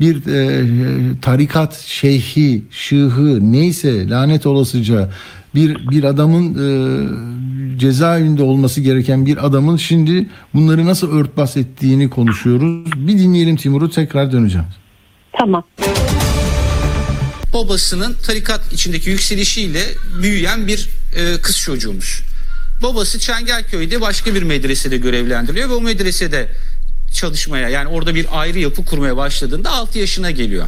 bir 0.00 0.26
e, 0.26 1.20
tarikat 1.22 1.78
şeyhi, 1.78 2.62
şıhı 2.70 3.52
neyse 3.52 4.08
lanet 4.08 4.46
olasıca 4.46 5.10
bir 5.54 5.90
bir 5.90 6.04
adamın 6.04 6.54
e, 6.54 7.78
cezaevinde 7.78 8.42
olması 8.42 8.80
gereken 8.80 9.26
bir 9.26 9.46
adamın 9.46 9.76
şimdi 9.76 10.26
bunları 10.54 10.86
nasıl 10.86 11.10
örtbas 11.12 11.56
ettiğini 11.56 12.10
konuşuyoruz. 12.10 12.92
Bir 12.96 13.18
dinleyelim 13.18 13.56
Timur'u 13.56 13.90
tekrar 13.90 14.32
döneceğim. 14.32 14.66
Tamam. 15.38 15.64
babasının 17.52 18.14
tarikat 18.26 18.72
içindeki 18.72 19.10
yükselişiyle 19.10 19.80
büyüyen 20.22 20.66
bir 20.66 20.88
e, 21.16 21.40
kız 21.42 21.58
çocuğumuz. 21.58 22.20
Babası 22.82 23.18
Çengelköy'de 23.18 24.00
başka 24.00 24.34
bir 24.34 24.42
medresede 24.42 24.96
görevlendiriliyor 24.96 25.68
ve 25.68 25.72
o 25.72 25.80
medresede 25.80 26.48
çalışmaya 27.12 27.68
yani 27.68 27.88
orada 27.88 28.14
bir 28.14 28.26
ayrı 28.40 28.58
yapı 28.58 28.84
kurmaya 28.84 29.16
başladığında 29.16 29.70
6 29.70 29.98
yaşına 29.98 30.30
geliyor. 30.30 30.66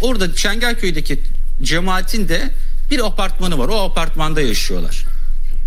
Orada 0.00 0.34
Çengelköy'deki 0.34 1.20
cemaatin 1.62 2.28
de 2.28 2.50
bir 2.90 3.06
apartmanı 3.06 3.58
var. 3.58 3.68
O 3.68 3.80
apartmanda 3.80 4.40
yaşıyorlar. 4.40 5.04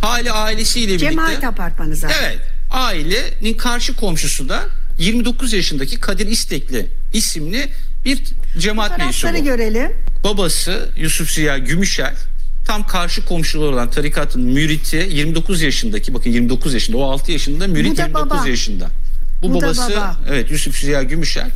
Hali 0.01 0.31
ailesiyle 0.31 0.87
birlikte. 0.87 1.09
Cemaat 1.09 1.43
apartmanı 1.43 1.95
zaten. 1.95 2.15
Evet. 2.23 2.39
Ailenin 2.71 3.53
karşı 3.57 3.95
komşusu 3.95 4.49
da 4.49 4.63
29 4.99 5.53
yaşındaki 5.53 5.99
Kadir 5.99 6.27
İstekli 6.27 6.87
isimli 7.13 7.69
bir 8.05 8.19
cemaat 8.57 8.97
mensubu. 8.97 9.43
görelim. 9.43 9.91
Babası 10.23 10.89
Yusuf 10.97 11.31
Ziya 11.31 11.57
Gümüşer 11.57 12.13
tam 12.67 12.87
karşı 12.87 13.25
komşuları 13.25 13.73
olan 13.73 13.91
tarikatın 13.91 14.41
müriti 14.41 15.07
29 15.11 15.61
yaşındaki 15.61 16.13
bakın 16.13 16.29
29 16.29 16.73
yaşında 16.73 16.97
o 16.97 17.11
6 17.11 17.31
yaşında 17.31 17.67
mürit 17.67 17.91
Bu 17.91 17.97
da 17.97 18.01
29 18.01 18.29
baba. 18.31 18.47
yaşında. 18.47 18.89
Bu, 19.41 19.53
Bu 19.53 19.61
babası 19.61 19.91
baba. 19.91 20.17
evet 20.29 20.51
Yusuf 20.51 20.79
Ziya 20.79 21.03
Gümüşer 21.03 21.47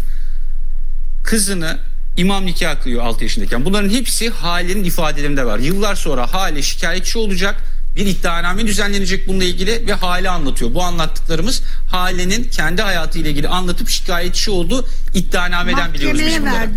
kızını 1.23 1.77
imam 2.17 2.45
nikah 2.45 2.81
kılıyor 2.81 3.03
6 3.03 3.23
yaşındayken. 3.23 3.65
Bunların 3.65 3.89
hepsi 3.89 4.29
Hale'nin 4.29 4.83
ifadelerinde 4.83 5.45
var. 5.45 5.59
Yıllar 5.59 5.95
sonra 5.95 6.33
Hale 6.33 6.61
şikayetçi 6.61 7.17
olacak. 7.17 7.55
Bir 7.95 8.05
iddianame 8.05 8.67
düzenlenecek 8.67 9.27
bununla 9.27 9.43
ilgili 9.43 9.87
ve 9.87 9.93
Hale 9.93 10.29
anlatıyor. 10.29 10.73
Bu 10.73 10.83
anlattıklarımız 10.83 11.61
Hale'nin 11.91 12.43
kendi 12.43 12.81
hayatıyla 12.81 13.29
ilgili 13.29 13.47
anlatıp 13.47 13.89
şikayetçi 13.89 14.51
olduğu 14.51 14.85
iddianameden 15.13 15.93
biliyoruz 15.93 16.19
biz 16.19 16.41
bunları. 16.41 16.69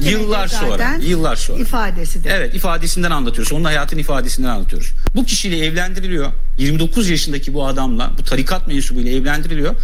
Yıllar 0.00 0.48
sonra, 0.48 0.96
yıllar 1.02 1.36
sonra. 1.36 1.62
ifadesi 1.62 2.24
de. 2.24 2.30
Evet 2.32 2.54
ifadesinden 2.54 3.10
anlatıyoruz. 3.10 3.52
Onun 3.52 3.64
hayatın 3.64 3.98
ifadesinden 3.98 4.48
anlatıyoruz. 4.48 4.92
Bu 5.14 5.24
kişiyle 5.24 5.66
evlendiriliyor. 5.66 6.32
29 6.58 7.08
yaşındaki 7.08 7.54
bu 7.54 7.66
adamla 7.66 8.10
bu 8.18 8.24
tarikat 8.24 8.68
mensubuyla 8.68 9.12
evlendiriliyor. 9.12 9.74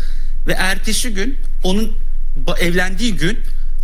Ve 0.47 0.53
ertesi 0.53 1.15
gün 1.15 1.37
onun 1.65 1.93
evlendiği 2.61 3.17
gün 3.17 3.39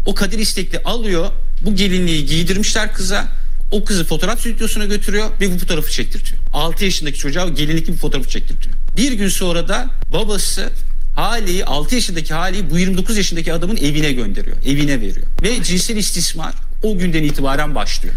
o 0.06 0.14
Kadir 0.14 0.38
İstekli 0.38 0.78
alıyor. 0.78 1.30
Bu 1.62 1.74
gelinliği 1.74 2.26
giydirmişler 2.26 2.94
kıza. 2.94 3.28
O 3.70 3.84
kızı 3.84 4.04
fotoğraf 4.04 4.40
stüdyosuna 4.40 4.84
götürüyor 4.84 5.30
ve 5.40 5.54
bu 5.54 5.58
fotoğrafı 5.58 5.90
çektirtiyor. 5.90 6.40
6 6.52 6.84
yaşındaki 6.84 7.18
çocuğa 7.18 7.48
gelinlikli 7.48 7.92
bir 7.92 7.98
fotoğrafı 7.98 8.28
çektirtiyor. 8.28 8.74
Bir 8.96 9.12
gün 9.12 9.28
sonra 9.28 9.68
da 9.68 9.90
babası 10.12 10.70
Hali'yi 11.16 11.64
6 11.64 11.94
yaşındaki 11.94 12.34
Hali'yi 12.34 12.70
bu 12.70 12.78
29 12.78 13.16
yaşındaki 13.16 13.52
adamın 13.52 13.76
evine 13.76 14.12
gönderiyor. 14.12 14.56
Evine 14.66 15.00
veriyor. 15.00 15.26
Ve 15.42 15.62
cinsel 15.62 15.96
istismar 15.96 16.54
o 16.82 16.98
günden 16.98 17.22
itibaren 17.22 17.74
başlıyor. 17.74 18.14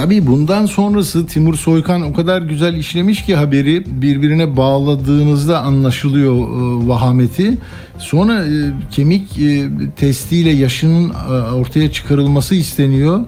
Tabii 0.00 0.26
bundan 0.26 0.66
sonrası 0.66 1.26
Timur 1.26 1.54
Soykan 1.54 2.02
o 2.02 2.12
kadar 2.12 2.42
güzel 2.42 2.74
işlemiş 2.74 3.24
ki 3.24 3.36
haberi 3.36 4.02
birbirine 4.02 4.56
bağladığınızda 4.56 5.60
anlaşılıyor 5.60 6.34
e, 6.34 6.88
vahameti. 6.88 7.58
Sonra 7.98 8.44
e, 8.44 8.72
kemik 8.90 9.38
e, 9.38 9.68
testiyle 9.96 10.50
yaşının 10.50 11.10
e, 11.10 11.32
ortaya 11.32 11.92
çıkarılması 11.92 12.54
isteniyor. 12.54 13.20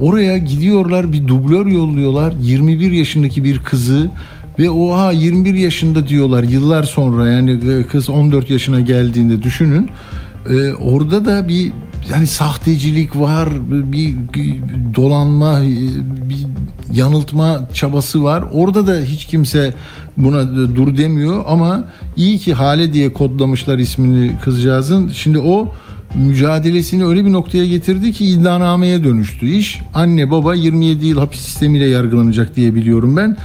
Oraya 0.00 0.38
gidiyorlar 0.38 1.12
bir 1.12 1.28
dublör 1.28 1.66
yolluyorlar. 1.66 2.34
21 2.40 2.92
yaşındaki 2.92 3.44
bir 3.44 3.58
kızı 3.58 4.10
ve 4.58 4.70
oha 4.70 5.12
21 5.12 5.54
yaşında 5.54 6.08
diyorlar 6.08 6.42
yıllar 6.42 6.82
sonra 6.82 7.28
yani 7.28 7.50
e, 7.50 7.82
kız 7.82 8.10
14 8.10 8.50
yaşına 8.50 8.80
geldiğinde 8.80 9.42
düşünün. 9.42 9.90
Ee, 10.50 10.74
orada 10.74 11.24
da 11.24 11.48
bir 11.48 11.72
yani 12.12 12.26
sahtecilik 12.26 13.16
var, 13.16 13.48
bir, 13.70 14.14
dolanma, 14.94 15.62
bir 16.28 16.46
yanıltma 16.92 17.68
çabası 17.74 18.24
var. 18.24 18.44
Orada 18.52 18.86
da 18.86 19.00
hiç 19.00 19.24
kimse 19.24 19.74
buna 20.16 20.56
dur 20.56 20.96
demiyor 20.96 21.44
ama 21.46 21.84
iyi 22.16 22.38
ki 22.38 22.54
Hale 22.54 22.92
diye 22.92 23.12
kodlamışlar 23.12 23.78
ismini 23.78 24.32
kızcağızın. 24.44 25.08
Şimdi 25.08 25.38
o 25.38 25.72
mücadelesini 26.14 27.04
öyle 27.04 27.24
bir 27.24 27.32
noktaya 27.32 27.66
getirdi 27.66 28.12
ki 28.12 28.26
iddianameye 28.26 29.04
dönüştü 29.04 29.46
iş. 29.46 29.80
Anne 29.94 30.30
baba 30.30 30.54
27 30.54 31.06
yıl 31.06 31.18
hapis 31.18 31.40
sistemiyle 31.40 31.86
yargılanacak 31.86 32.56
diye 32.56 32.74
biliyorum 32.74 33.16
ben. 33.16 33.36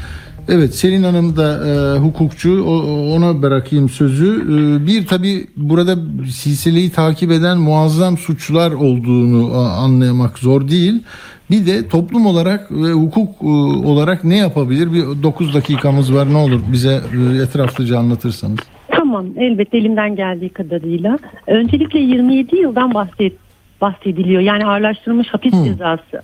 Evet 0.49 0.75
Selin 0.75 1.03
Hanım 1.03 1.35
da 1.37 1.67
e, 1.67 1.99
hukukçu 1.99 2.63
O- 2.63 3.15
ona 3.15 3.41
bırakayım 3.41 3.89
sözü. 3.89 4.41
E, 4.41 4.87
bir 4.87 5.07
tabi 5.07 5.47
burada 5.57 5.95
silsileyi 6.31 6.89
takip 6.91 7.31
eden 7.31 7.57
muazzam 7.57 8.17
suçlar 8.17 8.71
olduğunu 8.71 9.53
a, 9.53 9.67
anlamak 9.69 10.39
zor 10.39 10.67
değil. 10.67 11.03
Bir 11.51 11.65
de 11.65 11.87
toplum 11.87 12.25
olarak 12.25 12.71
ve 12.71 12.91
hukuk 12.91 13.29
e, 13.41 13.45
olarak 13.87 14.23
ne 14.23 14.37
yapabilir? 14.37 14.93
Bir 14.93 15.23
9 15.23 15.53
dakikamız 15.53 16.13
var 16.15 16.33
ne 16.33 16.37
olur 16.37 16.59
bize 16.71 17.01
e, 17.37 17.41
etraflıca 17.43 17.99
anlatırsanız. 17.99 18.59
Tamam 18.95 19.25
elbette 19.37 19.77
elimden 19.77 20.15
geldiği 20.15 20.49
kadarıyla. 20.49 21.19
Öncelikle 21.47 21.99
27 21.99 22.55
yıldan 22.55 22.93
bahset, 22.93 23.33
bahsediliyor. 23.81 24.41
Yani 24.41 24.65
ağırlaştırılmış 24.65 25.27
hapis 25.27 25.53
Hı. 25.53 25.63
cezası. 25.65 26.21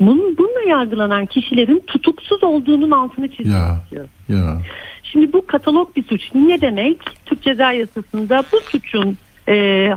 Bunun, 0.00 0.38
bununla 0.38 0.62
yargılanan 0.68 1.26
kişilerin 1.26 1.82
tutuksuz 1.86 2.44
olduğunun 2.44 2.90
altını 2.90 3.28
çizmek 3.28 3.54
Ya. 3.54 3.76
istiyorum. 3.84 4.10
Ya. 4.28 4.58
Şimdi 5.02 5.32
bu 5.32 5.46
katalog 5.46 5.96
bir 5.96 6.04
suç. 6.04 6.22
Ne 6.34 6.60
demek? 6.60 6.98
Türk 7.26 7.42
Ceza 7.42 7.72
Yasası'nda 7.72 8.44
bu 8.52 8.60
suçun 8.60 9.18
e, 9.48 9.88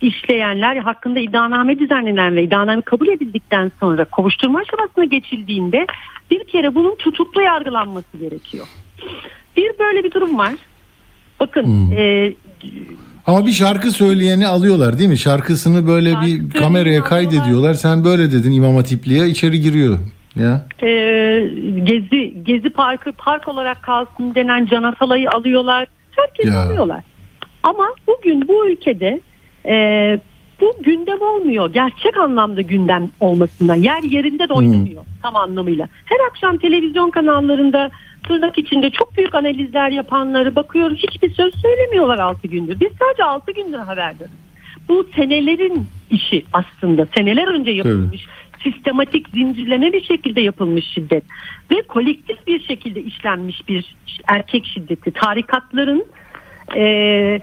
işleyenler 0.00 0.76
hakkında 0.76 1.20
iddianame 1.20 1.78
düzenlenen 1.78 2.36
ve 2.36 2.42
iddianame 2.42 2.82
kabul 2.82 3.08
edildikten 3.08 3.72
sonra 3.80 4.04
kovuşturma 4.04 4.58
aşamasına 4.58 5.04
geçildiğinde 5.04 5.86
bir 6.30 6.44
kere 6.44 6.74
bunun 6.74 6.96
tutuklu 6.96 7.42
yargılanması 7.42 8.16
gerekiyor. 8.18 8.66
Bir 9.56 9.72
böyle 9.78 10.04
bir 10.04 10.10
durum 10.12 10.38
var. 10.38 10.52
Bakın 11.40 11.62
Hmm. 11.64 11.92
e, 11.92 12.32
Ama 13.26 13.46
bir 13.46 13.52
şarkı 13.52 13.90
söyleyeni 13.90 14.46
alıyorlar 14.46 14.98
değil 14.98 15.08
mi? 15.10 15.18
Şarkısını 15.18 15.86
böyle 15.86 16.10
Şarkı 16.12 16.26
bir 16.26 16.50
kameraya 16.50 17.02
kaydediyorlar. 17.04 17.74
Sen 17.74 18.04
böyle 18.04 18.32
dedin 18.32 18.52
İmam 18.52 18.76
Hatipli'ye 18.76 19.26
içeri 19.28 19.60
giriyor. 19.60 19.98
Ya. 20.36 20.66
e, 20.82 20.88
gezi 21.84 22.44
gezi 22.44 22.70
parkı 22.70 23.12
park 23.12 23.48
olarak 23.48 23.82
kalsın 23.82 24.34
denen 24.34 24.66
Can 24.66 24.82
Atalay'ı 24.82 25.30
alıyorlar. 25.30 25.86
Herkes 26.10 26.46
Ya. 26.54 26.60
alıyorlar. 26.60 27.04
Ama 27.62 27.84
bugün 28.06 28.48
bu 28.48 28.68
ülkede 28.68 29.20
e, 29.66 29.74
bu 30.60 30.74
gündem 30.84 31.20
olmuyor. 31.22 31.72
Gerçek 31.72 32.16
anlamda 32.16 32.60
gündem 32.60 33.10
olmasından. 33.20 33.74
Yer 33.74 34.02
yerinde 34.02 34.48
de 34.48 34.52
oynanıyor 34.52 35.02
tam 35.22 35.36
anlamıyla. 35.36 35.88
Her 36.04 36.26
akşam 36.30 36.58
televizyon 36.58 37.10
kanallarında 37.10 37.90
tırnak 38.22 38.58
içinde 38.58 38.90
çok 38.90 39.16
büyük 39.16 39.34
analizler 39.34 39.90
yapanları 39.90 40.56
bakıyoruz. 40.56 40.98
Hiçbir 40.98 41.34
söz 41.34 41.54
söylemiyorlar 41.54 42.18
6 42.18 42.48
gündür. 42.48 42.80
Biz 42.80 42.88
sadece 42.98 43.24
6 43.24 43.52
gündür 43.52 43.78
haberdariz. 43.78 44.32
Bu 44.88 45.06
senelerin 45.16 45.86
işi 46.10 46.44
aslında. 46.52 47.06
Seneler 47.16 47.48
önce 47.48 47.70
yapılmış 47.70 48.26
sistematik 48.62 49.28
zincirleme 49.28 49.92
bir 49.92 50.04
şekilde 50.04 50.40
yapılmış 50.40 50.84
şiddet 50.94 51.24
ve 51.70 51.82
kolektif 51.82 52.46
bir 52.46 52.60
şekilde 52.60 53.02
işlenmiş 53.02 53.68
bir 53.68 53.96
erkek 54.28 54.66
şiddeti 54.66 55.10
tarikatların 55.10 56.06
e, 56.76 57.40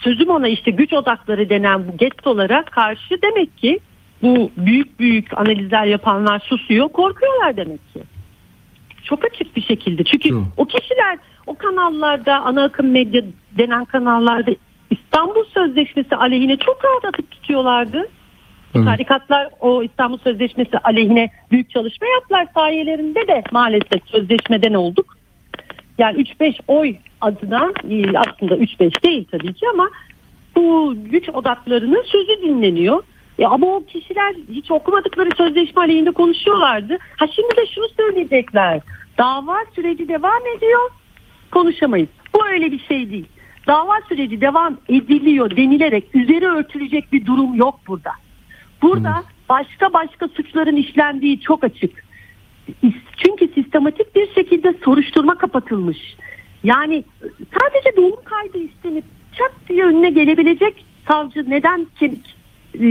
sözüm 0.00 0.28
ona 0.28 0.48
işte 0.48 0.70
güç 0.70 0.92
odakları 0.92 1.48
denen 1.48 1.88
bu 1.88 1.96
gettolara 1.96 2.64
karşı 2.64 3.22
demek 3.22 3.58
ki 3.58 3.80
bu 4.22 4.50
büyük 4.56 5.00
büyük 5.00 5.38
analizler 5.38 5.84
yapanlar 5.84 6.40
susuyor 6.40 6.88
korkuyorlar 6.88 7.56
demek 7.56 7.92
ki 7.92 8.02
çok 9.06 9.24
açık 9.24 9.56
bir 9.56 9.62
şekilde 9.62 10.04
çünkü 10.04 10.28
Çok. 10.28 10.42
o 10.56 10.64
kişiler 10.64 11.18
o 11.46 11.54
kanallarda 11.54 12.40
ana 12.40 12.64
akım 12.64 12.90
medya 12.90 13.22
denen 13.58 13.84
kanallarda 13.84 14.50
İstanbul 14.90 15.44
Sözleşmesi 15.44 16.16
aleyhine 16.16 16.56
çok 16.56 16.84
rahat 16.84 17.04
atıp 17.04 17.30
tutuyorlardı. 17.30 18.08
Evet. 18.74 18.86
Tarikatlar 18.86 19.48
o 19.60 19.82
İstanbul 19.82 20.18
Sözleşmesi 20.18 20.78
aleyhine 20.78 21.30
büyük 21.50 21.70
çalışma 21.70 22.06
yaptılar 22.06 22.46
sayelerinde 22.54 23.28
de 23.28 23.42
maalesef 23.52 24.06
sözleşmeden 24.06 24.74
olduk. 24.74 25.16
Yani 25.98 26.22
3-5 26.22 26.58
oy 26.68 26.96
adına 27.20 27.72
e, 27.90 28.18
aslında 28.18 28.56
3-5 28.56 29.02
değil 29.02 29.26
tabii 29.30 29.54
ki 29.54 29.66
ama 29.74 29.90
bu 30.56 30.94
güç 31.04 31.28
odaklarının 31.28 32.02
sözü 32.06 32.42
dinleniyor. 32.42 33.02
E 33.38 33.46
ama 33.46 33.66
o 33.66 33.84
kişiler 33.84 34.34
hiç 34.50 34.70
okumadıkları 34.70 35.30
sözleşme 35.36 35.82
aleyhinde 35.82 36.10
konuşuyorlardı. 36.10 36.98
Ha 37.16 37.26
şimdi 37.26 37.56
de 37.56 37.66
şunu 37.74 37.86
söyleyecekler. 37.96 38.80
Dava 39.18 39.56
süreci 39.74 40.08
devam 40.08 40.46
ediyor. 40.56 40.90
Konuşamayız. 41.50 42.08
Bu 42.34 42.46
öyle 42.46 42.72
bir 42.72 42.78
şey 42.78 43.10
değil. 43.10 43.26
Dava 43.66 44.00
süreci 44.08 44.40
devam 44.40 44.78
ediliyor 44.88 45.56
denilerek 45.56 46.14
üzeri 46.14 46.46
örtülecek 46.46 47.12
bir 47.12 47.26
durum 47.26 47.54
yok 47.54 47.80
burada. 47.86 48.10
Burada 48.82 49.24
başka 49.48 49.92
başka 49.92 50.28
suçların 50.28 50.76
işlendiği 50.76 51.40
çok 51.40 51.64
açık. 51.64 52.04
Çünkü 53.16 53.48
sistematik 53.54 54.16
bir 54.16 54.34
şekilde 54.34 54.74
soruşturma 54.84 55.38
kapatılmış. 55.38 56.16
Yani 56.64 57.04
sadece 57.60 57.96
doğum 57.96 58.24
kaydı 58.24 58.58
istenip 58.58 59.04
çat 59.38 59.52
diye 59.68 59.84
önüne 59.84 60.10
gelebilecek 60.10 60.84
savcı 61.08 61.50
neden 61.50 61.86
kemik 61.98 62.35
e, 62.80 62.86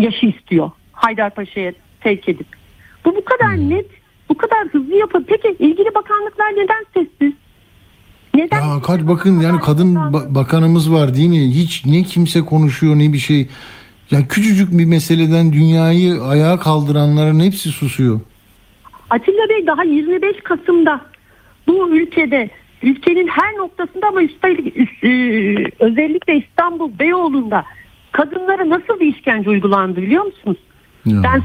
yaşı 0.00 0.26
istiyor 0.26 0.70
Haydarpaşa'ya 0.92 1.72
sevk 2.02 2.28
edip. 2.28 2.46
Bu 3.04 3.16
bu 3.16 3.24
kadar 3.24 3.56
net, 3.56 3.86
bu 4.28 4.36
kadar 4.36 4.66
hızlı 4.72 4.94
yapı. 4.94 5.24
Peki 5.26 5.56
ilgili 5.58 5.94
bakanlıklar 5.94 6.52
neden 6.52 6.84
sessiz? 6.94 7.32
Neden 8.34 8.60
Ya 8.60 8.82
kaç 8.82 9.00
bakın 9.02 9.40
yani 9.40 9.60
kadın 9.60 9.94
ba- 9.94 10.34
bakanımız 10.34 10.92
var 10.92 11.14
değil 11.14 11.28
mi? 11.28 11.50
Hiç 11.54 11.86
ne 11.86 12.02
kimse 12.02 12.40
konuşuyor 12.40 12.94
ne 12.98 13.12
bir 13.12 13.18
şey. 13.18 13.48
Ya 14.10 14.28
küçücük 14.28 14.78
bir 14.78 14.84
meseleden 14.84 15.52
dünyayı 15.52 16.22
ayağa 16.22 16.58
kaldıranların 16.58 17.40
hepsi 17.40 17.68
susuyor. 17.68 18.20
Atilla 19.10 19.48
Bey 19.48 19.66
daha 19.66 19.84
25 19.84 20.36
Kasım'da 20.44 21.00
bu 21.68 21.88
ülkede 21.96 22.50
ülkenin 22.82 23.26
her 23.28 23.54
noktasında 23.56 24.06
ama 24.08 24.22
üstelik 24.22 24.76
üst- 24.76 25.04
e, 25.04 25.08
özellikle 25.78 26.36
İstanbul 26.36 26.98
Beyoğlu'nda 26.98 27.64
kadınlara 28.14 28.68
nasıl 28.68 29.00
bir 29.00 29.14
işkence 29.14 29.50
uygulandı 29.50 30.02
biliyor 30.02 30.24
musunuz? 30.24 30.56
Ya. 31.04 31.22
Ben 31.22 31.42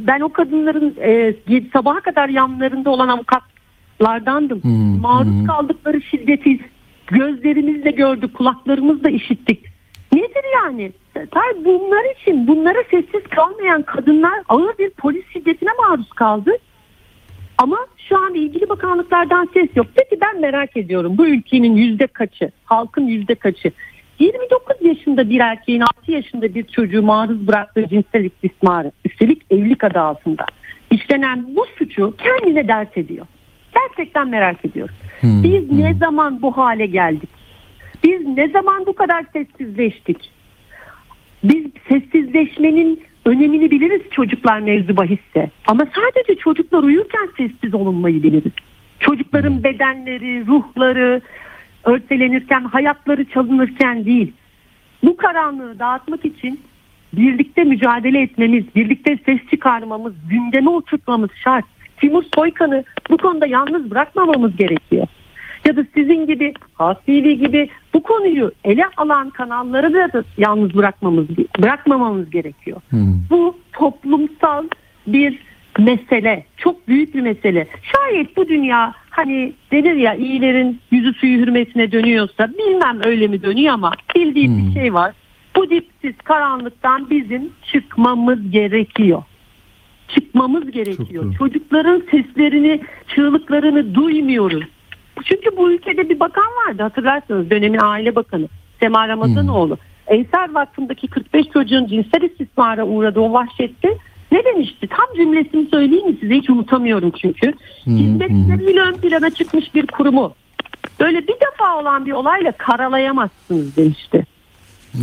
ben 0.00 0.20
o 0.20 0.32
kadınların 0.32 0.96
e, 1.00 1.34
sabaha 1.72 2.00
kadar 2.00 2.28
yanlarında 2.28 2.90
olan 2.90 3.08
avukatlardandım. 3.08 4.62
Hmm, 4.62 5.00
Maruz 5.00 5.32
hmm. 5.32 5.46
kaldıkları 5.46 6.02
şiddeti 6.02 6.60
gözlerimizle 7.06 7.90
gördük, 7.90 8.34
kulaklarımızla 8.34 9.10
işittik. 9.10 9.64
Nedir 10.12 10.44
yani? 10.54 10.92
Tabii 11.14 11.64
bunlar 11.64 12.20
için, 12.20 12.46
bunlara 12.46 12.78
sessiz 12.90 13.22
kalmayan 13.30 13.82
kadınlar 13.82 14.42
ağır 14.48 14.78
bir 14.78 14.90
polis 14.90 15.24
şiddetine 15.32 15.70
maruz 15.78 16.10
kaldı. 16.10 16.50
Ama 17.58 17.78
şu 18.08 18.18
an 18.18 18.34
ilgili 18.34 18.68
bakanlıklardan 18.68 19.48
ses 19.54 19.68
yok. 19.76 19.86
Peki 19.94 20.20
ben 20.20 20.40
merak 20.40 20.76
ediyorum 20.76 21.18
bu 21.18 21.26
ülkenin 21.26 21.76
yüzde 21.76 22.06
kaçı, 22.06 22.50
halkın 22.64 23.06
yüzde 23.06 23.34
kaçı? 23.34 23.72
29 24.20 24.76
yaşında 24.80 25.30
bir 25.30 25.40
erkeğin 25.40 25.80
6 25.80 26.12
yaşında 26.12 26.54
bir 26.54 26.64
çocuğu 26.64 27.02
maruz 27.02 27.46
bıraktığı 27.46 27.88
cinsel 27.88 28.24
istismarı, 28.24 28.92
üstelik 29.04 29.42
evlilik 29.50 29.84
adı 29.84 30.00
altında 30.00 30.46
işlenen 30.90 31.56
bu 31.56 31.66
suçu 31.78 32.14
kendine 32.16 32.68
dert 32.68 32.98
ediyor. 32.98 33.26
Gerçekten 33.74 34.28
merak 34.28 34.64
ediyorum. 34.64 34.94
Hmm, 35.20 35.42
Biz 35.42 35.72
ne 35.72 35.94
zaman 35.94 36.42
bu 36.42 36.56
hale 36.56 36.86
geldik? 36.86 37.28
Biz 38.04 38.26
ne 38.26 38.48
zaman 38.48 38.86
bu 38.86 38.92
kadar 38.92 39.24
sessizleştik? 39.32 40.30
Biz 41.44 41.64
sessizleşmenin 41.88 43.02
önemini 43.24 43.70
biliriz 43.70 44.02
çocuklar 44.10 44.60
mevzu 44.60 44.96
bahisse. 44.96 45.50
Ama 45.66 45.86
sadece 45.94 46.40
çocuklar 46.40 46.82
uyurken 46.82 47.28
sessiz 47.36 47.74
olunmayı 47.74 48.22
biliriz. 48.22 48.52
Çocukların 49.00 49.64
bedenleri, 49.64 50.46
ruhları 50.46 51.20
örselenirken, 51.84 52.64
hayatları 52.64 53.24
çalınırken 53.24 54.04
değil. 54.04 54.32
Bu 55.02 55.16
karanlığı 55.16 55.78
dağıtmak 55.78 56.24
için 56.24 56.60
birlikte 57.12 57.64
mücadele 57.64 58.22
etmemiz, 58.22 58.64
birlikte 58.76 59.18
ses 59.26 59.38
çıkarmamız, 59.50 60.12
gündeme 60.30 60.70
oturtmamız 60.70 61.30
şart. 61.44 61.64
Timur 61.96 62.22
Soykan'ı 62.34 62.84
bu 63.10 63.16
konuda 63.16 63.46
yalnız 63.46 63.90
bırakmamamız 63.90 64.56
gerekiyor. 64.56 65.06
Ya 65.64 65.76
da 65.76 65.84
sizin 65.94 66.26
gibi, 66.26 66.54
Hasili 66.74 67.38
gibi 67.38 67.68
bu 67.94 68.02
konuyu 68.02 68.52
ele 68.64 68.84
alan 68.96 69.30
kanalları 69.30 70.12
da, 70.12 70.24
yalnız 70.38 70.74
bırakmamız 70.74 71.26
bırakmamamız 71.58 72.30
gerekiyor. 72.30 72.80
Hmm. 72.90 73.14
Bu 73.30 73.58
toplumsal 73.72 74.68
bir 75.06 75.38
mesele. 75.78 76.44
Çok 76.56 76.88
büyük 76.88 77.14
bir 77.14 77.20
mesele. 77.20 77.66
Şayet 77.82 78.36
bu 78.36 78.48
dünya 78.48 78.94
hani 79.10 79.52
denir 79.72 79.94
ya 79.94 80.14
iyilerin 80.14 80.80
yüzü 80.90 81.14
suyu 81.14 81.38
hürmetine 81.38 81.92
dönüyorsa 81.92 82.48
bilmem 82.58 83.00
öyle 83.04 83.28
mi 83.28 83.42
dönüyor 83.42 83.74
ama 83.74 83.92
bildiğim 84.16 84.58
bir 84.58 84.80
şey 84.80 84.94
var. 84.94 85.14
Bu 85.56 85.70
dipsiz 85.70 86.16
karanlıktan 86.24 87.10
bizim 87.10 87.52
çıkmamız 87.72 88.50
gerekiyor. 88.50 89.22
Çıkmamız 90.08 90.70
gerekiyor. 90.70 91.34
Çocukların 91.38 92.02
seslerini, 92.10 92.80
çığlıklarını 93.14 93.94
duymuyoruz. 93.94 94.64
Çünkü 95.24 95.56
bu 95.56 95.72
ülkede 95.72 96.08
bir 96.08 96.20
bakan 96.20 96.44
vardı 96.66 96.82
hatırlarsınız 96.82 97.50
dönemin 97.50 97.80
aile 97.82 98.14
bakanı 98.14 98.48
Sema 98.80 99.08
Ramazanoğlu. 99.08 99.78
Ensar 100.06 100.54
Vakfı'ndaki 100.54 101.08
45 101.08 101.46
çocuğun 101.52 101.86
cinsel 101.86 102.22
istismara 102.22 102.86
uğradığı 102.86 103.20
o 103.20 103.32
vahşette 103.32 103.96
ne 104.32 104.44
demişti? 104.44 104.86
Tam 104.88 105.06
cümlesini 105.16 105.66
söyleyeyim 105.70 106.06
mi 106.06 106.16
size 106.20 106.34
hiç 106.34 106.50
unutamıyorum 106.50 107.10
çünkü. 107.10 107.52
Hizmetleriyle 107.86 108.80
ön 108.80 108.94
plana 108.94 109.30
çıkmış 109.30 109.74
bir 109.74 109.86
kurumu 109.86 110.34
böyle 111.00 111.22
bir 111.28 111.34
defa 111.40 111.80
olan 111.80 112.06
bir 112.06 112.12
olayla 112.12 112.52
karalayamazsınız 112.52 113.76
demişti. 113.76 114.26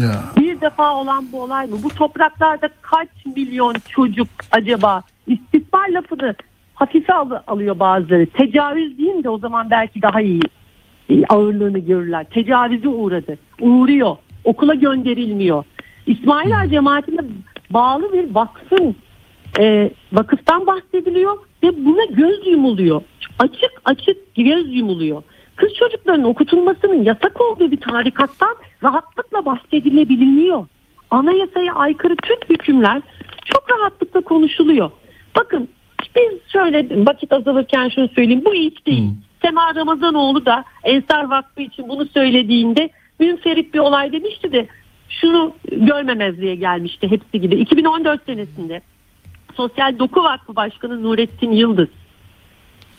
Ya. 0.01 0.23
Bir 0.37 0.61
defa 0.61 0.95
olan 0.95 1.31
bu 1.31 1.41
olay 1.41 1.67
mı? 1.67 1.77
Bu 1.83 1.89
topraklarda 1.89 2.69
kaç 2.81 3.07
milyon 3.35 3.75
çocuk 3.89 4.27
acaba 4.51 5.03
istismar 5.27 5.89
lafını 5.89 6.35
hafife 6.75 7.13
al- 7.13 7.41
alıyor 7.47 7.79
bazıları. 7.79 8.25
Tecavüz 8.25 8.97
diyeyim 8.97 9.23
de 9.23 9.29
o 9.29 9.37
zaman 9.37 9.69
belki 9.71 10.01
daha 10.01 10.21
iyi 10.21 10.41
e, 11.09 11.25
ağırlığını 11.25 11.79
görürler. 11.79 12.25
Tecavüze 12.29 12.87
uğradı. 12.87 13.37
Uğruyor. 13.61 14.15
Okula 14.43 14.73
gönderilmiyor. 14.73 15.63
İsmail 16.07 16.59
Ağa 16.59 16.69
cemaatine 16.69 17.19
bağlı 17.69 18.13
bir 18.13 18.35
vakfın 18.35 18.95
e, 19.59 19.91
vakıftan 20.13 20.67
bahsediliyor 20.67 21.37
ve 21.63 21.85
buna 21.85 22.05
göz 22.05 22.47
yumuluyor. 22.47 23.01
Açık 23.39 23.71
açık 23.85 24.35
göz 24.35 24.75
yumuluyor. 24.75 25.23
Kız 25.55 25.73
çocuklarının 25.73 26.23
okutulmasının 26.23 27.03
yasak 27.03 27.41
olduğu 27.41 27.71
bir 27.71 27.81
tarikattan 27.81 28.55
rahatlıkla 28.83 29.45
bahsedilebiliyor. 29.45 30.67
Anayasaya 31.11 31.73
aykırı 31.73 32.15
tüm 32.15 32.37
hükümler 32.49 33.01
çok 33.45 33.71
rahatlıkla 33.71 34.21
konuşuluyor. 34.21 34.91
Bakın 35.35 35.69
biz 36.15 36.51
şöyle 36.51 37.05
vakit 37.05 37.33
azalırken 37.33 37.89
şunu 37.89 38.07
söyleyeyim. 38.07 38.45
Bu 38.45 38.53
hiç 38.53 38.85
değil. 38.85 39.09
Sema 39.41 39.75
Ramazanoğlu 39.75 40.45
da 40.45 40.63
Ensar 40.83 41.29
Vakfı 41.29 41.61
için 41.61 41.89
bunu 41.89 42.05
söylediğinde 42.05 42.89
münferit 43.19 43.73
bir 43.73 43.79
olay 43.79 44.11
demişti 44.11 44.51
de 44.51 44.67
şunu 45.09 45.53
görmemezliğe 45.71 46.55
gelmişti 46.55 47.11
hepsi 47.11 47.41
gibi. 47.41 47.55
2014 47.55 48.25
senesinde 48.25 48.81
Sosyal 49.57 49.99
Doku 49.99 50.23
Vakfı 50.23 50.55
Başkanı 50.55 51.03
Nurettin 51.03 51.51
Yıldız 51.51 51.87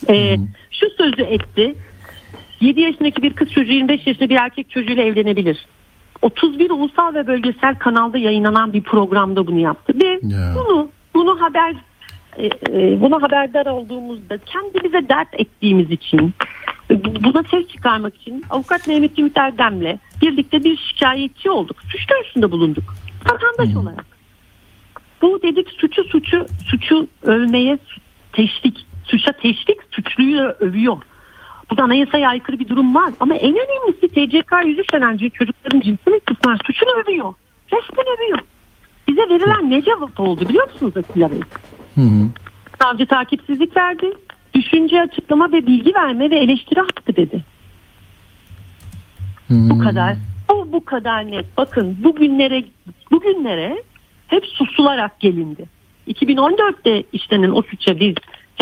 e, 0.09 0.36
şu 0.70 0.86
sözü 0.90 1.22
etti. 1.22 1.74
7 2.61 2.80
yaşındaki 2.80 3.22
bir 3.22 3.32
kız 3.32 3.52
çocuğu 3.52 3.72
25 3.72 4.06
yaşında 4.06 4.28
bir 4.28 4.36
erkek 4.36 4.70
çocuğuyla 4.70 5.02
evlenebilir. 5.04 5.66
31 6.22 6.70
ulusal 6.70 7.14
ve 7.14 7.26
bölgesel 7.26 7.74
kanalda 7.74 8.18
yayınlanan 8.18 8.72
bir 8.72 8.82
programda 8.82 9.46
bunu 9.46 9.59
yaptı 9.59 9.92
ve 10.02 10.20
Ya. 10.22 10.54
bunu 10.56 10.88
bunu 11.14 11.40
haber 11.40 11.74
e, 12.36 12.46
e, 12.46 13.00
buna 13.00 13.22
haberdar 13.22 13.66
olduğumuzda 13.66 14.38
kendimize 14.38 15.09
dert 15.09 15.40
ettiğimiz 15.40 15.90
için 15.90 16.34
buna 17.24 17.42
ses 17.50 17.68
çıkarmak 17.68 18.16
için 18.16 18.44
avukat 18.50 18.88
Mehmet 18.88 19.18
Ümit 19.18 19.36
Erdem'le 19.36 19.98
birlikte 20.22 20.64
bir 20.64 20.76
şikayetçi 20.76 21.50
olduk. 21.50 21.76
Suç 21.92 22.11
duyurusunda 22.11 22.50
bulunduk. 22.50 22.94
Vatandaş 23.30 23.76
olarak. 23.76 24.17
Bu 25.22 25.42
dedik 25.42 25.68
suçu 25.70 26.04
suçu 26.04 26.46
suçu 26.66 27.08
övmeye 27.22 27.78
teşvik, 28.32 28.86
suça 29.04 29.32
teşvik 29.32 29.78
suçluyu 29.90 30.40
övüyor. 30.40 30.96
Burada 31.70 31.82
anayasaya 31.82 32.28
aykırı 32.28 32.58
bir 32.58 32.68
durum 32.68 32.94
var. 32.94 33.12
Ama 33.20 33.34
en 33.34 33.54
önemlisi 33.54 34.08
TCK 34.08 34.52
103 34.66 34.92
denen 34.92 35.16
çocukların 35.16 35.80
cinsel 35.80 36.12
istismar 36.12 36.58
suçunu 36.66 36.90
övüyor. 36.90 37.34
Resmen 37.72 38.06
övüyor. 38.16 38.38
Bize 39.08 39.22
verilen 39.22 39.70
ne 39.70 39.82
cevap 39.82 40.20
oldu 40.20 40.48
biliyor 40.48 40.72
musunuz 40.72 40.96
Atilla 40.96 41.30
Bey? 41.30 41.40
Hı 41.94 42.00
hı. 42.00 42.28
Savcı 42.82 43.06
takipsizlik 43.06 43.76
verdi. 43.76 44.12
Düşünce 44.54 45.00
açıklama 45.00 45.52
ve 45.52 45.66
bilgi 45.66 45.94
verme 45.94 46.30
ve 46.30 46.38
eleştiri 46.38 46.80
hakkı 46.80 47.16
dedi. 47.16 47.44
Bu 49.50 49.78
kadar. 49.78 50.16
Bu 50.50 50.72
bu 50.72 50.84
kadar 50.84 51.30
net. 51.30 51.56
Bakın 51.56 51.96
bugünlere 52.04 52.64
bugünlere 53.10 53.82
hep 54.29 54.47
susularak 54.47 55.20
gelindi. 55.20 55.64
2014'te 56.09 57.05
işlenen 57.12 57.51
o 57.51 57.62
suça 57.62 58.01
biz 58.01 58.14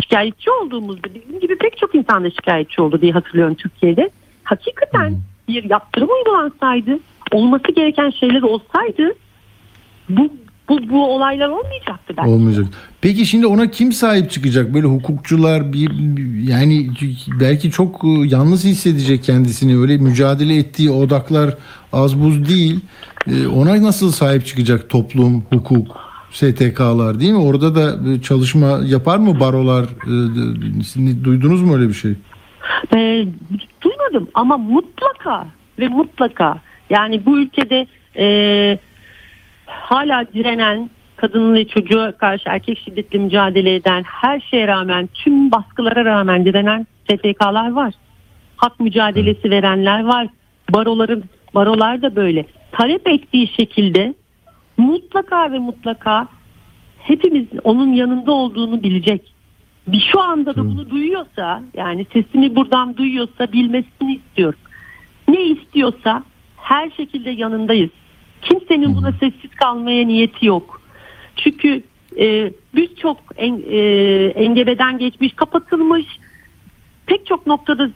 şikayetçi 0.02 0.50
olduğumuzda 0.50 1.14
bizim 1.14 1.40
gibi 1.40 1.58
pek 1.58 1.78
çok 1.78 1.94
insan 1.94 2.24
da 2.24 2.30
şikayetçi 2.30 2.82
oldu 2.82 3.00
diye 3.00 3.12
hatırlıyorum 3.12 3.54
Türkiye'de. 3.54 4.10
Hakikaten 4.44 5.18
bir 5.48 5.70
yaptırım 5.70 6.08
uygulansaydı, 6.10 6.98
olması 7.32 7.72
gereken 7.72 8.10
şeyler 8.10 8.42
olsaydı 8.42 9.14
bu 10.08 10.30
bu, 10.68 10.90
bu 10.90 11.14
olaylar 11.14 11.48
olmayacaktı 11.48 12.14
belki. 12.16 12.30
Olmayacak. 12.30 12.66
Peki 13.00 13.26
şimdi 13.26 13.46
ona 13.46 13.70
kim 13.70 13.92
sahip 13.92 14.30
çıkacak? 14.30 14.74
Böyle 14.74 14.86
hukukçular 14.86 15.72
bir 15.72 15.90
yani 16.48 16.90
belki 17.40 17.70
çok 17.70 18.04
e, 18.04 18.08
yalnız 18.08 18.64
hissedecek 18.64 19.24
kendisini. 19.24 19.78
Öyle 19.78 19.96
mücadele 19.96 20.56
ettiği 20.56 20.90
odaklar 20.90 21.54
az 21.96 22.20
buz 22.22 22.48
değil. 22.48 22.80
E, 23.26 23.46
Ona 23.46 23.82
nasıl 23.82 24.10
sahip 24.10 24.46
çıkacak 24.46 24.90
toplum, 24.90 25.44
hukuk, 25.52 25.96
STK'lar 26.30 27.20
değil 27.20 27.32
mi? 27.32 27.38
Orada 27.38 27.74
da 27.74 28.10
e, 28.10 28.22
çalışma 28.22 28.80
yapar 28.84 29.18
mı 29.18 29.40
barolar? 29.40 29.84
E, 29.84 30.82
siz 30.84 31.24
Duydunuz 31.24 31.62
mu 31.62 31.74
öyle 31.76 31.88
bir 31.88 31.94
şey? 31.94 32.14
Ee, 32.94 33.26
duymadım 33.80 34.28
ama 34.34 34.58
mutlaka 34.58 35.46
ve 35.78 35.88
mutlaka 35.88 36.58
yani 36.90 37.26
bu 37.26 37.38
ülkede 37.38 37.86
e, 38.18 38.78
hala 39.66 40.26
direnen 40.34 40.90
kadın 41.16 41.54
ve 41.54 41.68
çocuğa 41.68 42.12
karşı 42.12 42.48
erkek 42.48 42.78
şiddetle 42.78 43.18
mücadele 43.18 43.74
eden 43.74 44.02
her 44.02 44.40
şeye 44.40 44.66
rağmen 44.66 45.08
tüm 45.14 45.50
baskılara 45.50 46.04
rağmen 46.04 46.44
direnen 46.44 46.86
STK'lar 47.10 47.72
var. 47.72 47.94
Hak 48.56 48.80
mücadelesi 48.80 49.50
verenler 49.50 50.04
var. 50.04 50.28
Baroların 50.70 51.24
barolar 51.56 52.02
da 52.02 52.16
böyle. 52.16 52.46
Talep 52.72 53.08
ettiği 53.08 53.48
şekilde 53.48 54.14
mutlaka 54.76 55.52
ve 55.52 55.58
mutlaka 55.58 56.28
hepimiz 56.98 57.46
onun 57.64 57.92
yanında 57.92 58.32
olduğunu 58.32 58.82
bilecek. 58.82 59.32
Bir 59.86 60.08
şu 60.12 60.20
anda 60.20 60.56
da 60.56 60.64
bunu 60.64 60.90
duyuyorsa 60.90 61.62
yani 61.74 62.06
sesimi 62.12 62.56
buradan 62.56 62.96
duyuyorsa 62.96 63.52
bilmesini 63.52 64.14
istiyorum. 64.14 64.58
Ne 65.28 65.42
istiyorsa 65.42 66.22
her 66.56 66.90
şekilde 66.90 67.30
yanındayız. 67.30 67.90
Kimsenin 68.42 68.96
buna 68.96 69.12
sessiz 69.12 69.50
kalmaya 69.56 70.06
niyeti 70.06 70.46
yok. 70.46 70.82
Çünkü 71.36 71.82
e, 72.18 72.52
birçok 72.74 73.18
en, 73.36 73.62
e, 73.70 73.78
engebeden 74.26 74.98
geçmiş, 74.98 75.32
kapatılmış, 75.32 76.06
pek 77.06 77.26
çok 77.26 77.46
noktada 77.46 77.90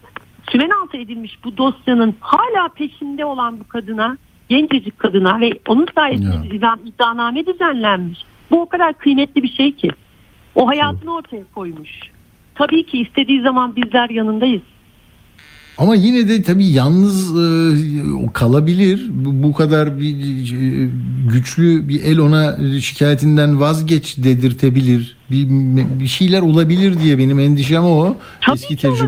sümen 0.52 0.70
altı 0.82 0.96
edilmiş 0.96 1.38
bu 1.44 1.56
dosyanın 1.56 2.14
hala 2.20 2.68
peşinde 2.68 3.24
olan 3.24 3.60
bu 3.60 3.68
kadına, 3.68 4.18
gencecik 4.48 4.98
kadına 4.98 5.40
ve 5.40 5.52
onun 5.68 5.86
sayesinde 5.94 6.64
Ya. 6.66 6.76
iddianame 6.84 7.46
düzenlenmiş. 7.46 8.18
Bu 8.50 8.60
o 8.62 8.68
kadar 8.68 8.98
kıymetli 8.98 9.42
bir 9.42 9.52
şey 9.52 9.72
ki. 9.72 9.90
O 10.54 10.68
hayatını 10.68 11.14
ortaya 11.14 11.42
koymuş. 11.54 11.90
Tabii 12.54 12.86
ki 12.86 12.98
istediği 12.98 13.42
zaman 13.42 13.76
bizler 13.76 14.10
yanındayız. 14.10 14.62
Ama 15.78 15.94
yine 15.94 16.28
de 16.28 16.42
tabii 16.42 16.66
yalnız 16.66 17.30
e, 17.30 18.32
kalabilir. 18.32 19.06
Bu, 19.10 19.42
bu 19.42 19.52
kadar 19.52 19.98
bir 20.00 20.14
e, 20.14 20.88
güçlü 21.32 21.88
bir 21.88 22.04
el 22.04 22.18
ona 22.18 22.56
şikayetinden 22.80 23.60
vazgeç 23.60 24.16
dedirtebilir. 24.18 25.16
Bir, 25.30 25.46
bir 26.00 26.06
şeyler 26.06 26.42
olabilir 26.42 27.00
diye 27.00 27.18
benim 27.18 27.38
endişem 27.38 27.84
o. 27.84 28.16
Tabii 28.40 28.54
eski 28.54 28.76
ki 28.76 28.88
olabilir. 28.88 29.00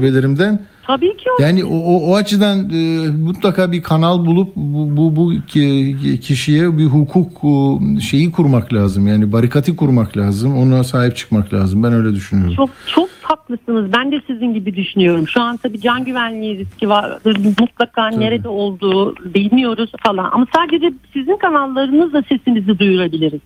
Tabii 0.87 1.16
ki. 1.16 1.24
Yani 1.41 1.64
o, 1.64 1.76
o, 1.76 2.11
o 2.11 2.16
açıdan 2.16 2.70
e, 2.70 3.09
mutlaka 3.09 3.72
bir 3.72 3.83
kanal 3.83 4.26
bulup 4.26 4.57
bu, 4.57 4.97
bu, 4.97 5.16
bu 5.16 5.33
ki- 5.47 6.20
kişiye 6.22 6.78
bir 6.78 6.85
hukuk 6.85 7.30
e, 7.45 8.01
şeyi 8.01 8.33
kurmak 8.33 8.74
lazım. 8.74 9.07
Yani 9.07 9.33
barikatı 9.33 9.76
kurmak 9.76 10.16
lazım. 10.16 10.57
Ona 10.59 10.85
sahip 10.85 11.16
çıkmak 11.16 11.55
lazım. 11.55 11.83
Ben 11.83 11.93
öyle 11.93 12.14
düşünüyorum. 12.14 12.55
Çok 12.57 12.70
çok 12.95 13.09
haklısınız. 13.22 13.93
Ben 13.99 14.12
de 14.12 14.20
sizin 14.26 14.55
gibi 14.55 14.76
düşünüyorum. 14.76 15.28
Şu 15.28 15.41
an 15.43 15.57
tabii 15.57 15.80
can 15.80 16.05
güvenliği 16.05 16.59
riski 16.59 16.89
var. 16.89 17.18
Mutlaka 17.61 18.09
nerede 18.09 18.49
olduğu 18.49 19.16
bilmiyoruz 19.35 19.93
falan. 20.03 20.30
Ama 20.33 20.47
sadece 20.55 20.93
sizin 21.12 21.37
kanallarınızla 21.37 22.22
sesimizi 22.28 22.78
duyurabiliriz. 22.78 23.41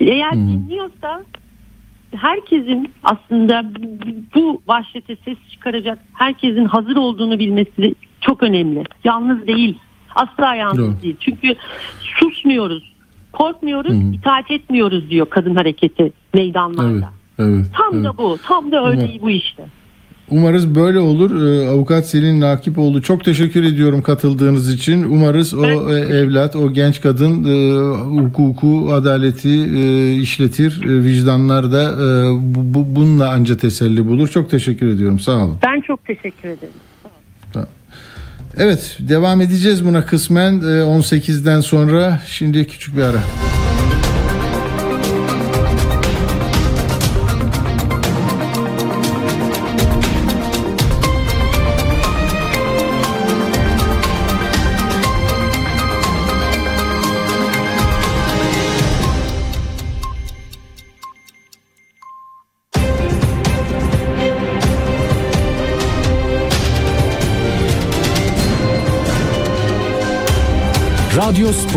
Eğer 0.00 0.32
dinliyorsa 0.32 1.22
herkesin 2.16 2.92
aslında 3.04 3.64
bu 4.34 4.62
vahşete 4.66 5.16
ses 5.24 5.36
çıkaracak 5.50 5.98
herkesin 6.14 6.64
hazır 6.64 6.96
olduğunu 6.96 7.38
bilmesi 7.38 7.94
çok 8.20 8.42
önemli. 8.42 8.84
Yalnız 9.04 9.46
değil. 9.46 9.78
Asla 10.14 10.54
yalnız 10.54 10.78
Doğru. 10.78 11.02
değil. 11.02 11.16
Çünkü 11.20 11.54
susmuyoruz. 12.00 12.92
Korkmuyoruz, 13.32 14.14
itaat 14.14 14.50
etmiyoruz 14.50 15.10
diyor 15.10 15.26
kadın 15.30 15.54
hareketi 15.54 16.12
meydanlarda. 16.34 17.10
Evet. 17.38 17.48
Evet. 17.50 17.66
Tam 17.76 17.94
evet. 17.94 18.04
da 18.04 18.18
bu. 18.18 18.38
Tam 18.46 18.72
da 18.72 18.84
örneği 18.84 19.20
bu 19.22 19.30
işte. 19.30 19.66
Umarız 20.30 20.74
böyle 20.74 20.98
olur. 20.98 21.42
Ee, 21.42 21.68
Avukat 21.68 22.06
Selin 22.06 22.40
Nakipoğlu 22.40 23.02
çok 23.02 23.24
teşekkür 23.24 23.64
ediyorum 23.64 24.02
katıldığınız 24.02 24.74
için. 24.74 25.02
Umarız 25.04 25.54
o 25.54 25.66
e, 25.66 25.98
evlat, 26.00 26.56
o 26.56 26.72
genç 26.72 27.00
kadın 27.00 27.44
e, 27.44 27.78
hukuku, 28.22 28.92
adaleti 28.92 29.48
e, 29.48 30.12
işletir. 30.14 30.82
E, 30.84 31.04
vicdanlar 31.04 31.72
da 31.72 31.82
e, 31.92 32.30
bu, 32.54 32.74
bu- 32.74 32.96
bununla 32.96 33.30
anca 33.30 33.56
teselli 33.56 34.06
bulur. 34.06 34.28
Çok 34.28 34.50
teşekkür 34.50 34.88
ediyorum. 34.88 35.18
Sağ 35.20 35.36
olun. 35.36 35.56
Ben 35.62 35.80
çok 35.80 36.04
teşekkür 36.06 36.48
ederim. 36.48 36.74
Evet, 38.56 38.96
devam 39.00 39.40
edeceğiz 39.40 39.84
buna 39.86 40.06
kısmen 40.06 40.52
e, 40.52 40.64
18'den 40.64 41.60
sonra. 41.60 42.20
Şimdi 42.26 42.66
küçük 42.66 42.96
bir 42.96 43.02
ara. 43.02 43.18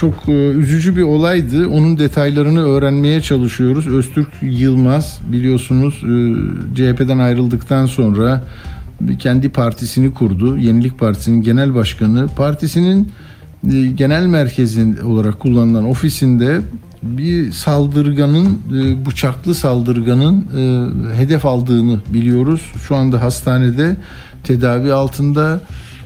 Çok 0.00 0.28
e, 0.28 0.32
üzücü 0.32 0.96
bir 0.96 1.02
olaydı. 1.02 1.68
Onun 1.68 1.98
detaylarını 1.98 2.64
öğrenmeye 2.64 3.20
çalışıyoruz. 3.20 3.86
Öztürk 3.88 4.28
Yılmaz 4.42 5.18
biliyorsunuz 5.32 5.94
e, 5.94 6.14
CHP'den 6.74 7.18
ayrıldıktan 7.18 7.86
sonra 7.86 8.44
kendi 9.18 9.48
partisini 9.48 10.14
kurdu. 10.14 10.58
Yenilik 10.58 10.98
Partisi'nin 10.98 11.42
genel 11.42 11.74
başkanı. 11.74 12.28
Partisinin 12.36 13.12
e, 13.72 13.86
genel 13.86 14.26
merkezin 14.26 14.96
olarak 14.96 15.40
kullanılan 15.40 15.84
ofisinde 15.84 16.60
bir 17.02 17.52
saldırganın 17.52 18.58
bıçaklı 19.06 19.54
saldırganın 19.54 20.46
hedef 21.16 21.46
aldığını 21.46 22.00
biliyoruz. 22.08 22.60
Şu 22.88 22.96
anda 22.96 23.22
hastanede 23.22 23.96
tedavi 24.44 24.92
altında 24.92 25.60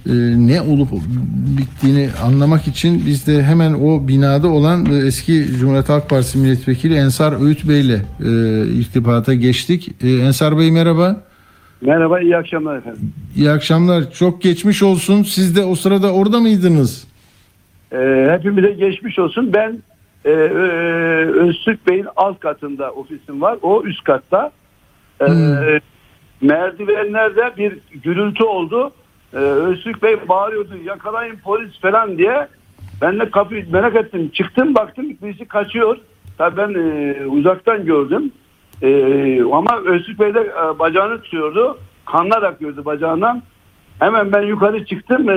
e, 0.06 0.12
ne 0.36 0.60
olup 0.60 0.88
bittiğini 1.58 2.08
anlamak 2.24 2.68
için 2.68 3.02
biz 3.06 3.26
de 3.26 3.42
hemen 3.42 3.74
o 3.74 4.08
binada 4.08 4.48
olan 4.48 4.86
e, 4.86 5.06
eski 5.06 5.46
Cumhuriyet 5.58 5.88
Halk 5.88 6.10
Partisi 6.10 6.38
milletvekili 6.38 6.94
Ensar 6.94 7.46
Öğüt 7.46 7.68
Bey 7.68 7.80
ile 7.80 8.00
e, 8.20 8.30
irtibata 8.66 9.34
geçtik. 9.34 9.90
E, 10.04 10.10
Ensar 10.10 10.58
Bey 10.58 10.70
merhaba. 10.70 11.24
Merhaba, 11.80 12.20
iyi 12.20 12.36
akşamlar 12.36 12.76
efendim. 12.76 13.12
İyi 13.36 13.50
akşamlar. 13.50 14.10
Çok 14.10 14.42
geçmiş 14.42 14.82
olsun. 14.82 15.22
Siz 15.22 15.56
de 15.56 15.64
o 15.64 15.74
sırada 15.74 16.12
orada 16.12 16.40
mıydınız? 16.40 17.06
Ee, 17.92 18.28
hepimize 18.30 18.72
geçmiş 18.72 19.18
olsun. 19.18 19.52
Ben 19.52 19.78
e, 20.24 20.30
e, 20.30 20.34
Öztürk 21.26 21.86
Bey'in 21.86 22.06
alt 22.16 22.40
katında 22.40 22.92
ofisim 22.92 23.40
var. 23.40 23.58
O 23.62 23.82
üst 23.82 24.04
katta. 24.04 24.50
Ee, 25.20 25.26
Merdivenlerde 26.40 27.52
bir 27.58 27.78
gürültü 28.02 28.44
oldu. 28.44 28.92
Ee, 29.34 29.38
Öztürk 29.38 30.02
Bey 30.02 30.28
bağırıyordu 30.28 30.76
yakalayın 30.84 31.36
polis 31.36 31.80
falan 31.80 32.18
diye. 32.18 32.48
Ben 33.02 33.20
de 33.20 33.30
kapıyı 33.30 33.72
merak 33.72 33.96
ettim. 33.96 34.30
Çıktım 34.34 34.74
baktım 34.74 35.06
birisi 35.22 35.44
kaçıyor. 35.44 35.96
Tabii 36.38 36.56
ben 36.56 36.74
e, 36.74 37.26
uzaktan 37.26 37.84
gördüm. 37.84 38.32
E, 38.82 39.42
ama 39.42 39.80
Öztürk 39.84 40.20
Bey 40.20 40.34
de 40.34 40.40
e, 40.40 40.78
bacağını 40.78 41.22
tutuyordu. 41.22 41.78
Kanlar 42.04 42.42
akıyordu 42.42 42.84
bacağından. 42.84 43.42
Hemen 43.98 44.32
ben 44.32 44.42
yukarı 44.42 44.86
çıktım. 44.86 45.30
E, 45.30 45.36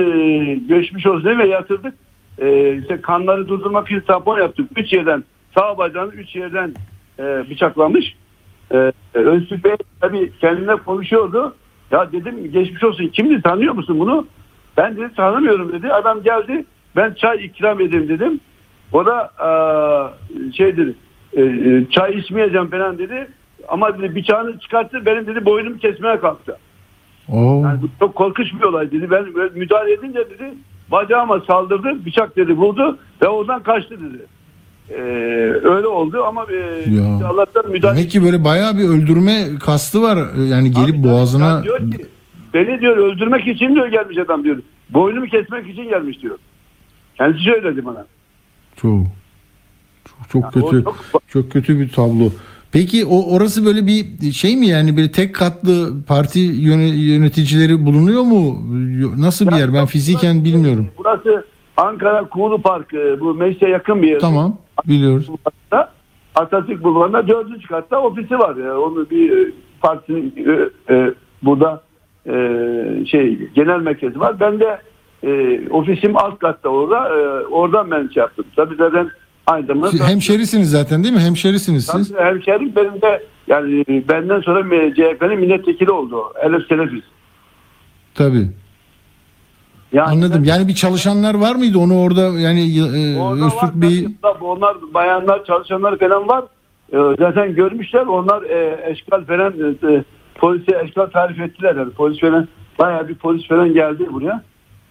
geçmiş 0.54 1.06
olsun 1.06 1.38
ve 1.38 1.48
yatırdık. 1.48 1.94
E, 2.38 2.76
işte 2.76 3.00
kanları 3.00 3.48
durdurmak 3.48 3.90
için 3.90 4.00
tampon 4.00 4.40
yaptık. 4.40 4.70
Üç 4.76 4.92
yerden 4.92 5.24
sağ 5.54 5.78
bacağını 5.78 6.12
üç 6.14 6.36
yerden 6.36 6.74
e, 7.18 7.22
bıçaklamış. 7.50 8.14
E, 8.72 8.92
Öztürk 9.14 9.64
Bey 9.64 9.76
tabii 10.00 10.32
kendine 10.40 10.76
konuşuyordu. 10.76 11.54
Ya 11.90 12.12
dedim 12.12 12.52
geçmiş 12.52 12.84
olsun 12.84 13.08
kimdi 13.08 13.42
tanıyor 13.42 13.74
musun 13.74 14.00
bunu? 14.00 14.26
Ben 14.76 14.96
dedi 14.96 15.14
tanımıyorum 15.14 15.72
dedi. 15.72 15.92
Adam 15.92 16.22
geldi 16.22 16.64
ben 16.96 17.14
çay 17.14 17.44
ikram 17.44 17.80
edeyim 17.80 18.08
dedim. 18.08 18.40
O 18.92 19.06
da 19.06 19.30
eee, 19.40 20.52
şey 20.52 20.76
dedi 20.76 20.94
e, 21.32 21.42
e, 21.42 21.86
çay 21.90 22.18
içmeyeceğim 22.18 22.70
falan 22.70 22.98
dedi. 22.98 23.28
Ama 23.68 23.98
dedi 23.98 24.16
bıçağını 24.16 24.58
çıkarttı 24.58 25.06
benim 25.06 25.26
dedi 25.26 25.44
boynumu 25.44 25.78
kesmeye 25.78 26.20
kalktı. 26.20 26.58
Oo. 27.28 27.62
Yani 27.62 27.82
bu 27.82 27.88
çok 28.00 28.14
korkunç 28.14 28.54
bir 28.54 28.62
olay 28.64 28.90
dedi. 28.90 29.10
Ben 29.10 29.24
müdahale 29.54 29.92
edince 29.92 30.30
dedi 30.30 30.54
bacağıma 30.90 31.40
saldırdı 31.40 32.06
bıçak 32.06 32.36
dedi 32.36 32.52
vurdu 32.52 32.98
ve 33.22 33.28
oradan 33.28 33.62
kaçtı 33.62 34.00
dedi. 34.00 34.26
Eee, 34.90 34.96
öyle 35.64 35.86
oldu 35.86 36.24
ama 36.24 36.42
e. 36.52 37.24
Allah'tan 37.24 37.70
müdahale 37.70 37.96
Demek 37.98 38.10
ki 38.10 38.24
böyle 38.24 38.44
bayağı 38.44 38.78
bir 38.78 38.84
öldürme 38.84 39.48
kastı 39.60 40.02
var. 40.02 40.18
Yani 40.50 40.70
gelip 40.70 40.94
tabii. 40.94 41.04
boğazına 41.04 41.64
diyor 41.64 41.78
ki, 41.78 42.06
beni 42.54 42.80
diyor 42.80 42.96
öldürmek 42.96 43.46
için 43.48 43.74
diyor 43.74 43.86
gelmiş 43.86 44.18
adam 44.18 44.44
diyor. 44.44 44.58
Boynumu 44.90 45.26
kesmek 45.26 45.68
için 45.68 45.84
gelmiş 45.88 46.22
diyor. 46.22 46.38
Kendisi 47.16 47.44
söyledi 47.44 47.84
bana. 47.86 48.06
Çok 48.76 49.06
çok, 50.04 50.30
çok 50.32 50.42
Ya, 50.42 50.50
kötü. 50.50 50.84
çok- 50.84 51.22
Çok 51.28 51.52
kötü 51.52 51.80
bir 51.80 51.88
tablo. 51.88 52.30
Peki 52.72 53.04
o 53.04 53.34
orası 53.34 53.66
böyle 53.66 53.86
bir 53.86 54.32
şey 54.32 54.56
mi 54.56 54.66
yani 54.66 54.96
böyle 54.96 55.10
tek 55.12 55.34
katlı 55.34 55.92
parti 56.06 56.38
yöne- 56.40 56.96
yöneticileri 56.96 57.86
bulunuyor 57.86 58.22
mu? 58.22 58.58
Nasıl 59.20 59.46
bir 59.48 59.56
yer? 59.56 59.74
Ben 59.74 59.86
fiziken 59.86 60.44
bilmiyorum. 60.44 60.88
Burası 60.98 61.44
Ankara 61.78 62.28
Kuğulu 62.28 62.62
Parkı. 62.62 63.16
Bu 63.20 63.34
meclise 63.34 63.68
yakın 63.68 64.02
bir 64.02 64.08
yer. 64.08 64.18
Tamam, 64.18 64.56
biliyoruz. 64.88 65.28
Atatürk 66.34 66.84
Bulvarı'nda 66.84 67.28
dördüncü 67.28 67.68
katta 67.68 68.02
ofisi 68.02 68.38
var. 68.38 68.56
Yani 68.56 68.72
onun 68.72 69.10
bir 69.10 69.46
e, 69.46 69.50
partinin 69.80 70.34
e, 70.46 70.94
e, 70.94 71.14
burada 71.42 71.82
e, 72.26 72.32
şey 73.06 73.38
genel 73.54 73.80
merkezi 73.80 74.20
var. 74.20 74.40
Ben 74.40 74.60
de 74.60 74.80
e, 75.22 75.60
ofisim 75.70 76.16
alt 76.16 76.38
katta 76.38 76.68
orada. 76.68 77.08
E, 77.08 77.46
oradan 77.46 77.90
ben 77.90 78.08
şey 78.14 78.20
yaptım. 78.20 78.44
Tabii 78.56 78.74
zaten 78.76 79.10
aynı 79.46 79.66
zamanda 79.66 79.90
Siz 79.90 80.08
hemşerisiniz 80.08 80.70
zaten 80.70 81.04
değil 81.04 81.14
mi? 81.14 81.20
Hemşerisiniz 81.20 81.86
siz. 81.86 82.12
Tabii 82.12 82.24
hemşerim 82.24 82.76
benim 82.76 83.02
de 83.02 83.22
yani 83.46 83.84
benden 84.08 84.40
sonra 84.40 84.62
CHP'nin 84.94 85.40
milletvekili 85.40 85.90
oldu. 85.90 86.22
Elif 86.42 86.66
Selefiz. 86.68 87.02
Tabii. 88.14 88.48
Yani 89.92 90.08
Anladım. 90.08 90.44
Yani 90.44 90.68
bir 90.68 90.74
çalışanlar 90.74 91.34
var 91.34 91.54
mıydı 91.54 91.78
onu 91.78 92.02
orada 92.02 92.20
yani 92.20 92.78
e, 92.78 93.18
Orada 93.18 93.40
var, 93.40 93.46
Öztürk 93.46 93.74
Bey 93.74 94.06
onlar 94.40 94.76
bayanlar 94.94 95.44
çalışanlar 95.44 95.98
falan 95.98 96.28
var. 96.28 96.44
Ee, 96.92 96.98
zaten 97.18 97.54
görmüşler 97.54 98.06
onlar 98.06 98.42
e, 98.42 98.90
eşkal 98.90 99.24
falan 99.24 99.52
e, 99.52 99.94
e, 99.94 100.04
polise 100.34 100.80
eşkal 100.84 101.06
tarif 101.06 101.40
ettiler. 101.40 101.76
Yani 101.76 101.92
polis 101.92 102.20
falan 102.20 102.48
bayağı 102.78 103.08
bir 103.08 103.14
polis 103.14 103.48
falan 103.48 103.72
geldi 103.72 104.06
buraya. 104.12 104.42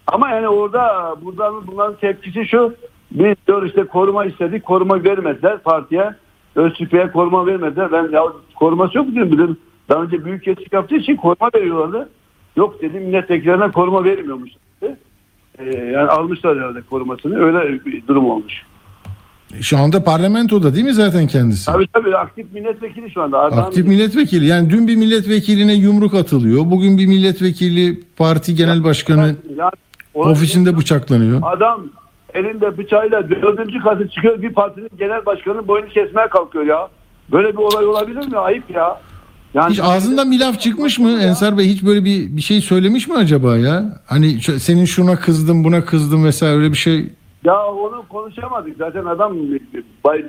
Ama 0.07 0.29
yani 0.29 0.47
orada 0.47 1.15
buradan 1.21 1.67
bunların 1.67 1.95
tepkisi 1.95 2.45
şu 2.45 2.73
biz 3.11 3.35
diyor 3.47 3.63
işte 3.63 3.83
koruma 3.83 4.25
istedik 4.25 4.63
koruma 4.63 5.03
vermediler 5.03 5.57
partiye. 5.57 6.15
Öztürk 6.55 6.93
Bey'e 6.93 7.11
koruma 7.11 7.45
vermediler. 7.45 7.91
Ben 7.91 8.09
ya 8.11 8.23
koruması 8.55 8.97
yok 8.97 9.07
dedim. 9.07 9.31
Dedim, 9.31 9.57
Daha 9.89 10.03
önce 10.03 10.25
büyük 10.25 10.43
kesik 10.43 10.73
yaptığı 10.73 10.95
için 10.95 11.15
koruma 11.15 11.49
veriyorlardı. 11.55 12.09
Yok 12.55 12.81
dedim 12.81 13.03
milletvekillerine 13.03 13.71
koruma 13.71 14.03
vermiyormuş. 14.03 14.51
Ee, 15.59 15.75
yani 15.75 16.09
almışlar 16.09 16.57
herhalde 16.57 16.81
korumasını. 16.81 17.39
Öyle 17.45 17.85
bir 17.85 18.07
durum 18.07 18.29
olmuş. 18.29 18.53
şu 19.61 19.77
anda 19.77 20.03
parlamentoda 20.03 20.73
değil 20.75 20.85
mi 20.85 20.93
zaten 20.93 21.27
kendisi? 21.27 21.65
Tabii 21.65 21.87
tabii 21.93 22.17
aktif 22.17 22.53
milletvekili 22.53 23.11
şu 23.11 23.21
anda. 23.21 23.39
Ardahan 23.39 23.61
Aktif 23.63 23.87
milletvekili. 23.87 24.45
Yani 24.45 24.69
dün 24.69 24.87
bir 24.87 24.95
milletvekiline 24.95 25.73
yumruk 25.73 26.13
atılıyor. 26.13 26.65
Bugün 26.65 26.97
bir 26.97 27.05
milletvekili 27.07 27.99
parti 28.17 28.55
genel 28.55 28.83
başkanı 28.83 29.35
Yani 29.57 29.71
ofisinde 30.13 30.77
bıçaklanıyor. 30.77 31.41
Adam 31.43 31.87
elinde 32.33 32.77
bıçağıyla 32.77 33.29
dördüncü 33.29 33.79
katı 33.79 34.07
çıkıyor 34.09 34.41
bir 34.41 34.53
partinin 34.53 34.89
genel 34.99 35.25
başkanının 35.25 35.67
boynunu 35.67 35.89
kesmeye 35.89 36.27
kalkıyor 36.27 36.65
ya. 36.65 36.87
Böyle 37.31 37.53
bir 37.53 37.57
olay 37.57 37.85
olabilir 37.85 38.27
mi? 38.27 38.37
Ayıp 38.37 38.69
ya. 38.69 39.01
Yani 39.53 39.71
Hiç 39.71 39.79
ağzından 39.83 40.31
bir 40.31 40.39
laf 40.39 40.59
çıkmış 40.59 40.99
mı 40.99 41.09
Ensar 41.21 41.57
Bey? 41.57 41.65
Hiç 41.65 41.85
böyle 41.85 42.05
bir 42.05 42.37
bir 42.37 42.41
şey 42.41 42.61
söylemiş 42.61 43.07
mi 43.07 43.15
acaba 43.15 43.57
ya? 43.57 43.83
Hani 44.05 44.41
senin 44.41 44.85
şuna 44.85 45.15
kızdım, 45.15 45.63
buna 45.63 45.85
kızdım 45.85 46.25
vesaire 46.25 46.55
öyle 46.57 46.71
bir 46.71 46.77
şey. 46.77 47.09
Ya 47.43 47.65
onu 47.67 48.05
konuşamadık. 48.09 48.77
Zaten 48.77 49.05
adam 49.05 49.37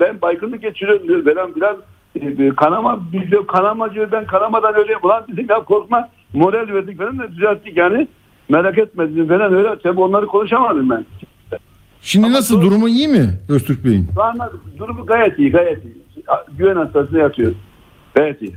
ben 0.01 0.21
baygınlık 0.23 0.63
geçiriyorum 0.63 1.09
diyor. 1.09 1.25
Falan 1.25 1.53
filan 1.53 1.77
e, 2.21 2.55
kanama 2.55 3.01
biz 3.13 3.31
diyor 3.31 3.47
kanama 3.47 3.95
diyor 3.95 4.13
ben 4.13 4.27
kanamadan 4.27 4.75
öleyim. 4.75 4.99
Ulan 5.03 5.25
dedim 5.33 5.47
ya 5.51 5.65
korkma 5.65 6.09
moral 6.33 6.69
verdik 6.75 6.99
falan 6.99 7.19
da 7.19 7.33
düzelttik 7.33 7.77
yani. 7.77 8.09
Merak 8.49 8.79
etme 8.79 9.11
dedim 9.11 9.29
falan 9.29 9.53
öyle. 9.55 9.69
Tabii 9.83 10.01
onları 10.01 10.27
konuşamadım 10.27 10.91
ben. 10.91 11.07
Şimdi 12.03 12.33
nasıl 12.33 12.63
durumu 12.63 12.89
iyi 12.89 13.09
mi 13.09 13.31
Öztürk 13.49 13.85
Bey'in? 13.85 14.09
Durumu 14.79 15.07
gayet 15.07 15.39
iyi 15.39 15.51
gayet 15.51 15.85
iyi. 15.85 15.97
Güven 16.59 16.77
hastasına 16.77 17.19
yatıyor. 17.19 17.53
Gayet 18.15 18.43
iyi. 18.43 18.55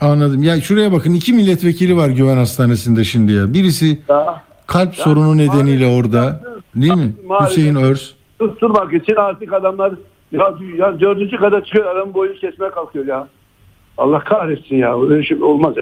Anladım. 0.00 0.42
Ya 0.42 0.60
şuraya 0.60 0.92
bakın 0.92 1.14
iki 1.14 1.32
milletvekili 1.32 1.96
var 1.96 2.08
güven 2.08 2.36
hastanesinde 2.36 3.04
şimdi 3.04 3.32
ya. 3.32 3.54
Birisi 3.54 3.98
Ya, 4.08 4.42
kalp 4.66 4.94
sorunu 4.94 5.36
nedeniyle 5.36 5.86
orada. 5.86 6.40
Değil 6.76 6.92
mi? 6.94 7.12
Maalesef. 7.26 7.50
Hüseyin 7.58 7.74
Örs. 7.74 8.10
susturmak 8.40 8.94
için 8.94 9.14
artık 9.14 9.52
adamlar 9.52 9.92
ya, 10.32 10.54
ya 10.78 11.00
dördüncü 11.00 11.36
kata 11.36 11.64
çıkıyor 11.64 11.96
adamın 11.96 12.14
boyunu 12.14 12.34
kesmeye 12.34 12.70
kalkıyor 12.70 13.06
ya. 13.06 13.28
Allah 13.98 14.20
kahretsin 14.24 14.76
ya. 14.76 15.02
Öyle 15.02 15.24
şey 15.24 15.42
olmaz. 15.42 15.74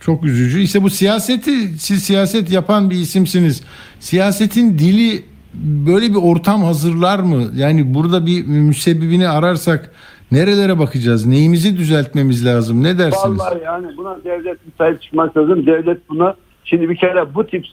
Çok 0.00 0.24
üzücü. 0.24 0.60
İşte 0.60 0.82
bu 0.82 0.90
siyaseti 0.90 1.78
siz 1.78 2.02
siyaset 2.04 2.50
yapan 2.52 2.90
bir 2.90 2.96
isimsiniz. 2.96 3.62
Siyasetin 4.00 4.78
dili 4.78 5.24
böyle 5.54 6.10
bir 6.10 6.16
ortam 6.22 6.64
hazırlar 6.64 7.18
mı? 7.18 7.42
Yani 7.56 7.94
burada 7.94 8.26
bir 8.26 8.46
müsebbibini 8.46 9.28
ararsak 9.28 9.90
nerelere 10.32 10.78
bakacağız? 10.78 11.26
Neyimizi 11.26 11.76
düzeltmemiz 11.76 12.46
lazım? 12.46 12.82
Ne 12.82 12.98
dersiniz? 12.98 13.40
Vallahi 13.40 13.64
yani 13.64 13.96
buna 13.96 14.24
devlet 14.24 14.58
sahip 14.78 15.02
çıkmak 15.02 15.36
lazım. 15.36 15.66
Devlet 15.66 16.08
buna 16.08 16.34
şimdi 16.64 16.88
bir 16.88 16.96
kere 16.96 17.34
bu 17.34 17.46
tip 17.46 17.66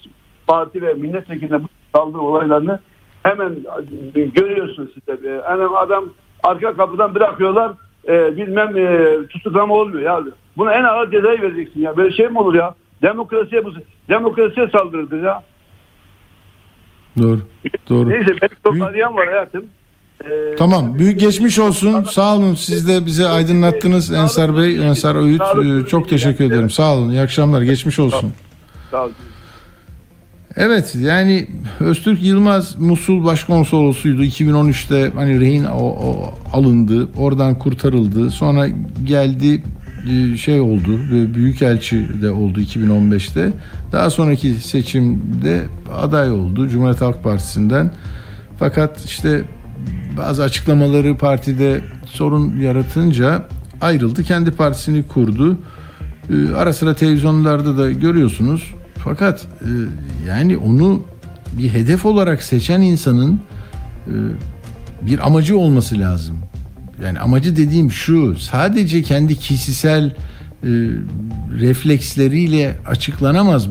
parti 0.48 0.82
ve 0.82 0.94
milletvekiline 0.94 1.64
bu 1.64 1.68
saldırı 1.96 2.22
olaylarını 2.22 2.80
hemen 3.24 3.56
görüyorsunuz 4.14 4.90
siz 4.94 5.08
de. 5.08 5.42
Hemen 5.46 5.70
adam 5.76 6.06
arka 6.44 6.76
kapıdan 6.76 7.16
bırakıyorlar 7.16 7.72
e, 8.08 8.38
bilmem 8.38 8.78
e, 8.78 9.18
tutuklama 9.28 9.74
olmuyor 9.74 10.02
ya. 10.02 10.34
Buna 10.58 10.74
en 10.74 10.84
ağır 10.84 11.12
cezayı 11.12 11.42
vereceksin 11.42 11.82
ya. 11.82 11.98
Böyle 11.98 12.16
şey 12.16 12.28
mi 12.28 12.40
olur 12.40 12.54
ya? 12.54 12.76
Demokrasiye 13.02 13.66
bu 13.66 13.74
demokrasiye 14.10 14.68
saldırıdır 14.68 15.24
ya. 15.24 15.44
Doğru. 17.22 17.40
Doğru. 17.90 18.10
Neyse 18.10 18.36
benim 18.42 18.82
çok 18.82 19.16
var 19.16 19.28
hayatım. 19.28 19.66
Ee, 20.26 20.56
Tamam. 20.58 21.00
Büyük 21.00 21.20
geçmiş 21.20 21.60
olsun. 21.60 22.04
Sağ 22.04 22.36
olun. 22.36 22.56
Siz 22.56 22.88
de 22.88 23.06
bize 23.06 23.28
aydınlattınız 23.28 24.12
Ensar 24.12 24.58
Bey, 24.58 24.76
Ensar 24.88 25.16
Öğüt. 25.16 25.42
Ee, 25.42 25.90
Çok 25.90 26.10
teşekkür 26.10 26.46
ederim. 26.46 26.70
Sağ 26.70 26.96
olun. 26.96 27.10
İyi 27.10 27.22
akşamlar. 27.22 27.62
Geçmiş 27.62 28.00
olsun. 28.00 28.34
Sağ 28.92 29.04
olun. 29.04 29.14
Evet 30.58 30.96
yani 30.96 31.48
Öztürk 31.80 32.24
Yılmaz 32.24 32.80
Musul 32.80 33.24
Başkonsolosuydu 33.24 34.24
2013'te 34.24 35.12
hani 35.16 35.40
rehin 35.42 35.66
o, 35.66 35.84
o 35.84 36.34
alındı 36.54 37.10
oradan 37.18 37.60
kurtarıldı 37.60 38.32
sonra 38.32 38.68
geldi 39.04 39.64
e, 40.10 40.38
şey 40.38 40.62
oldu 40.62 41.00
e, 41.14 41.34
büyükelçi 41.34 42.22
de 42.22 42.32
oldu 42.32 42.60
2015'te 42.60 43.54
daha 43.92 44.10
sonraki 44.10 44.54
seçimde 44.54 45.62
aday 45.96 46.32
oldu 46.32 46.70
Cumhuriyet 46.70 47.02
Halk 47.02 47.24
Partisi'nden 47.24 47.92
fakat 48.60 49.06
işte 49.06 49.42
bazı 50.18 50.44
açıklamaları 50.44 51.18
partide 51.18 51.82
sorun 52.06 52.60
yaratınca 52.60 53.48
ayrıldı 53.82 54.24
kendi 54.24 54.52
partisini 54.52 55.04
kurdu 55.08 55.58
e, 56.30 56.54
ara 56.56 56.74
sıra 56.74 56.94
televizyonlarda 56.94 57.78
da 57.78 57.92
görüyorsunuz. 57.92 58.74
Fakat 58.98 59.48
e, 59.62 59.70
yani 60.28 60.58
onu 60.58 61.04
bir 61.54 61.74
hedef 61.74 62.06
olarak 62.06 62.44
seçen 62.44 62.82
insanın 62.82 63.42
e, 64.08 64.14
bir 65.02 65.28
amacı 65.28 65.58
olması 65.58 66.00
lazım. 66.00 66.38
Yani 67.04 67.20
amacı 67.20 67.58
dediğim 67.58 67.92
şu 67.92 68.36
sadece 68.36 69.04
kendi 69.04 69.36
kişisel 69.36 70.06
e, 70.06 70.14
refleksleriyle 71.60 72.76
açıklanamaz 72.86 73.68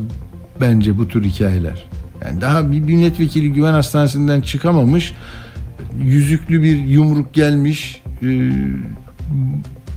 bence 0.60 0.98
bu 0.98 1.08
tür 1.08 1.24
hikayeler. 1.24 1.84
Yani 2.24 2.40
daha 2.40 2.72
bir 2.72 2.80
milletvekili 2.80 3.52
güven 3.52 3.72
hastanesinden 3.72 4.40
çıkamamış 4.40 5.14
yüzüklü 6.04 6.62
bir 6.62 6.76
yumruk 6.84 7.34
gelmiş 7.34 8.02
e, 8.22 8.28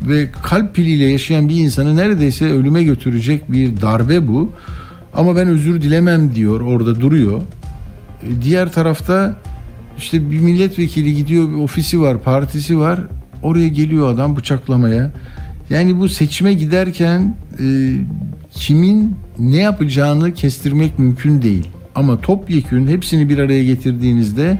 ve 0.08 0.32
kalp 0.44 0.76
piliyle 0.76 1.06
yaşayan 1.06 1.50
bir 1.50 1.56
insanı 1.56 1.98
neredeyse 1.98 2.46
ölüme 2.46 2.84
götürecek 2.84 3.52
bir 3.52 3.82
darbe 3.82 4.28
bu. 4.28 4.52
Ama 5.14 5.36
ben 5.36 5.48
özür 5.48 5.82
dilemem 5.82 6.36
diyor 6.36 6.62
orada 6.62 7.02
duruyor. 7.02 7.42
E, 8.24 8.42
Diğer 8.42 8.72
tarafta 8.72 9.36
işte 9.98 10.32
bir 10.32 10.40
milletvekili 10.40 11.16
gidiyor 11.16 11.50
bir 11.50 11.56
ofisi 11.56 12.02
var 12.02 12.22
partisi 12.22 12.80
var 12.80 13.00
oraya 13.44 13.68
geliyor 13.68 14.14
adam 14.14 14.36
bıçaklamaya. 14.36 15.12
Yani 15.70 16.00
bu 16.00 16.10
seçime 16.10 16.54
giderken 16.54 17.36
e, 17.60 17.66
kimin 18.52 19.16
ne 19.40 19.58
yapacağını 19.58 20.34
kestirmek 20.34 21.00
mümkün 21.00 21.42
değil. 21.42 21.68
Ama 21.96 22.22
topyekün 22.22 22.88
hepsini 22.88 23.30
bir 23.30 23.40
araya 23.40 23.66
getirdiğinizde 23.66 24.60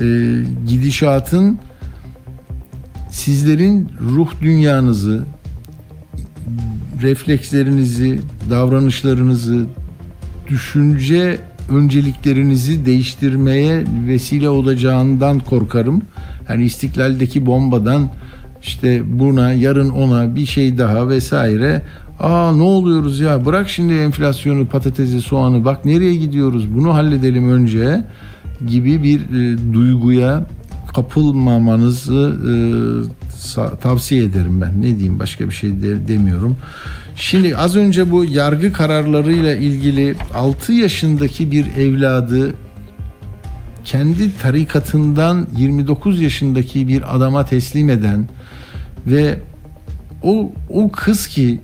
e, 0.00 0.04
gidişatın 0.68 1.58
sizlerin 3.10 3.88
ruh 4.00 4.28
dünyanızı, 4.42 5.24
reflekslerinizi, 7.02 8.20
davranışlarınızı, 8.50 9.66
düşünce 10.48 11.38
önceliklerinizi 11.70 12.86
değiştirmeye 12.86 13.84
vesile 14.06 14.48
olacağından 14.48 15.38
korkarım. 15.38 16.02
Hani 16.46 16.64
istiklaldeki 16.64 17.46
bombadan 17.46 18.10
işte 18.62 19.18
buna, 19.18 19.52
yarın 19.52 19.90
ona 19.90 20.34
bir 20.34 20.46
şey 20.46 20.78
daha 20.78 21.08
vesaire. 21.08 21.82
Aa 22.20 22.52
ne 22.56 22.62
oluyoruz 22.62 23.20
ya? 23.20 23.46
Bırak 23.46 23.68
şimdi 23.68 23.94
enflasyonu 23.94 24.66
patatesi 24.66 25.20
soğanı. 25.20 25.64
Bak 25.64 25.84
nereye 25.84 26.14
gidiyoruz? 26.14 26.74
Bunu 26.74 26.94
halledelim 26.94 27.52
önce 27.52 28.04
gibi 28.66 29.02
bir 29.02 29.20
e, 29.20 29.72
duyguya 29.72 30.46
kapılmamanızı 30.94 32.36
e, 32.50 32.54
tavsiye 33.82 34.24
ederim 34.24 34.60
ben. 34.60 34.80
Ne 34.80 34.82
diyeyim 34.82 35.18
başka 35.18 35.48
bir 35.48 35.54
şey 35.54 35.82
de, 35.82 36.08
demiyorum. 36.08 36.56
Şimdi 37.16 37.56
az 37.56 37.76
önce 37.76 38.10
bu 38.10 38.24
yargı 38.24 38.72
kararlarıyla 38.72 39.56
ilgili 39.56 40.16
6 40.34 40.72
yaşındaki 40.72 41.50
bir 41.50 41.66
evladı 41.76 42.54
kendi 43.84 44.38
tarikatından 44.38 45.46
29 45.56 46.20
yaşındaki 46.20 46.88
bir 46.88 47.16
adama 47.16 47.44
teslim 47.44 47.90
eden 47.90 48.28
ve 49.06 49.38
o 50.22 50.52
o 50.68 50.90
kız 50.92 51.26
ki 51.26 51.60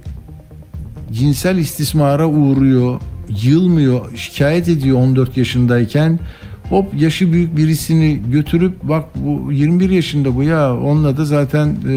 cinsel 1.13 1.57
istismara 1.57 2.27
uğruyor, 2.27 3.01
yılmıyor, 3.43 4.17
şikayet 4.17 4.69
ediyor 4.69 4.99
14 4.99 5.37
yaşındayken 5.37 6.19
hop 6.69 6.95
yaşı 6.95 7.33
büyük 7.33 7.57
birisini 7.57 8.21
götürüp 8.31 8.83
bak 8.83 9.05
bu 9.15 9.53
21 9.53 9.91
yaşında 9.91 10.35
bu 10.35 10.43
ya 10.43 10.77
onunla 10.77 11.17
da 11.17 11.25
zaten 11.25 11.69
e, 11.69 11.97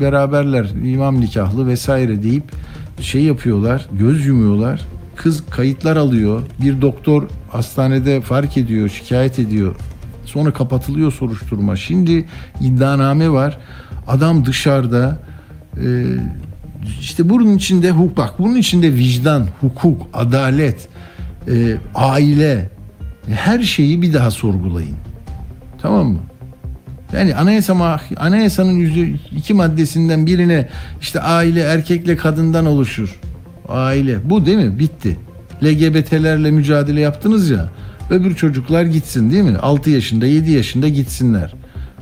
beraberler 0.00 0.66
imam 0.84 1.20
nikahlı 1.20 1.66
vesaire 1.66 2.22
deyip 2.22 2.44
şey 3.00 3.22
yapıyorlar 3.22 3.86
göz 3.92 4.26
yumuyorlar. 4.26 4.80
Kız 5.16 5.44
kayıtlar 5.50 5.96
alıyor 5.96 6.42
bir 6.62 6.82
doktor 6.82 7.28
hastanede 7.48 8.20
fark 8.20 8.56
ediyor 8.56 8.88
şikayet 8.88 9.38
ediyor. 9.38 9.74
Sonra 10.24 10.52
kapatılıyor 10.52 11.12
soruşturma. 11.12 11.76
Şimdi 11.76 12.24
iddianame 12.60 13.30
var. 13.30 13.58
Adam 14.08 14.46
dışarıda 14.46 15.18
e, 15.76 15.86
işte 17.00 17.28
bunun 17.28 17.56
içinde 17.56 17.90
hukuk 17.90 18.16
bak 18.16 18.34
bunun 18.38 18.56
içinde 18.56 18.94
vicdan, 18.94 19.46
hukuk, 19.60 20.06
adalet, 20.12 20.88
e, 21.48 21.76
aile 21.94 22.70
her 23.28 23.62
şeyi 23.62 24.02
bir 24.02 24.14
daha 24.14 24.30
sorgulayın. 24.30 24.96
Tamam 25.82 26.06
mı? 26.06 26.18
Yani 27.12 27.34
anayasa 27.34 28.00
anayasanın 28.16 28.72
yüzü 28.72 29.16
iki 29.36 29.54
maddesinden 29.54 30.26
birine 30.26 30.68
işte 31.00 31.20
aile 31.20 31.60
erkekle 31.60 32.16
kadından 32.16 32.66
oluşur. 32.66 33.20
Aile 33.68 34.30
bu 34.30 34.46
değil 34.46 34.58
mi? 34.58 34.78
Bitti. 34.78 35.16
LGBT'lerle 35.64 36.50
mücadele 36.50 37.00
yaptınız 37.00 37.50
ya. 37.50 37.68
Öbür 38.10 38.34
çocuklar 38.34 38.84
gitsin 38.84 39.30
değil 39.30 39.42
mi? 39.42 39.58
6 39.58 39.90
yaşında 39.90 40.26
7 40.26 40.50
yaşında 40.50 40.88
gitsinler. 40.88 41.54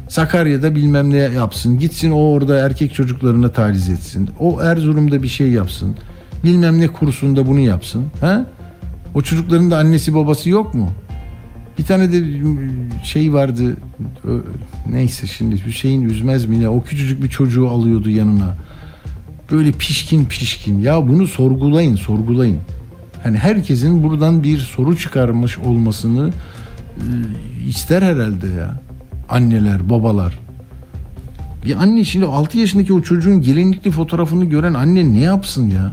Sakarya'da 0.09 0.75
bilmem 0.75 1.11
ne 1.11 1.17
yapsın. 1.17 1.79
Gitsin 1.79 2.11
o 2.11 2.17
orada 2.17 2.59
erkek 2.59 2.95
çocuklarına 2.95 3.53
taciz 3.53 3.89
etsin. 3.89 4.31
O 4.39 4.61
Erzurum'da 4.63 5.23
bir 5.23 5.29
şey 5.29 5.51
yapsın. 5.51 5.97
Bilmem 6.45 6.81
ne 6.81 6.89
kursunda 6.89 7.47
bunu 7.47 7.61
yapsın. 7.61 8.05
Ha? 8.21 8.47
O 9.15 9.23
çocukların 9.23 9.71
da 9.71 9.79
annesi 9.79 10.15
babası 10.15 10.51
yok 10.51 10.75
mu? 10.75 10.91
Bir 11.79 11.85
tane 11.85 12.13
de 12.13 12.25
şey 13.05 13.33
vardı. 13.33 13.77
Neyse 14.91 15.27
şimdi 15.27 15.67
Hüseyin 15.67 16.03
Üzmez 16.03 16.45
mi 16.45 16.61
ne? 16.61 16.69
O 16.69 16.83
küçücük 16.83 17.23
bir 17.23 17.29
çocuğu 17.29 17.69
alıyordu 17.69 18.11
yanına. 18.11 18.57
Böyle 19.51 19.73
pişkin 19.73 20.25
pişkin. 20.25 20.79
Ya 20.79 21.09
bunu 21.09 21.27
sorgulayın, 21.27 21.97
sorgulayın. 21.97 22.59
Hani 23.23 23.39
herkesin 23.39 24.03
buradan 24.03 24.43
bir 24.43 24.59
soru 24.59 24.97
çıkarmış 24.97 25.59
olmasını 25.59 26.31
e, 26.97 27.05
ister 27.69 28.03
herhalde 28.03 28.49
ya. 28.49 28.81
Anneler, 29.29 29.91
babalar. 29.91 30.39
Bir 31.65 31.83
anne 31.83 32.05
şimdi 32.05 32.27
6 32.27 32.59
yaşındaki 32.59 32.93
o 32.93 33.03
çocuğun 33.03 33.43
gelinlikli 33.43 33.91
fotoğrafını 33.91 34.45
gören 34.45 34.75
anne 34.75 35.13
ne 35.13 35.21
yapsın 35.21 35.71
ya? 35.71 35.93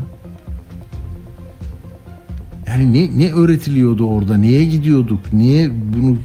Yani 2.76 2.92
ne, 2.92 3.18
ne 3.18 3.32
öğretiliyordu 3.32 4.06
orada? 4.06 4.36
Neye 4.36 4.64
gidiyorduk? 4.64 5.32
Niye 5.32 5.70
bunu 5.94 6.18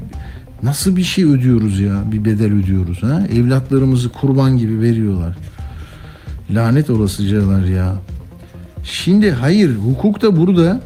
nasıl 0.64 0.96
bir 0.96 1.04
şey 1.04 1.24
ödüyoruz 1.24 1.80
ya? 1.80 2.04
Bir 2.12 2.26
bedel 2.26 2.54
ödüyoruz 2.54 3.04
ha? 3.04 3.28
Evlatlarımızı 3.36 4.10
kurban 4.10 4.58
gibi 4.58 4.80
veriyorlar. 4.80 5.38
Lanet 6.50 6.90
olasıcalar 6.90 7.66
ya. 7.66 7.96
Şimdi 8.84 9.32
hayır 9.32 9.76
hukuk 9.76 10.22
da 10.22 10.38
burada 10.38 10.82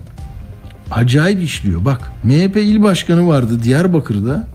acayip 0.91 1.43
işliyor. 1.43 1.86
Bak 1.86 2.11
MHP 2.24 2.57
il 2.57 2.84
başkanı 2.84 3.28
vardı 3.28 3.63
Diyarbakır'da. 3.63 4.47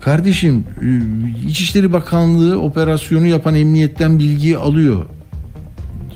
Kardeşim 0.00 0.64
e, 0.82 1.48
İçişleri 1.48 1.92
Bakanlığı 1.92 2.60
operasyonu 2.60 3.26
yapan 3.26 3.54
emniyetten 3.54 4.18
bilgiyi 4.18 4.58
alıyor. 4.58 5.06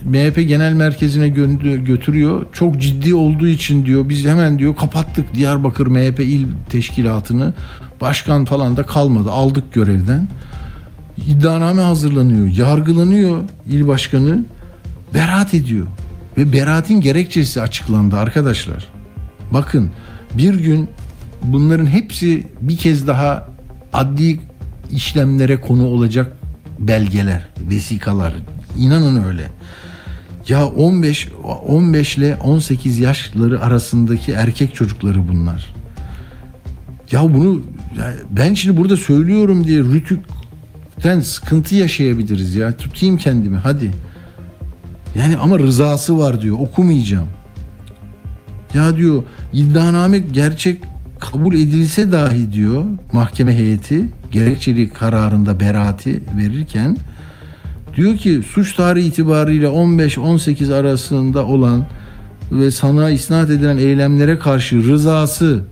MHP 0.04 0.48
genel 0.48 0.72
merkezine 0.72 1.28
gö- 1.28 1.84
götürüyor. 1.84 2.46
Çok 2.52 2.80
ciddi 2.80 3.14
olduğu 3.14 3.46
için 3.46 3.86
diyor 3.86 4.08
biz 4.08 4.26
hemen 4.26 4.58
diyor 4.58 4.76
kapattık 4.76 5.34
Diyarbakır 5.34 5.86
MHP 5.86 6.20
il 6.20 6.46
teşkilatını. 6.68 7.54
Başkan 8.00 8.44
falan 8.44 8.76
da 8.76 8.82
kalmadı. 8.82 9.30
Aldık 9.30 9.72
görevden. 9.72 10.28
İddianame 11.26 11.82
hazırlanıyor. 11.82 12.46
Yargılanıyor 12.46 13.42
il 13.68 13.86
başkanı. 13.88 14.44
Beraat 15.14 15.54
ediyor. 15.54 15.86
Ve 16.38 16.52
beraatin 16.52 17.00
gerekçesi 17.00 17.62
açıklandı 17.62 18.16
arkadaşlar. 18.16 18.88
Bakın 19.52 19.90
bir 20.34 20.54
gün 20.54 20.88
bunların 21.42 21.86
hepsi 21.86 22.46
bir 22.60 22.76
kez 22.76 23.06
daha 23.06 23.48
adli 23.92 24.40
işlemlere 24.90 25.60
konu 25.60 25.86
olacak 25.86 26.32
belgeler, 26.78 27.48
vesikalar. 27.70 28.32
İnanın 28.78 29.24
öyle. 29.24 29.46
Ya 30.50 30.66
15 30.66 31.28
15 31.66 32.16
ile 32.18 32.36
18 32.36 32.98
yaşları 32.98 33.62
arasındaki 33.62 34.32
erkek 34.32 34.74
çocukları 34.74 35.28
bunlar. 35.28 35.74
Ya 37.10 37.22
bunu 37.34 37.62
ya 37.98 38.14
ben 38.30 38.54
şimdi 38.54 38.76
burada 38.76 38.96
söylüyorum 38.96 39.64
diye 39.64 39.78
rütükten 39.78 41.20
sıkıntı 41.20 41.74
yaşayabiliriz 41.74 42.54
ya. 42.54 42.76
Tutayım 42.76 43.16
kendimi 43.16 43.56
hadi. 43.56 43.90
Yani 45.14 45.36
ama 45.36 45.58
rızası 45.58 46.18
var 46.18 46.40
diyor. 46.40 46.56
Okumayacağım. 46.58 47.28
Ya 48.74 48.96
diyor 48.96 49.22
iddianame 49.52 50.18
gerçek 50.18 50.82
kabul 51.18 51.54
edilse 51.54 52.12
dahi 52.12 52.52
diyor 52.52 52.84
mahkeme 53.12 53.56
heyeti 53.56 54.04
gerekçeli 54.30 54.88
kararında 54.88 55.60
beraati 55.60 56.22
verirken 56.36 56.96
diyor 57.96 58.16
ki 58.16 58.42
suç 58.52 58.74
tarihi 58.74 59.06
itibariyle 59.06 59.66
15-18 59.66 60.74
arasında 60.74 61.46
olan 61.46 61.86
ve 62.52 62.70
sana 62.70 63.10
isnat 63.10 63.50
edilen 63.50 63.76
eylemlere 63.76 64.38
karşı 64.38 64.76
rızası 64.84 65.64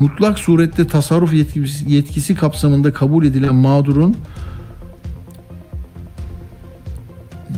mutlak 0.00 0.38
surette 0.38 0.86
tasarruf 0.86 1.34
yetkisi, 1.34 1.92
yetkisi 1.92 2.34
kapsamında 2.34 2.92
kabul 2.92 3.24
edilen 3.24 3.54
mağdurun 3.54 4.16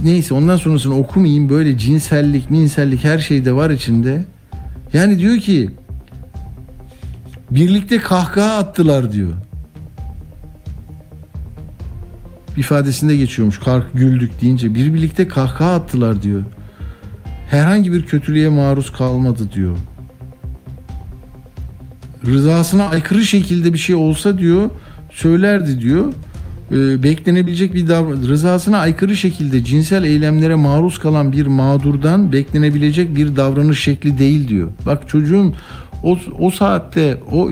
neyse 0.04 0.34
ondan 0.34 0.56
sonrasını 0.56 0.98
okumayayım 0.98 1.48
böyle 1.48 1.78
cinsellik, 1.78 2.50
minsellik 2.50 3.04
her 3.04 3.18
şey 3.18 3.44
de 3.44 3.52
var 3.52 3.70
içinde. 3.70 4.24
Yani 4.92 5.18
diyor 5.18 5.38
ki 5.38 5.70
birlikte 7.50 7.98
kahkaha 7.98 8.56
attılar 8.56 9.12
diyor. 9.12 9.32
İfadesinde 12.56 13.16
geçiyormuş. 13.16 13.58
Kalk 13.58 13.86
güldük 13.94 14.40
deyince 14.40 14.74
bir 14.74 14.94
birlikte 14.94 15.28
kahkaha 15.28 15.74
attılar 15.74 16.22
diyor. 16.22 16.42
Herhangi 17.50 17.92
bir 17.92 18.02
kötülüğe 18.02 18.48
maruz 18.48 18.92
kalmadı 18.92 19.52
diyor. 19.54 19.76
Rızasına 22.26 22.88
aykırı 22.88 23.24
şekilde 23.24 23.72
bir 23.72 23.78
şey 23.78 23.94
olsa 23.94 24.38
diyor 24.38 24.70
söylerdi 25.10 25.80
diyor. 25.80 26.12
Ee, 26.72 27.02
beklenebilecek 27.02 27.74
bir 27.74 27.88
davran 27.88 28.22
rızasına 28.28 28.78
aykırı 28.78 29.16
şekilde 29.16 29.64
cinsel 29.64 30.04
eylemlere 30.04 30.54
maruz 30.54 30.98
kalan 30.98 31.32
bir 31.32 31.46
mağdurdan 31.46 32.32
beklenebilecek 32.32 33.16
bir 33.16 33.36
davranış 33.36 33.80
şekli 33.80 34.18
değil 34.18 34.48
diyor. 34.48 34.68
Bak 34.86 35.08
çocuğun 35.08 35.54
o, 36.02 36.18
o 36.38 36.50
saatte 36.50 37.18
o 37.32 37.50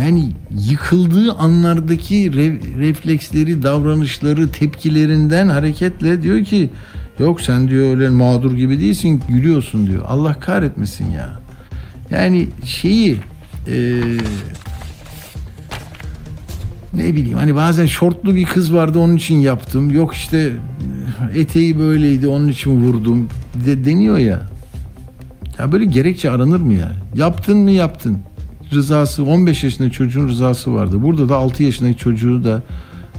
yani 0.00 0.32
yıkıldığı 0.68 1.32
anlardaki 1.32 2.14
re- 2.14 2.78
refleksleri, 2.78 3.62
davranışları, 3.62 4.48
tepkilerinden 4.48 5.48
hareketle 5.48 6.22
diyor 6.22 6.44
ki 6.44 6.70
yok 7.18 7.40
sen 7.40 7.68
diyor 7.68 7.90
öyle 7.90 8.08
mağdur 8.08 8.56
gibi 8.56 8.80
değilsin 8.80 9.22
gülüyorsun 9.28 9.86
diyor. 9.86 10.04
Allah 10.08 10.40
kahretmesin 10.40 11.10
ya. 11.10 11.40
Yani 12.10 12.48
şeyi 12.64 13.16
eee 13.66 14.02
ne 16.94 17.14
bileyim 17.14 17.38
hani 17.38 17.54
bazen 17.54 17.86
şortlu 17.86 18.34
bir 18.34 18.44
kız 18.44 18.74
vardı 18.74 18.98
onun 18.98 19.16
için 19.16 19.40
yaptım. 19.40 19.90
Yok 19.90 20.14
işte 20.14 20.52
eteği 21.34 21.78
böyleydi 21.78 22.28
onun 22.28 22.48
için 22.48 22.70
vurdum 22.70 23.28
de, 23.66 23.84
deniyor 23.84 24.18
ya. 24.18 24.42
Ya 25.58 25.72
böyle 25.72 25.84
gerekçe 25.84 26.30
aranır 26.30 26.60
mı 26.60 26.74
ya? 26.74 26.92
Yaptın 27.14 27.58
mı 27.58 27.70
yaptın. 27.70 28.18
Rızası 28.72 29.24
15 29.24 29.64
yaşındaki 29.64 29.92
çocuğun 29.92 30.28
rızası 30.28 30.74
vardı. 30.74 31.02
Burada 31.02 31.28
da 31.28 31.36
6 31.36 31.62
yaşındaki 31.62 31.98
çocuğu 31.98 32.44
da 32.44 32.62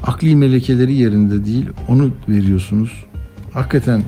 akli 0.04 0.36
melekeleri 0.36 0.94
yerinde 0.94 1.46
değil. 1.46 1.66
Onu 1.88 2.12
veriyorsunuz. 2.30 2.92
Hakikaten 3.54 4.04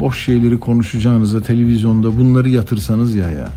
boş 0.00 0.24
şeyleri 0.24 0.60
konuşacağınıza 0.60 1.42
televizyonda 1.42 2.18
bunları 2.18 2.48
yatırsanız 2.48 3.14
ya 3.14 3.30
ya. 3.30 3.48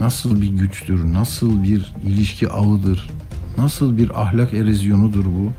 Nasıl 0.00 0.42
bir 0.42 0.48
güçtür, 0.48 1.12
nasıl 1.12 1.62
bir 1.62 1.92
ilişki 2.06 2.48
ağıdır, 2.48 3.10
nasıl 3.58 3.98
bir 3.98 4.22
ahlak 4.22 4.54
erozyonudur 4.54 5.24
bu. 5.24 5.52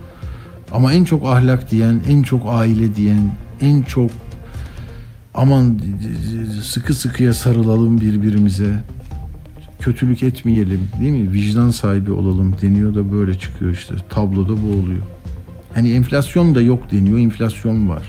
Ama 0.72 0.94
en 0.94 1.03
çok 1.03 1.26
ahlak 1.27 1.72
diyen, 1.72 2.02
en 2.10 2.23
çok 2.23 2.41
aile 2.48 2.95
diyen, 2.95 3.32
en 3.61 3.82
çok 3.82 4.11
aman 5.34 5.80
sıkı 6.64 6.94
sıkıya 6.94 7.34
sarılalım 7.34 8.02
birbirimize. 8.02 8.84
Kötülük 9.80 10.23
etmeyelim 10.23 10.88
değil 11.02 11.11
mi? 11.11 11.31
Vicdan 11.31 11.69
sahibi 11.69 12.11
olalım 12.11 12.56
deniyor 12.61 12.95
da 12.95 13.11
böyle 13.11 13.39
çıkıyor 13.39 13.72
işte. 13.72 13.95
Tabloda 14.10 14.53
bu 14.64 14.68
oluyor. 14.68 15.02
Hani 15.73 15.91
enflasyon 15.91 16.56
da 16.56 16.61
yok 16.61 16.91
deniyor. 16.91 17.19
enflasyon 17.19 17.89
var. 17.89 18.03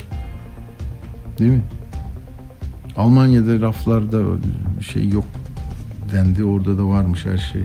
Değil 1.39 1.51
mi? 1.51 1.63
Almanya'da 2.97 3.61
raflarda 3.61 4.23
şey 4.93 5.09
yok 5.09 5.25
dendi. 6.13 6.45
Orada 6.45 6.79
da 6.79 6.89
varmış 6.89 7.25
her 7.27 7.39
şey. 7.39 7.63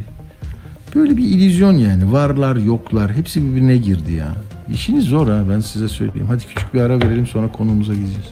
Böyle 0.95 1.18
bir 1.18 1.23
illüzyon 1.23 1.73
yani. 1.73 2.11
Varlar 2.11 2.56
yoklar. 2.56 3.14
Hepsi 3.14 3.45
birbirine 3.45 3.78
girdi 3.78 4.14
ya. 4.14 4.36
İşiniz 4.73 5.06
zor 5.06 5.28
ha 5.28 5.44
ben 5.49 5.60
size 5.60 5.88
söyleyeyim. 5.88 6.28
Hadi 6.28 6.44
küçük 6.44 6.73
bir 6.73 6.82
ara 6.82 6.99
verelim 7.02 7.28
sonra 7.28 7.52
konumuza 7.52 7.94
gideceğiz. 7.94 8.30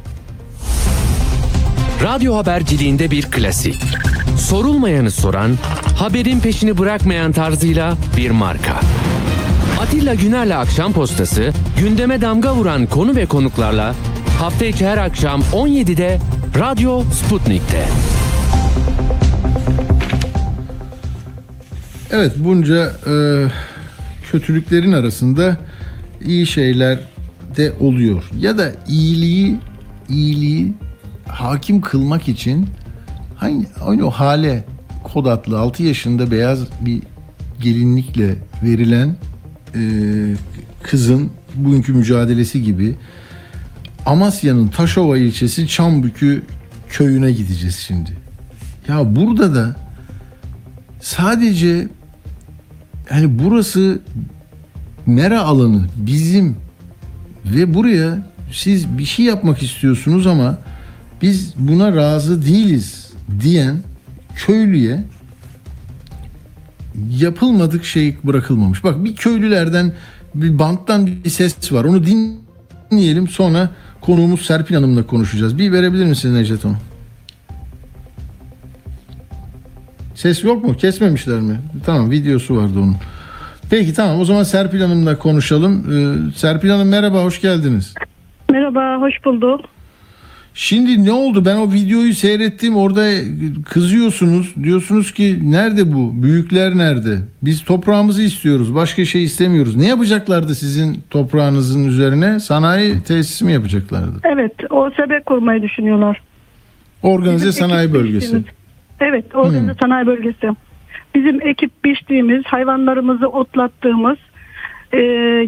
Radyo 2.03 2.35
haberciliğinde 2.35 3.11
bir 3.11 3.23
klasik. 3.23 3.83
Sorulmayanı 4.39 5.11
soran, 5.11 5.51
haberin 5.97 6.39
peşini 6.39 6.77
bırakmayan 6.77 7.31
tarzıyla 7.31 7.97
bir 8.17 8.31
marka. 8.31 8.79
Atilla 9.81 10.13
Güner'le 10.13 10.57
Akşam 10.57 10.93
Postası, 10.93 11.53
gündeme 11.79 12.21
damga 12.21 12.55
vuran 12.55 12.85
konu 12.85 13.15
ve 13.15 13.25
konuklarla 13.25 13.95
hafta 14.39 14.65
içi 14.65 14.87
her 14.87 14.97
akşam 14.97 15.41
17'de 15.41 16.19
Radyo 16.59 17.03
Sputnik'te. 17.03 17.85
Evet 22.11 22.31
bunca 22.37 22.93
e, 23.07 23.13
kötülüklerin 24.31 24.91
arasında 24.91 25.57
iyi 26.25 26.47
şeyler 26.47 26.99
de 27.57 27.73
oluyor. 27.79 28.23
Ya 28.37 28.57
da 28.57 28.71
iyiliği 28.87 29.57
iyiliği 30.09 30.73
hakim 31.27 31.81
kılmak 31.81 32.27
için 32.29 32.67
aynı, 33.41 33.65
aynı 33.81 34.07
o 34.07 34.09
hale 34.09 34.63
kod 35.03 35.25
adlı 35.25 35.59
6 35.59 35.83
yaşında 35.83 36.31
beyaz 36.31 36.59
bir 36.81 37.01
gelinlikle 37.61 38.35
verilen 38.63 39.15
e, 39.75 39.81
kızın 40.83 41.31
bugünkü 41.55 41.93
mücadelesi 41.93 42.63
gibi 42.63 42.95
Amasya'nın 44.05 44.67
Taşova 44.67 45.17
ilçesi 45.17 45.67
Çambükü 45.67 46.43
köyüne 46.89 47.31
gideceğiz 47.31 47.75
şimdi. 47.75 48.17
Ya 48.87 49.15
burada 49.15 49.55
da 49.55 49.75
sadece 51.01 51.87
yani 53.11 53.39
burası 53.39 54.01
mera 55.05 55.41
alanı 55.41 55.85
bizim 55.95 56.57
ve 57.45 57.73
buraya 57.73 58.27
siz 58.51 58.97
bir 58.97 59.05
şey 59.05 59.25
yapmak 59.25 59.63
istiyorsunuz 59.63 60.27
ama 60.27 60.57
biz 61.21 61.53
buna 61.57 61.95
razı 61.95 62.45
değiliz 62.45 63.08
diyen 63.41 63.77
köylüye 64.35 65.03
yapılmadık 67.09 67.85
şey 67.85 68.15
bırakılmamış. 68.23 68.83
Bak 68.83 69.03
bir 69.03 69.15
köylülerden 69.15 69.93
bir 70.35 70.59
banttan 70.59 71.07
bir 71.07 71.29
ses 71.29 71.71
var. 71.71 71.83
Onu 71.83 72.01
dinleyelim 72.05 73.27
sonra 73.27 73.69
konuğumuz 74.01 74.41
Serpil 74.41 74.75
Hanım'la 74.75 75.03
konuşacağız. 75.03 75.57
Bir 75.57 75.71
verebilir 75.71 76.05
misin 76.05 76.35
Necdet 76.35 76.65
onu? 76.65 76.75
Ses 80.15 80.43
yok 80.43 80.63
mu? 80.63 80.77
Kesmemişler 80.77 81.39
mi? 81.39 81.59
Tamam 81.85 82.11
videosu 82.11 82.57
vardı 82.57 82.79
onun. 82.79 82.95
Peki 83.69 83.93
tamam 83.93 84.19
o 84.19 84.25
zaman 84.25 84.43
Serpil 84.43 84.81
Hanım'la 84.81 85.19
konuşalım. 85.19 85.85
Ee, 85.91 86.31
Serpil 86.35 86.69
Hanım 86.69 86.89
merhaba 86.89 87.23
hoş 87.23 87.41
geldiniz. 87.41 87.93
Merhaba, 88.51 89.01
hoş 89.01 89.13
bulduk. 89.25 89.61
Şimdi 90.61 91.05
ne 91.05 91.11
oldu? 91.11 91.45
Ben 91.45 91.55
o 91.55 91.71
videoyu 91.71 92.13
seyrettim. 92.13 92.77
Orada 92.77 93.01
kızıyorsunuz. 93.65 94.55
Diyorsunuz 94.63 95.13
ki 95.13 95.51
nerede 95.51 95.93
bu? 95.93 96.23
Büyükler 96.23 96.77
nerede? 96.77 97.17
Biz 97.43 97.63
toprağımızı 97.63 98.21
istiyoruz. 98.23 98.75
Başka 98.75 99.05
şey 99.05 99.23
istemiyoruz. 99.23 99.75
Ne 99.75 99.87
yapacaklardı 99.87 100.55
sizin 100.55 101.03
toprağınızın 101.09 101.87
üzerine? 101.87 102.39
Sanayi 102.39 103.03
tesisi 103.03 103.45
mi 103.45 103.53
yapacaklardı? 103.53 104.19
Evet, 104.23 104.51
o 104.69 104.89
sebep 104.97 105.25
kurmayı 105.25 105.61
düşünüyorlar. 105.61 106.21
Organize 107.03 107.47
Bizim 107.47 107.67
sanayi 107.67 107.93
bölgesi. 107.93 108.43
Evet, 108.99 109.35
organize 109.35 109.71
Hmm. 109.71 109.79
sanayi 109.81 110.07
bölgesi. 110.07 110.49
Bizim 111.15 111.47
ekip 111.47 111.83
biçtiğimiz, 111.85 112.43
hayvanlarımızı 112.45 113.27
otlattığımız, 113.27 114.17
e, 114.93 114.99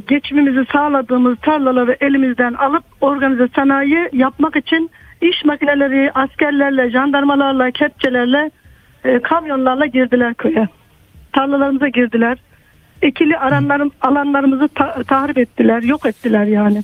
geçimimizi 0.07 0.65
sağladığımız 0.73 1.37
tarlaları 1.41 1.97
elimizden 2.01 2.53
alıp 2.53 2.83
organize 3.01 3.47
sanayi 3.55 4.09
yapmak 4.13 4.55
için 4.55 4.89
iş 5.21 5.45
makineleri, 5.45 6.11
askerlerle, 6.11 6.91
jandarmalarla, 6.91 7.71
kepçelerle, 7.71 8.51
e, 9.03 9.19
kamyonlarla 9.19 9.85
girdiler 9.85 10.33
köye. 10.33 10.67
Tarlalarımıza 11.33 11.87
girdiler. 11.87 12.37
Ekili 13.01 13.37
aranlarım, 13.37 13.91
alanlarımızı 14.01 14.67
ta- 14.75 15.03
tahrip 15.03 15.37
ettiler, 15.37 15.81
yok 15.81 16.05
ettiler 16.05 16.45
yani. 16.45 16.83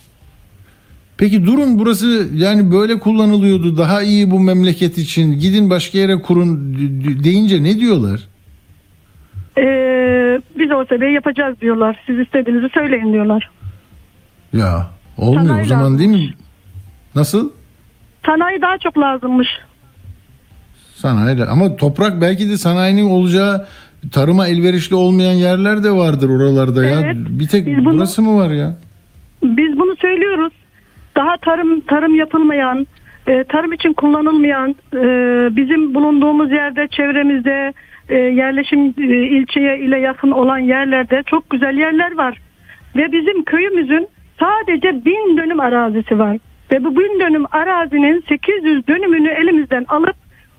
Peki 1.17 1.45
durun 1.45 1.79
burası 1.79 2.27
yani 2.33 2.71
böyle 2.71 2.99
kullanılıyordu. 2.99 3.77
Daha 3.77 4.01
iyi 4.01 4.31
bu 4.31 4.39
memleket 4.39 4.97
için. 4.97 5.39
Gidin 5.39 5.69
başka 5.69 5.97
yere 5.97 6.21
kurun 6.21 6.73
deyince 7.23 7.63
ne 7.63 7.79
diyorlar? 7.79 8.27
Ee, 9.57 10.41
biz 10.59 10.71
o 10.71 10.85
sebebi 10.85 11.13
yapacağız 11.13 11.61
diyorlar. 11.61 12.03
Siz 12.05 12.19
istediğinizi 12.19 12.69
söyleyin 12.73 13.13
diyorlar. 13.13 13.49
Ya 14.53 14.87
olmuyor 15.17 15.45
Sanayi 15.47 15.63
o 15.65 15.67
zaman 15.67 15.99
değil 15.99 16.09
mi? 16.09 16.33
Nasıl? 17.15 17.51
Sanayi 18.27 18.61
daha 18.61 18.77
çok 18.77 18.97
lazımmış. 18.97 19.47
Sanayi 20.95 21.43
ama 21.43 21.75
toprak 21.75 22.21
belki 22.21 22.49
de 22.49 22.57
sanayinin 22.57 23.09
olacağı 23.09 23.65
tarıma 24.11 24.47
elverişli 24.47 24.95
olmayan 24.95 25.33
yerler 25.33 25.83
de 25.83 25.91
vardır 25.91 26.29
oralarda 26.29 26.85
ya. 26.85 26.99
Evet, 27.01 27.15
Bir 27.17 27.47
tek 27.47 27.65
biz 27.65 27.85
bunu- 27.85 27.97
burası 27.97 28.21
mı 28.21 28.37
var 28.37 28.49
ya? 28.51 28.73
Biz 29.43 29.79
bunu 29.79 29.95
söylüyoruz. 30.01 30.53
Daha 31.15 31.37
tarım 31.37 31.79
tarım 31.81 32.15
yapılmayan, 32.15 32.87
e, 33.27 33.43
tarım 33.43 33.73
için 33.73 33.93
kullanılmayan, 33.93 34.75
e, 34.93 34.99
bizim 35.55 35.95
bulunduğumuz 35.95 36.51
yerde, 36.51 36.87
çevremizde, 36.87 37.73
e, 38.09 38.15
yerleşim 38.15 38.79
e, 38.97 39.27
ilçeye 39.37 39.79
ile 39.79 39.99
yakın 39.99 40.31
olan 40.31 40.57
yerlerde 40.57 41.23
çok 41.25 41.49
güzel 41.49 41.77
yerler 41.77 42.17
var. 42.17 42.37
Ve 42.95 43.11
bizim 43.11 43.43
köyümüzün 43.43 44.07
sadece 44.39 45.05
bin 45.05 45.37
dönüm 45.37 45.59
arazisi 45.59 46.19
var. 46.19 46.37
Ve 46.71 46.83
bu 46.83 46.91
bin 46.95 47.19
dönüm 47.19 47.45
arazinin 47.51 48.23
800 48.29 48.87
dönümünü 48.87 49.29
elimizden 49.29 49.85
alıp 49.89 50.15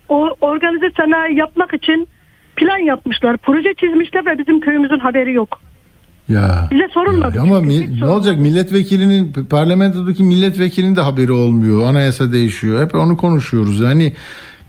o 0.08 0.28
organize 0.40 0.90
sanayi 0.96 1.36
yapmak 1.38 1.74
için 1.74 2.08
plan 2.56 2.78
yapmışlar. 2.78 3.36
Proje 3.36 3.74
çizmişler 3.74 4.26
ve 4.26 4.38
bizim 4.38 4.60
köyümüzün 4.60 4.98
haberi 4.98 5.32
yok. 5.32 5.60
Ya. 6.28 6.68
Bize 6.70 6.88
sorulmadı. 6.94 7.36
Ya 7.36 7.42
ama 7.42 7.60
mi- 7.60 8.00
ne 8.00 8.06
olacak 8.06 8.38
milletvekilinin 8.38 9.32
parlamentodaki 9.50 10.22
milletvekilinin 10.22 10.96
de 10.96 11.00
haberi 11.00 11.32
olmuyor. 11.32 11.84
Anayasa 11.86 12.32
değişiyor. 12.32 12.84
Hep 12.84 12.94
onu 12.94 13.16
konuşuyoruz. 13.16 13.80
Yani 13.80 14.12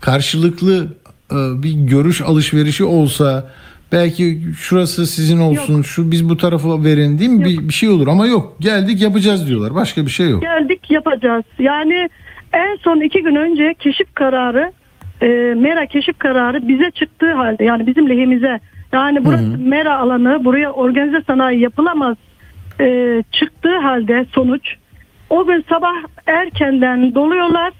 karşılıklı 0.00 0.86
e, 1.32 1.36
bir 1.62 1.72
görüş 1.72 2.20
alışverişi 2.22 2.84
olsa 2.84 3.50
belki 3.92 4.38
şurası 4.58 5.06
sizin 5.06 5.40
olsun. 5.40 5.82
Şu 5.82 6.10
biz 6.10 6.28
bu 6.28 6.36
tarafa 6.36 6.84
verin 6.84 7.18
değil 7.18 7.30
mi? 7.30 7.44
Bir, 7.44 7.68
bir 7.68 7.72
şey 7.72 7.88
olur 7.88 8.08
ama 8.08 8.26
yok. 8.26 8.56
Geldik 8.60 9.02
yapacağız 9.02 9.48
diyorlar. 9.48 9.74
Başka 9.74 10.06
bir 10.06 10.10
şey 10.10 10.30
yok. 10.30 10.42
geldik 10.42 10.90
yapacağız. 10.90 11.44
Yani 11.58 12.08
en 12.52 12.76
son 12.76 13.00
iki 13.00 13.22
gün 13.22 13.34
önce 13.34 13.74
keşif 13.78 14.14
kararı 14.14 14.72
e, 15.22 15.26
mera 15.56 15.86
keşif 15.86 16.18
kararı 16.18 16.68
bize 16.68 16.90
çıktığı 16.90 17.32
halde 17.32 17.64
yani 17.64 17.86
bizim 17.86 18.08
lehimize 18.08 18.60
yani 18.92 19.24
burası 19.24 19.58
mera 19.58 19.98
alanı 19.98 20.44
buraya 20.44 20.72
organize 20.72 21.22
sanayi 21.26 21.60
yapılamaz 21.60 22.16
e, 22.80 23.22
çıktığı 23.32 23.78
halde 23.78 24.26
sonuç 24.32 24.74
o 25.30 25.46
gün 25.46 25.64
sabah 25.68 25.94
erkenden 26.26 27.14
doluyorlar 27.14 27.72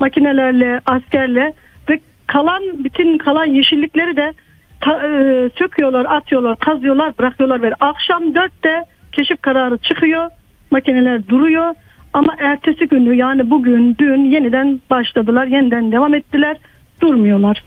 makinelerle 0.00 0.80
askerle 0.86 1.54
ve 1.90 2.00
kalan 2.26 2.62
bütün 2.84 3.18
kalan 3.18 3.46
yeşillikleri 3.46 4.16
de 4.16 4.34
ta- 4.80 5.08
e, 5.08 5.50
söküyorlar 5.58 6.04
atıyorlar 6.04 6.56
kazıyorlar 6.56 7.18
bırakıyorlar 7.18 7.62
ve 7.62 7.72
akşam 7.80 8.34
dörtte 8.34 8.84
keşif 9.12 9.42
kararı 9.42 9.78
çıkıyor 9.78 10.30
makineler 10.70 11.28
duruyor. 11.28 11.74
Ama 12.12 12.34
ertesi 12.38 12.88
günü 12.88 13.14
yani 13.14 13.50
bugün 13.50 13.96
dün 13.98 14.24
yeniden 14.24 14.80
başladılar 14.90 15.46
yeniden 15.46 15.92
devam 15.92 16.14
ettiler. 16.14 16.56
Durmuyorlar. 17.00 17.62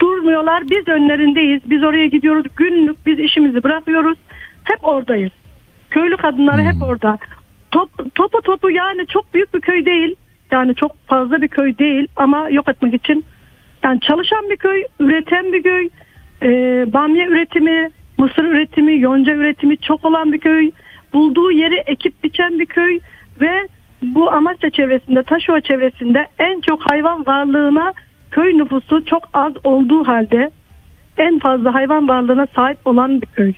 Durmuyorlar 0.00 0.62
biz 0.70 0.88
önlerindeyiz. 0.88 1.60
Biz 1.66 1.84
oraya 1.84 2.06
gidiyoruz 2.06 2.46
günlük 2.56 3.06
biz 3.06 3.18
işimizi 3.18 3.62
bırakıyoruz. 3.62 4.18
Hep 4.64 4.78
oradayız. 4.82 5.32
Köylü 5.90 6.16
kadınları 6.16 6.62
hep 6.62 6.82
orada. 6.82 7.18
Top, 7.70 8.14
topu 8.14 8.42
topu 8.42 8.70
yani 8.70 9.06
çok 9.06 9.34
büyük 9.34 9.54
bir 9.54 9.60
köy 9.60 9.84
değil. 9.84 10.14
Yani 10.50 10.74
çok 10.74 11.06
fazla 11.06 11.42
bir 11.42 11.48
köy 11.48 11.78
değil 11.78 12.08
ama 12.16 12.48
yok 12.50 12.68
etmek 12.68 12.94
için. 12.94 13.24
Yani 13.82 14.00
çalışan 14.00 14.50
bir 14.50 14.56
köy, 14.56 14.84
üreten 15.00 15.52
bir 15.52 15.62
köy, 15.62 15.88
e, 16.42 16.48
bamya 16.92 17.26
üretimi, 17.26 17.90
mısır 18.18 18.44
üretimi, 18.44 19.00
yonca 19.00 19.32
üretimi 19.32 19.76
çok 19.76 20.04
olan 20.04 20.32
bir 20.32 20.40
köy, 20.40 20.70
bulduğu 21.12 21.52
yeri 21.52 21.82
ekip 21.86 22.24
biçen 22.24 22.58
bir 22.58 22.66
köy 22.66 23.00
ve 23.40 23.68
bu 24.02 24.32
Amasya 24.32 24.70
çevresinde, 24.70 25.22
Taşova 25.22 25.60
çevresinde 25.60 26.26
en 26.38 26.60
çok 26.60 26.90
hayvan 26.90 27.26
varlığına 27.26 27.92
köy 28.30 28.58
nüfusu 28.58 29.04
çok 29.04 29.28
az 29.32 29.52
olduğu 29.64 30.06
halde 30.06 30.50
en 31.18 31.38
fazla 31.38 31.74
hayvan 31.74 32.08
varlığına 32.08 32.46
sahip 32.56 32.78
olan 32.84 33.22
bir 33.22 33.26
köy. 33.26 33.52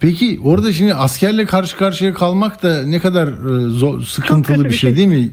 Peki 0.00 0.40
orada 0.44 0.72
şimdi 0.72 0.94
askerle 0.94 1.44
karşı 1.46 1.76
karşıya 1.76 2.14
kalmak 2.14 2.62
da 2.62 2.82
ne 2.82 3.00
kadar 3.00 3.28
e, 3.28 3.68
zor, 3.68 4.02
sıkıntılı 4.02 4.64
bir 4.64 4.70
şey 4.70 4.78
şey. 4.78 4.96
değil 4.96 5.08
mi? 5.08 5.30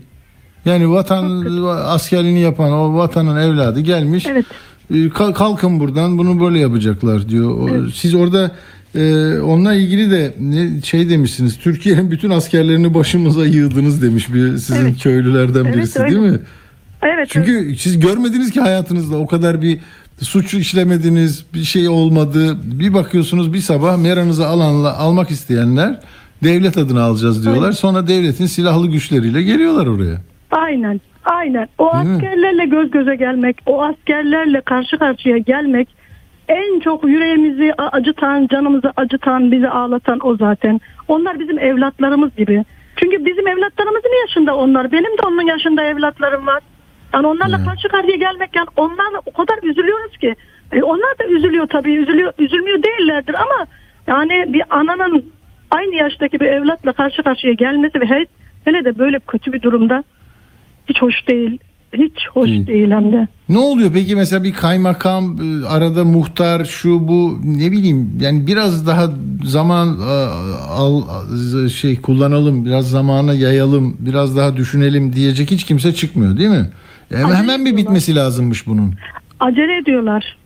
Yani 0.65 0.91
vatan 0.91 1.45
askerliğini 1.67 2.39
yapan 2.39 2.71
o 2.71 2.97
vatanın 2.97 3.37
evladı 3.37 3.79
gelmiş. 3.79 4.25
Evet. 4.25 4.45
E, 4.93 5.09
kal- 5.09 5.33
kalkın 5.33 5.79
buradan 5.79 6.17
bunu 6.17 6.39
böyle 6.45 6.59
yapacaklar 6.59 7.29
diyor. 7.29 7.49
O- 7.59 7.89
Siz 7.91 8.15
orada 8.15 8.51
e, 8.95 9.01
onunla 9.39 9.73
ilgili 9.73 10.11
de 10.11 10.33
ne 10.39 10.81
şey 10.81 11.09
demişsiniz. 11.09 11.57
Türkiye'nin 11.57 12.11
bütün 12.11 12.29
askerlerini 12.29 12.93
başımıza 12.93 13.45
yığdınız 13.45 14.01
demiş 14.01 14.33
bir 14.33 14.57
sizin 14.57 14.81
Evet. 14.85 15.03
köylülerden 15.03 15.65
Evet, 15.65 15.75
birisi 15.75 15.99
öyle. 15.99 16.11
değil 16.11 16.21
mi? 16.21 16.39
Evet. 17.01 17.13
evet. 17.17 17.27
Çünkü 17.31 17.75
siz 17.77 17.99
görmediniz 17.99 18.51
ki 18.51 18.61
hayatınızda 18.61 19.17
o 19.17 19.27
kadar 19.27 19.61
bir 19.61 19.79
suç 20.21 20.53
işlemediniz, 20.53 21.45
bir 21.53 21.63
şey 21.63 21.89
olmadı. 21.89 22.57
Bir 22.63 22.93
bakıyorsunuz 22.93 23.53
bir 23.53 23.59
sabah 23.59 23.97
meranızı 23.97 24.47
alanla 24.47 24.97
almak 24.97 25.31
isteyenler 25.31 25.99
devlet 26.43 26.77
adına 26.77 27.01
alacağız 27.03 27.43
diyorlar. 27.43 27.61
Aynen. 27.63 27.71
Sonra 27.75 28.07
devletin 28.07 28.45
silahlı 28.45 28.87
güçleriyle 28.87 29.43
geliyorlar 29.43 29.87
oraya. 29.87 30.21
Aynen. 30.51 31.01
Aynen. 31.25 31.67
O 31.77 31.89
askerlerle 31.91 32.65
göz 32.65 32.91
göze 32.91 33.15
gelmek, 33.15 33.57
o 33.65 33.83
askerlerle 33.83 34.61
karşı 34.61 34.97
karşıya 34.97 35.37
gelmek 35.37 35.89
en 36.47 36.79
çok 36.79 37.03
yüreğimizi 37.03 37.73
acıtan, 37.77 38.47
canımızı 38.47 38.93
acıtan, 38.95 39.51
bizi 39.51 39.69
ağlatan 39.69 40.19
o 40.23 40.35
zaten. 40.37 40.79
Onlar 41.07 41.39
bizim 41.39 41.59
evlatlarımız 41.59 42.35
gibi. 42.35 42.65
Çünkü 42.95 43.25
bizim 43.25 43.47
evlatlarımızın 43.47 44.21
yaşında 44.27 44.55
onlar. 44.55 44.91
Benim 44.91 45.17
de 45.17 45.21
onun 45.27 45.41
yaşında 45.41 45.83
evlatlarım 45.83 46.47
var. 46.47 46.63
Yani 47.13 47.27
onlarla 47.27 47.57
Evet. 47.57 47.67
karşı 47.69 47.87
karşıya 47.87 48.15
gelmek 48.17 48.55
yani 48.55 48.67
onlarla 48.75 49.21
o 49.25 49.31
kadar 49.31 49.63
üzülüyoruz 49.63 50.17
ki. 50.17 50.35
E, 50.71 50.83
onlar 50.83 51.19
da 51.19 51.25
üzülüyor 51.25 51.67
tabii. 51.67 51.93
Üzülüyor, 51.95 52.33
üzülmüyor 52.39 52.83
değillerdir 52.83 53.33
ama 53.33 53.67
yani 54.07 54.45
bir 54.53 54.63
ananın 54.69 55.25
aynı 55.71 55.95
yaştaki 55.95 56.39
bir 56.39 56.45
evlatla 56.45 56.93
karşı 56.93 57.23
karşıya 57.23 57.53
gelmesi 57.53 58.01
ve 58.01 58.05
he- 58.05 58.25
hele 58.65 58.85
de 58.85 58.99
böyle 58.99 59.19
kötü 59.19 59.53
bir 59.53 59.61
durumda 59.61 60.03
hiç 60.91 61.01
hoş 61.01 61.27
değil. 61.27 61.59
Hiç 61.93 62.27
hoş 62.33 62.49
Hı. 62.49 62.67
değil 62.67 62.91
hem 62.91 63.11
de. 63.11 63.27
Ne 63.49 63.57
oluyor 63.57 63.91
peki 63.93 64.15
mesela 64.15 64.43
bir 64.43 64.53
kaymakam 64.53 65.37
e, 65.41 65.67
arada 65.67 66.03
muhtar 66.03 66.65
şu 66.65 67.07
bu 67.07 67.39
ne 67.43 67.71
bileyim 67.71 68.17
yani 68.21 68.47
biraz 68.47 68.87
daha 68.87 69.09
zaman 69.43 69.99
e, 69.99 70.13
al 70.69 71.01
e, 71.65 71.69
şey 71.69 72.01
kullanalım 72.01 72.65
biraz 72.65 72.89
zamana 72.89 73.33
yayalım 73.33 73.97
biraz 73.99 74.37
daha 74.37 74.57
düşünelim 74.57 75.13
diyecek 75.13 75.51
hiç 75.51 75.63
kimse 75.63 75.93
çıkmıyor 75.93 76.37
değil 76.37 76.49
mi? 76.49 76.69
Hemen, 77.09 77.23
Acele 77.23 77.37
hemen 77.37 77.65
bir 77.65 77.77
bitmesi 77.77 78.15
lazımmış 78.15 78.67
bunun. 78.67 78.93
Acele 79.39 79.77
ediyorlar. 79.77 80.37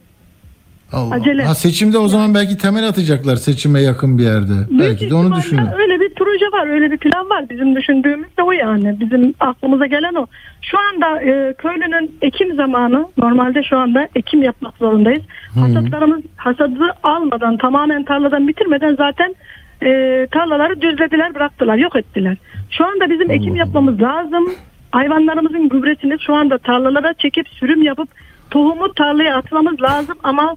Allah. 0.92 1.16
Acele. 1.16 1.44
Ha, 1.46 1.56
seçimde 1.56 1.98
o 1.98 2.08
zaman 2.08 2.34
belki 2.36 2.58
temel 2.58 2.88
atacaklar 2.88 3.36
seçime 3.36 3.82
yakın 3.82 4.18
bir 4.18 4.24
yerde. 4.24 4.70
Büyük 4.70 4.82
belki 4.82 5.10
de 5.10 5.16
onu 5.16 5.36
düşünün. 5.36 5.68
Öyle 5.80 6.00
bir 6.00 6.16
proje 6.36 6.52
var, 6.52 6.68
öyle 6.68 6.92
bir 6.92 6.98
plan 6.98 7.30
var. 7.30 7.50
Bizim 7.50 7.76
düşündüğümüz 7.76 8.38
de 8.38 8.44
o 8.44 8.52
yani. 8.52 9.00
Bizim 9.00 9.34
aklımıza 9.40 9.86
gelen 9.86 10.14
o. 10.14 10.28
Şu 10.62 10.78
anda 10.80 11.22
e, 11.22 11.54
köylünün 11.54 12.18
ekim 12.22 12.56
zamanı. 12.56 13.08
Normalde 13.18 13.64
şu 13.64 13.78
anda 13.78 14.08
ekim 14.16 14.44
yapmak 14.44 14.78
zorundayız. 14.78 15.24
Hasatlarımız 15.60 16.22
hasadı 16.36 16.96
almadan, 17.04 17.58
tamamen 17.58 18.04
tarladan 18.04 18.48
bitirmeden 18.48 18.96
zaten 18.96 19.36
e, 19.84 20.28
tarlaları 20.32 20.82
düzlediler, 20.82 21.36
bıraktılar, 21.36 21.78
yok 21.78 21.96
ettiler. 21.96 22.38
Şu 22.70 22.86
anda 22.86 23.10
bizim 23.10 23.32
ekim 23.32 23.56
yapmamız 23.56 24.02
lazım. 24.02 24.46
Hayvanlarımızın 24.92 25.70
gübresini 25.70 26.18
şu 26.20 26.36
anda 26.36 26.58
tarlalara 26.58 27.14
çekip 27.14 27.48
sürüm 27.48 27.82
yapıp 27.82 28.10
tohumu 28.52 28.94
tarlaya 28.94 29.38
atmamız 29.38 29.82
lazım 29.82 30.16
ama 30.24 30.56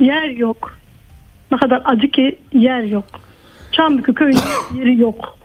yer 0.00 0.30
yok. 0.30 0.78
Ne 1.52 1.58
kadar 1.58 1.82
acı 1.84 2.08
ki 2.08 2.38
yer 2.52 2.82
yok. 2.82 3.25
Çambıkı 3.72 4.14
köyünün 4.14 4.40
yeri 4.74 5.00
yok. 5.00 5.38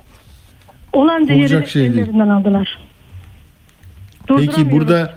Olanca 0.93 1.35
Olacak 1.35 1.51
yeri 1.61 1.69
şey 1.69 1.81
değil. 1.81 1.93
ellerinden 1.93 2.27
aldılar. 2.29 2.77
Peki 4.27 4.47
Durduramıyoruz. 4.47 4.71
burada 4.71 5.13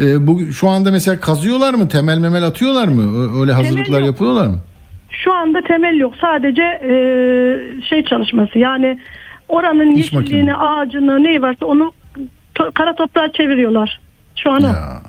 e, 0.00 0.26
bu 0.26 0.52
şu 0.52 0.68
anda 0.68 0.90
mesela 0.90 1.20
kazıyorlar 1.20 1.74
mı? 1.74 1.88
Temel 1.88 2.18
memel 2.18 2.44
atıyorlar 2.44 2.88
mı? 2.88 3.18
Ö- 3.18 3.40
Öyle 3.40 3.52
hazırlıklar 3.52 3.98
yok. 3.98 4.06
yapıyorlar 4.06 4.46
mı? 4.46 4.58
Şu 5.10 5.32
anda 5.34 5.60
temel 5.60 5.96
yok. 5.96 6.14
Sadece 6.20 6.62
e, 6.62 6.90
şey 7.88 8.04
çalışması. 8.04 8.58
Yani 8.58 8.98
oranın 9.48 9.90
İş 9.90 10.12
yeşilliğini, 10.12 10.54
ağacını, 10.54 11.22
neyi 11.24 11.42
varsa 11.42 11.66
onu 11.66 11.92
to- 12.54 12.72
kara 12.72 12.94
toprağa 12.94 13.32
çeviriyorlar. 13.32 14.00
Şu 14.36 14.52
an 14.52 14.62
o. 14.62 14.66
Ya, 14.66 15.02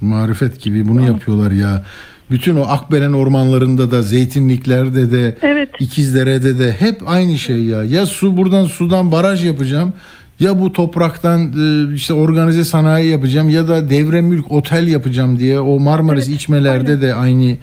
marifet 0.00 0.62
gibi 0.62 0.88
bunu 0.88 1.06
yapıyorlar 1.06 1.50
ya. 1.50 1.82
Bütün 2.30 2.56
o 2.56 2.62
Akbelen 2.62 3.12
ormanlarında 3.12 3.90
da, 3.90 4.02
zeytinliklerde 4.02 5.12
de, 5.12 5.36
Evet. 5.42 5.68
İkizdere'de 5.80 6.58
de 6.58 6.72
hep 6.72 7.00
aynı 7.08 7.38
şey 7.38 7.64
ya. 7.64 7.84
Ya 7.84 8.06
su 8.06 8.36
buradan 8.36 8.64
sudan 8.64 9.12
baraj 9.12 9.44
yapacağım. 9.44 9.92
Ya 10.40 10.60
bu 10.60 10.72
topraktan 10.72 11.52
e, 11.90 11.94
işte 11.94 12.14
organize 12.14 12.64
sanayi 12.64 13.10
yapacağım 13.10 13.48
ya 13.50 13.68
da 13.68 13.90
devre 13.90 14.20
mülk 14.20 14.52
otel 14.52 14.88
yapacağım 14.88 15.38
diye 15.38 15.60
o 15.60 15.80
Marmaris 15.80 16.28
Evet, 16.28 16.36
içmelerde 16.36 17.00
de 17.00 17.14
aynı 17.14 17.56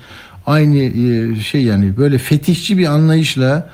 aynı 0.46 0.78
e, 0.78 1.36
şey 1.40 1.64
yani 1.64 1.98
böyle 1.98 2.18
fetişçi 2.18 2.78
bir 2.78 2.86
anlayışla 2.86 3.70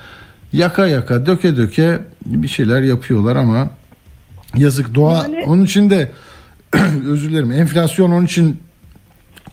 yaka 0.53 0.88
yaka 0.88 1.26
döke 1.26 1.57
döke 1.57 1.99
bir 2.26 2.48
şeyler 2.48 2.82
yapıyorlar 2.82 3.36
ama 3.36 3.70
yazık 4.57 4.95
doğa 4.95 5.14
Yani- 5.14 5.44
onun 5.45 5.66
için 5.66 5.90
de 5.90 6.11
özür 7.07 7.30
dilerim 7.30 7.52
enflasyon 7.52 8.11
onun 8.11 8.26
için 8.26 8.57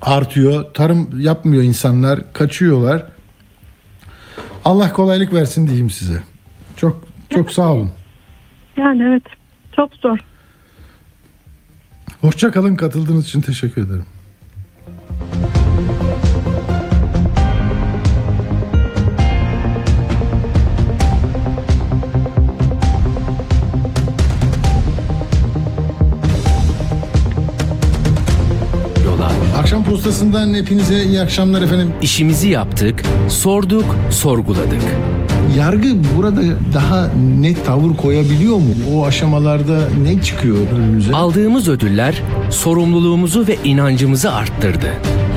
artıyor. 0.03 0.75
Tarım 0.75 1.21
yapmıyor 1.21 1.63
insanlar, 1.63 2.33
kaçıyorlar. 2.33 3.07
Allah 4.65 4.93
kolaylık 4.93 5.33
versin 5.33 5.67
diyeyim 5.67 5.91
size. 5.91 6.23
Çok 6.77 7.05
çok 7.31 7.53
sağ 7.53 7.73
olun. 7.73 7.91
Yani 8.77 9.03
evet. 9.03 9.23
Çok 9.77 9.95
zor. 9.95 10.19
Hoşça 12.21 12.51
kalın 12.51 12.77
katıldığınız 12.77 13.25
için 13.25 13.41
teşekkür 13.41 13.87
ederim. 13.87 14.07
Postasından 30.07 30.55
hepinize 30.55 31.05
iyi 31.05 31.21
akşamlar 31.21 31.63
efendim. 31.63 31.93
İşimizi 32.03 32.49
yaptık, 32.49 33.03
sorduk, 33.29 33.85
sorguladık. 34.11 34.83
Yargı 35.59 35.89
burada 36.17 36.43
daha 36.75 37.09
net 37.41 37.67
tavır 37.67 37.97
koyabiliyor 37.97 38.57
mu? 38.57 38.75
O 38.95 39.07
aşamalarda 39.07 39.79
ne 40.03 40.23
çıkıyor 40.23 40.57
önümüze? 40.77 41.13
Aldığımız 41.13 41.69
ödüller 41.69 42.23
sorumluluğumuzu 42.51 43.47
ve 43.47 43.57
inancımızı 43.65 44.33
arttırdı. 44.33 44.93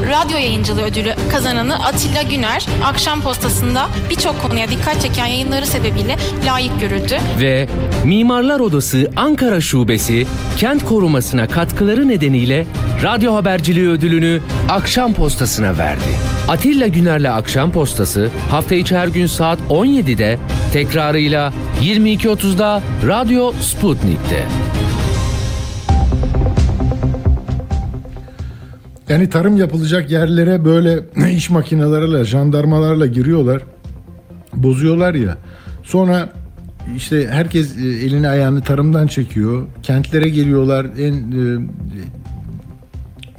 Radyo 0.08 0.38
yayıncılığı 0.38 0.82
ödülü 0.82 1.14
kazananı 1.32 1.86
Atilla 1.86 2.22
Güner, 2.22 2.66
akşam 2.86 3.22
postasında 3.22 3.88
birçok 4.10 4.42
konuya 4.42 4.68
dikkat 4.70 5.02
çeken 5.02 5.26
yayınları 5.26 5.66
sebebiyle 5.66 6.16
layık 6.46 6.82
görüldü. 6.82 7.18
Ve 7.40 7.68
Mimarlar 8.04 8.60
Odası 8.60 9.12
Ankara 9.16 9.62
Şubesi 9.62 10.28
kent 10.58 10.86
korumasına 10.86 11.48
katkıları 11.48 12.08
nedeniyle 12.08 12.66
radyo 13.04 13.36
haberciliği 13.36 13.90
ödülünü 13.90 14.42
Akşam 14.70 15.14
Postası'na 15.14 15.78
verdi. 15.78 16.10
Atilla 16.48 16.88
Güner'le 16.88 17.32
Akşam 17.32 17.72
Postası 17.72 18.30
hafta 18.52 18.76
içi 18.76 18.98
her 18.98 19.08
gün 19.08 19.28
saat 19.28 19.60
17'de 19.70 20.40
tekrarıyla 20.74 21.54
22.30'da 21.82 22.82
Radyo 23.08 23.54
Sputnik'te. 23.62 24.48
Yani 29.10 29.30
tarım 29.30 29.58
yapılacak 29.58 30.12
yerlere 30.12 30.66
böyle 30.66 31.00
iş 31.36 31.50
makineleriyle, 31.50 32.26
jandarmalarla 32.26 33.06
giriyorlar. 33.06 33.62
Bozuyorlar 34.54 35.14
ya. 35.14 35.38
Sonra 35.84 36.30
işte 36.96 37.28
herkes 37.28 37.78
e, 37.78 37.82
elini 37.82 38.30
ayağını 38.30 38.62
tarımdan 38.62 39.08
çekiyor. 39.08 39.68
Kentlere 39.84 40.30
geliyorlar. 40.30 40.88
En 41.00 41.14
e, 41.14 41.70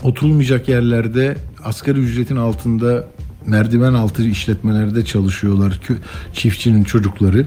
oturulmayacak 0.03 0.69
yerlerde 0.69 1.37
asgari 1.65 1.99
ücretin 1.99 2.37
altında 2.37 3.05
merdiven 3.47 3.95
altı 3.95 4.23
işletmelerde 4.23 5.05
çalışıyorlar 5.05 5.81
çiftçinin 6.33 6.85
çocukları. 6.85 7.47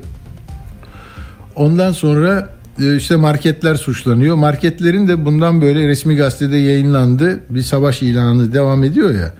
Ondan 1.55 1.91
sonra 1.91 2.49
işte 2.97 3.15
marketler 3.15 3.75
suçlanıyor. 3.75 4.35
Marketlerin 4.35 5.07
de 5.07 5.25
bundan 5.25 5.61
böyle 5.61 5.87
resmi 5.87 6.15
gazetede 6.15 6.57
yayınlandı. 6.57 7.39
Bir 7.49 7.61
savaş 7.61 8.01
ilanı 8.01 8.53
devam 8.53 8.83
ediyor 8.83 9.15
ya. 9.15 9.33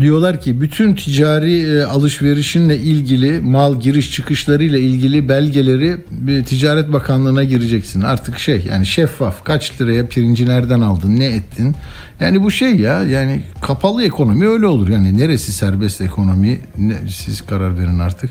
Diyorlar 0.00 0.40
ki 0.40 0.60
bütün 0.60 0.94
ticari 0.94 1.62
e, 1.62 1.82
alışverişinle 1.82 2.78
ilgili 2.78 3.40
mal 3.40 3.80
giriş 3.80 4.12
çıkışlarıyla 4.12 4.78
ilgili 4.78 5.28
belgeleri 5.28 5.96
Ticaret 6.44 6.92
Bakanlığı'na 6.92 7.44
gireceksin. 7.44 8.00
Artık 8.00 8.38
şey 8.38 8.66
yani 8.70 8.86
şeffaf 8.86 9.44
kaç 9.44 9.80
liraya 9.80 10.06
pirinci 10.06 10.46
nereden 10.46 10.80
aldın 10.80 11.20
ne 11.20 11.26
ettin. 11.26 11.76
Yani 12.20 12.42
bu 12.42 12.50
şey 12.50 12.76
ya 12.76 13.02
yani 13.02 13.42
kapalı 13.60 14.04
ekonomi 14.04 14.48
öyle 14.48 14.66
olur. 14.66 14.88
Yani 14.88 15.18
neresi 15.18 15.52
serbest 15.52 16.00
ekonomi 16.00 16.60
ne, 16.78 16.94
siz 17.08 17.46
karar 17.46 17.78
verin 17.78 17.98
artık. 17.98 18.30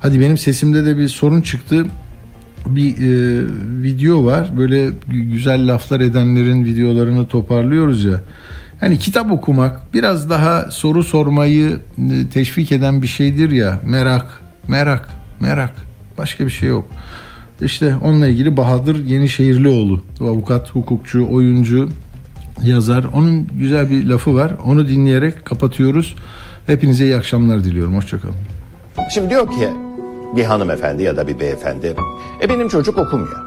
Hadi 0.00 0.20
benim 0.20 0.38
sesimde 0.38 0.86
de 0.86 0.98
bir 0.98 1.08
sorun 1.08 1.42
çıktı 1.42 1.86
bir 2.66 2.90
e, 2.96 3.44
video 3.82 4.24
var. 4.24 4.50
Böyle 4.56 4.86
gü- 4.88 5.30
güzel 5.32 5.74
laflar 5.74 6.00
edenlerin 6.00 6.64
videolarını 6.64 7.26
toparlıyoruz 7.26 8.04
ya. 8.04 8.20
Hani 8.80 8.98
kitap 8.98 9.32
okumak 9.32 9.94
biraz 9.94 10.30
daha 10.30 10.70
soru 10.70 11.04
sormayı 11.04 11.78
e, 11.98 12.28
teşvik 12.32 12.72
eden 12.72 13.02
bir 13.02 13.06
şeydir 13.06 13.50
ya. 13.50 13.80
Merak, 13.86 14.26
merak, 14.68 15.08
merak. 15.40 15.72
Başka 16.18 16.46
bir 16.46 16.50
şey 16.50 16.68
yok. 16.68 16.88
İşte 17.60 17.94
onunla 18.02 18.26
ilgili 18.28 18.56
Bahadır 18.56 19.04
Yenişehirlioğlu. 19.04 20.02
Avukat, 20.20 20.70
hukukçu, 20.70 21.28
oyuncu, 21.30 21.88
yazar. 22.62 23.04
Onun 23.14 23.46
güzel 23.58 23.90
bir 23.90 24.06
lafı 24.06 24.34
var. 24.34 24.52
Onu 24.64 24.88
dinleyerek 24.88 25.44
kapatıyoruz. 25.44 26.14
Hepinize 26.66 27.04
iyi 27.04 27.16
akşamlar 27.16 27.64
diliyorum. 27.64 27.96
Hoşçakalın. 27.96 28.34
Şimdi 29.14 29.30
diyor 29.30 29.46
ki 29.50 29.68
bir 30.36 30.44
hanımefendi 30.44 31.02
ya 31.02 31.16
da 31.16 31.28
bir 31.28 31.40
beyefendi. 31.40 31.96
E 32.42 32.48
benim 32.48 32.68
çocuk 32.68 32.98
okumuyor. 32.98 33.46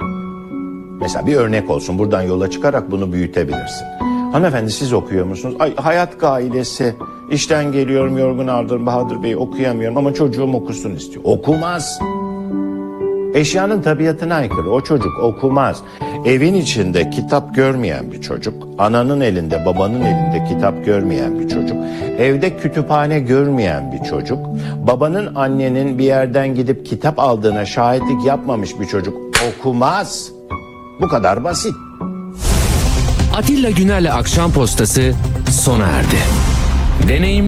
Mesela 1.01 1.27
bir 1.27 1.35
örnek 1.35 1.69
olsun 1.69 1.99
buradan 1.99 2.21
yola 2.21 2.49
çıkarak 2.49 2.91
bunu 2.91 3.11
büyütebilirsin. 3.11 3.85
Hanımefendi 4.31 4.71
siz 4.71 4.93
okuyor 4.93 5.25
musunuz? 5.25 5.55
Ay 5.59 5.75
hayat 5.75 6.19
gailesi. 6.19 6.95
İşten 7.31 7.71
geliyorum 7.71 8.17
yorgun 8.17 8.47
ardır 8.47 8.85
Bahadır 8.85 9.23
Bey 9.23 9.35
okuyamıyorum 9.35 9.97
ama 9.97 10.13
çocuğum 10.13 10.53
okusun 10.53 10.95
istiyor. 10.95 11.21
Okumaz. 11.25 11.99
Eşyanın 13.35 13.81
tabiatına 13.81 14.35
aykırı. 14.35 14.69
O 14.69 14.81
çocuk 14.81 15.19
okumaz. 15.23 15.81
Evin 16.25 16.53
içinde 16.53 17.09
kitap 17.09 17.55
görmeyen 17.55 18.11
bir 18.11 18.21
çocuk, 18.21 18.67
ananın 18.77 19.21
elinde, 19.21 19.65
babanın 19.65 20.01
elinde 20.01 20.45
kitap 20.49 20.85
görmeyen 20.85 21.39
bir 21.39 21.49
çocuk, 21.49 21.77
evde 22.19 22.57
kütüphane 22.57 23.19
görmeyen 23.19 23.91
bir 23.91 24.09
çocuk, 24.09 24.39
babanın 24.87 25.35
annenin 25.35 25.97
bir 25.97 26.03
yerden 26.03 26.55
gidip 26.55 26.85
kitap 26.85 27.19
aldığına 27.19 27.65
şahitlik 27.65 28.25
yapmamış 28.25 28.79
bir 28.79 28.85
çocuk 28.85 29.17
okumaz. 29.49 30.31
Bu 31.01 31.07
kadar 31.07 31.43
basit. 31.43 31.73
Atilla 33.37 33.69
Güner'le 33.69 34.11
Akşam 34.11 34.51
Postası 34.51 35.13
sona 35.51 35.85
erdi. 35.85 36.17
Deneyim 37.07 37.43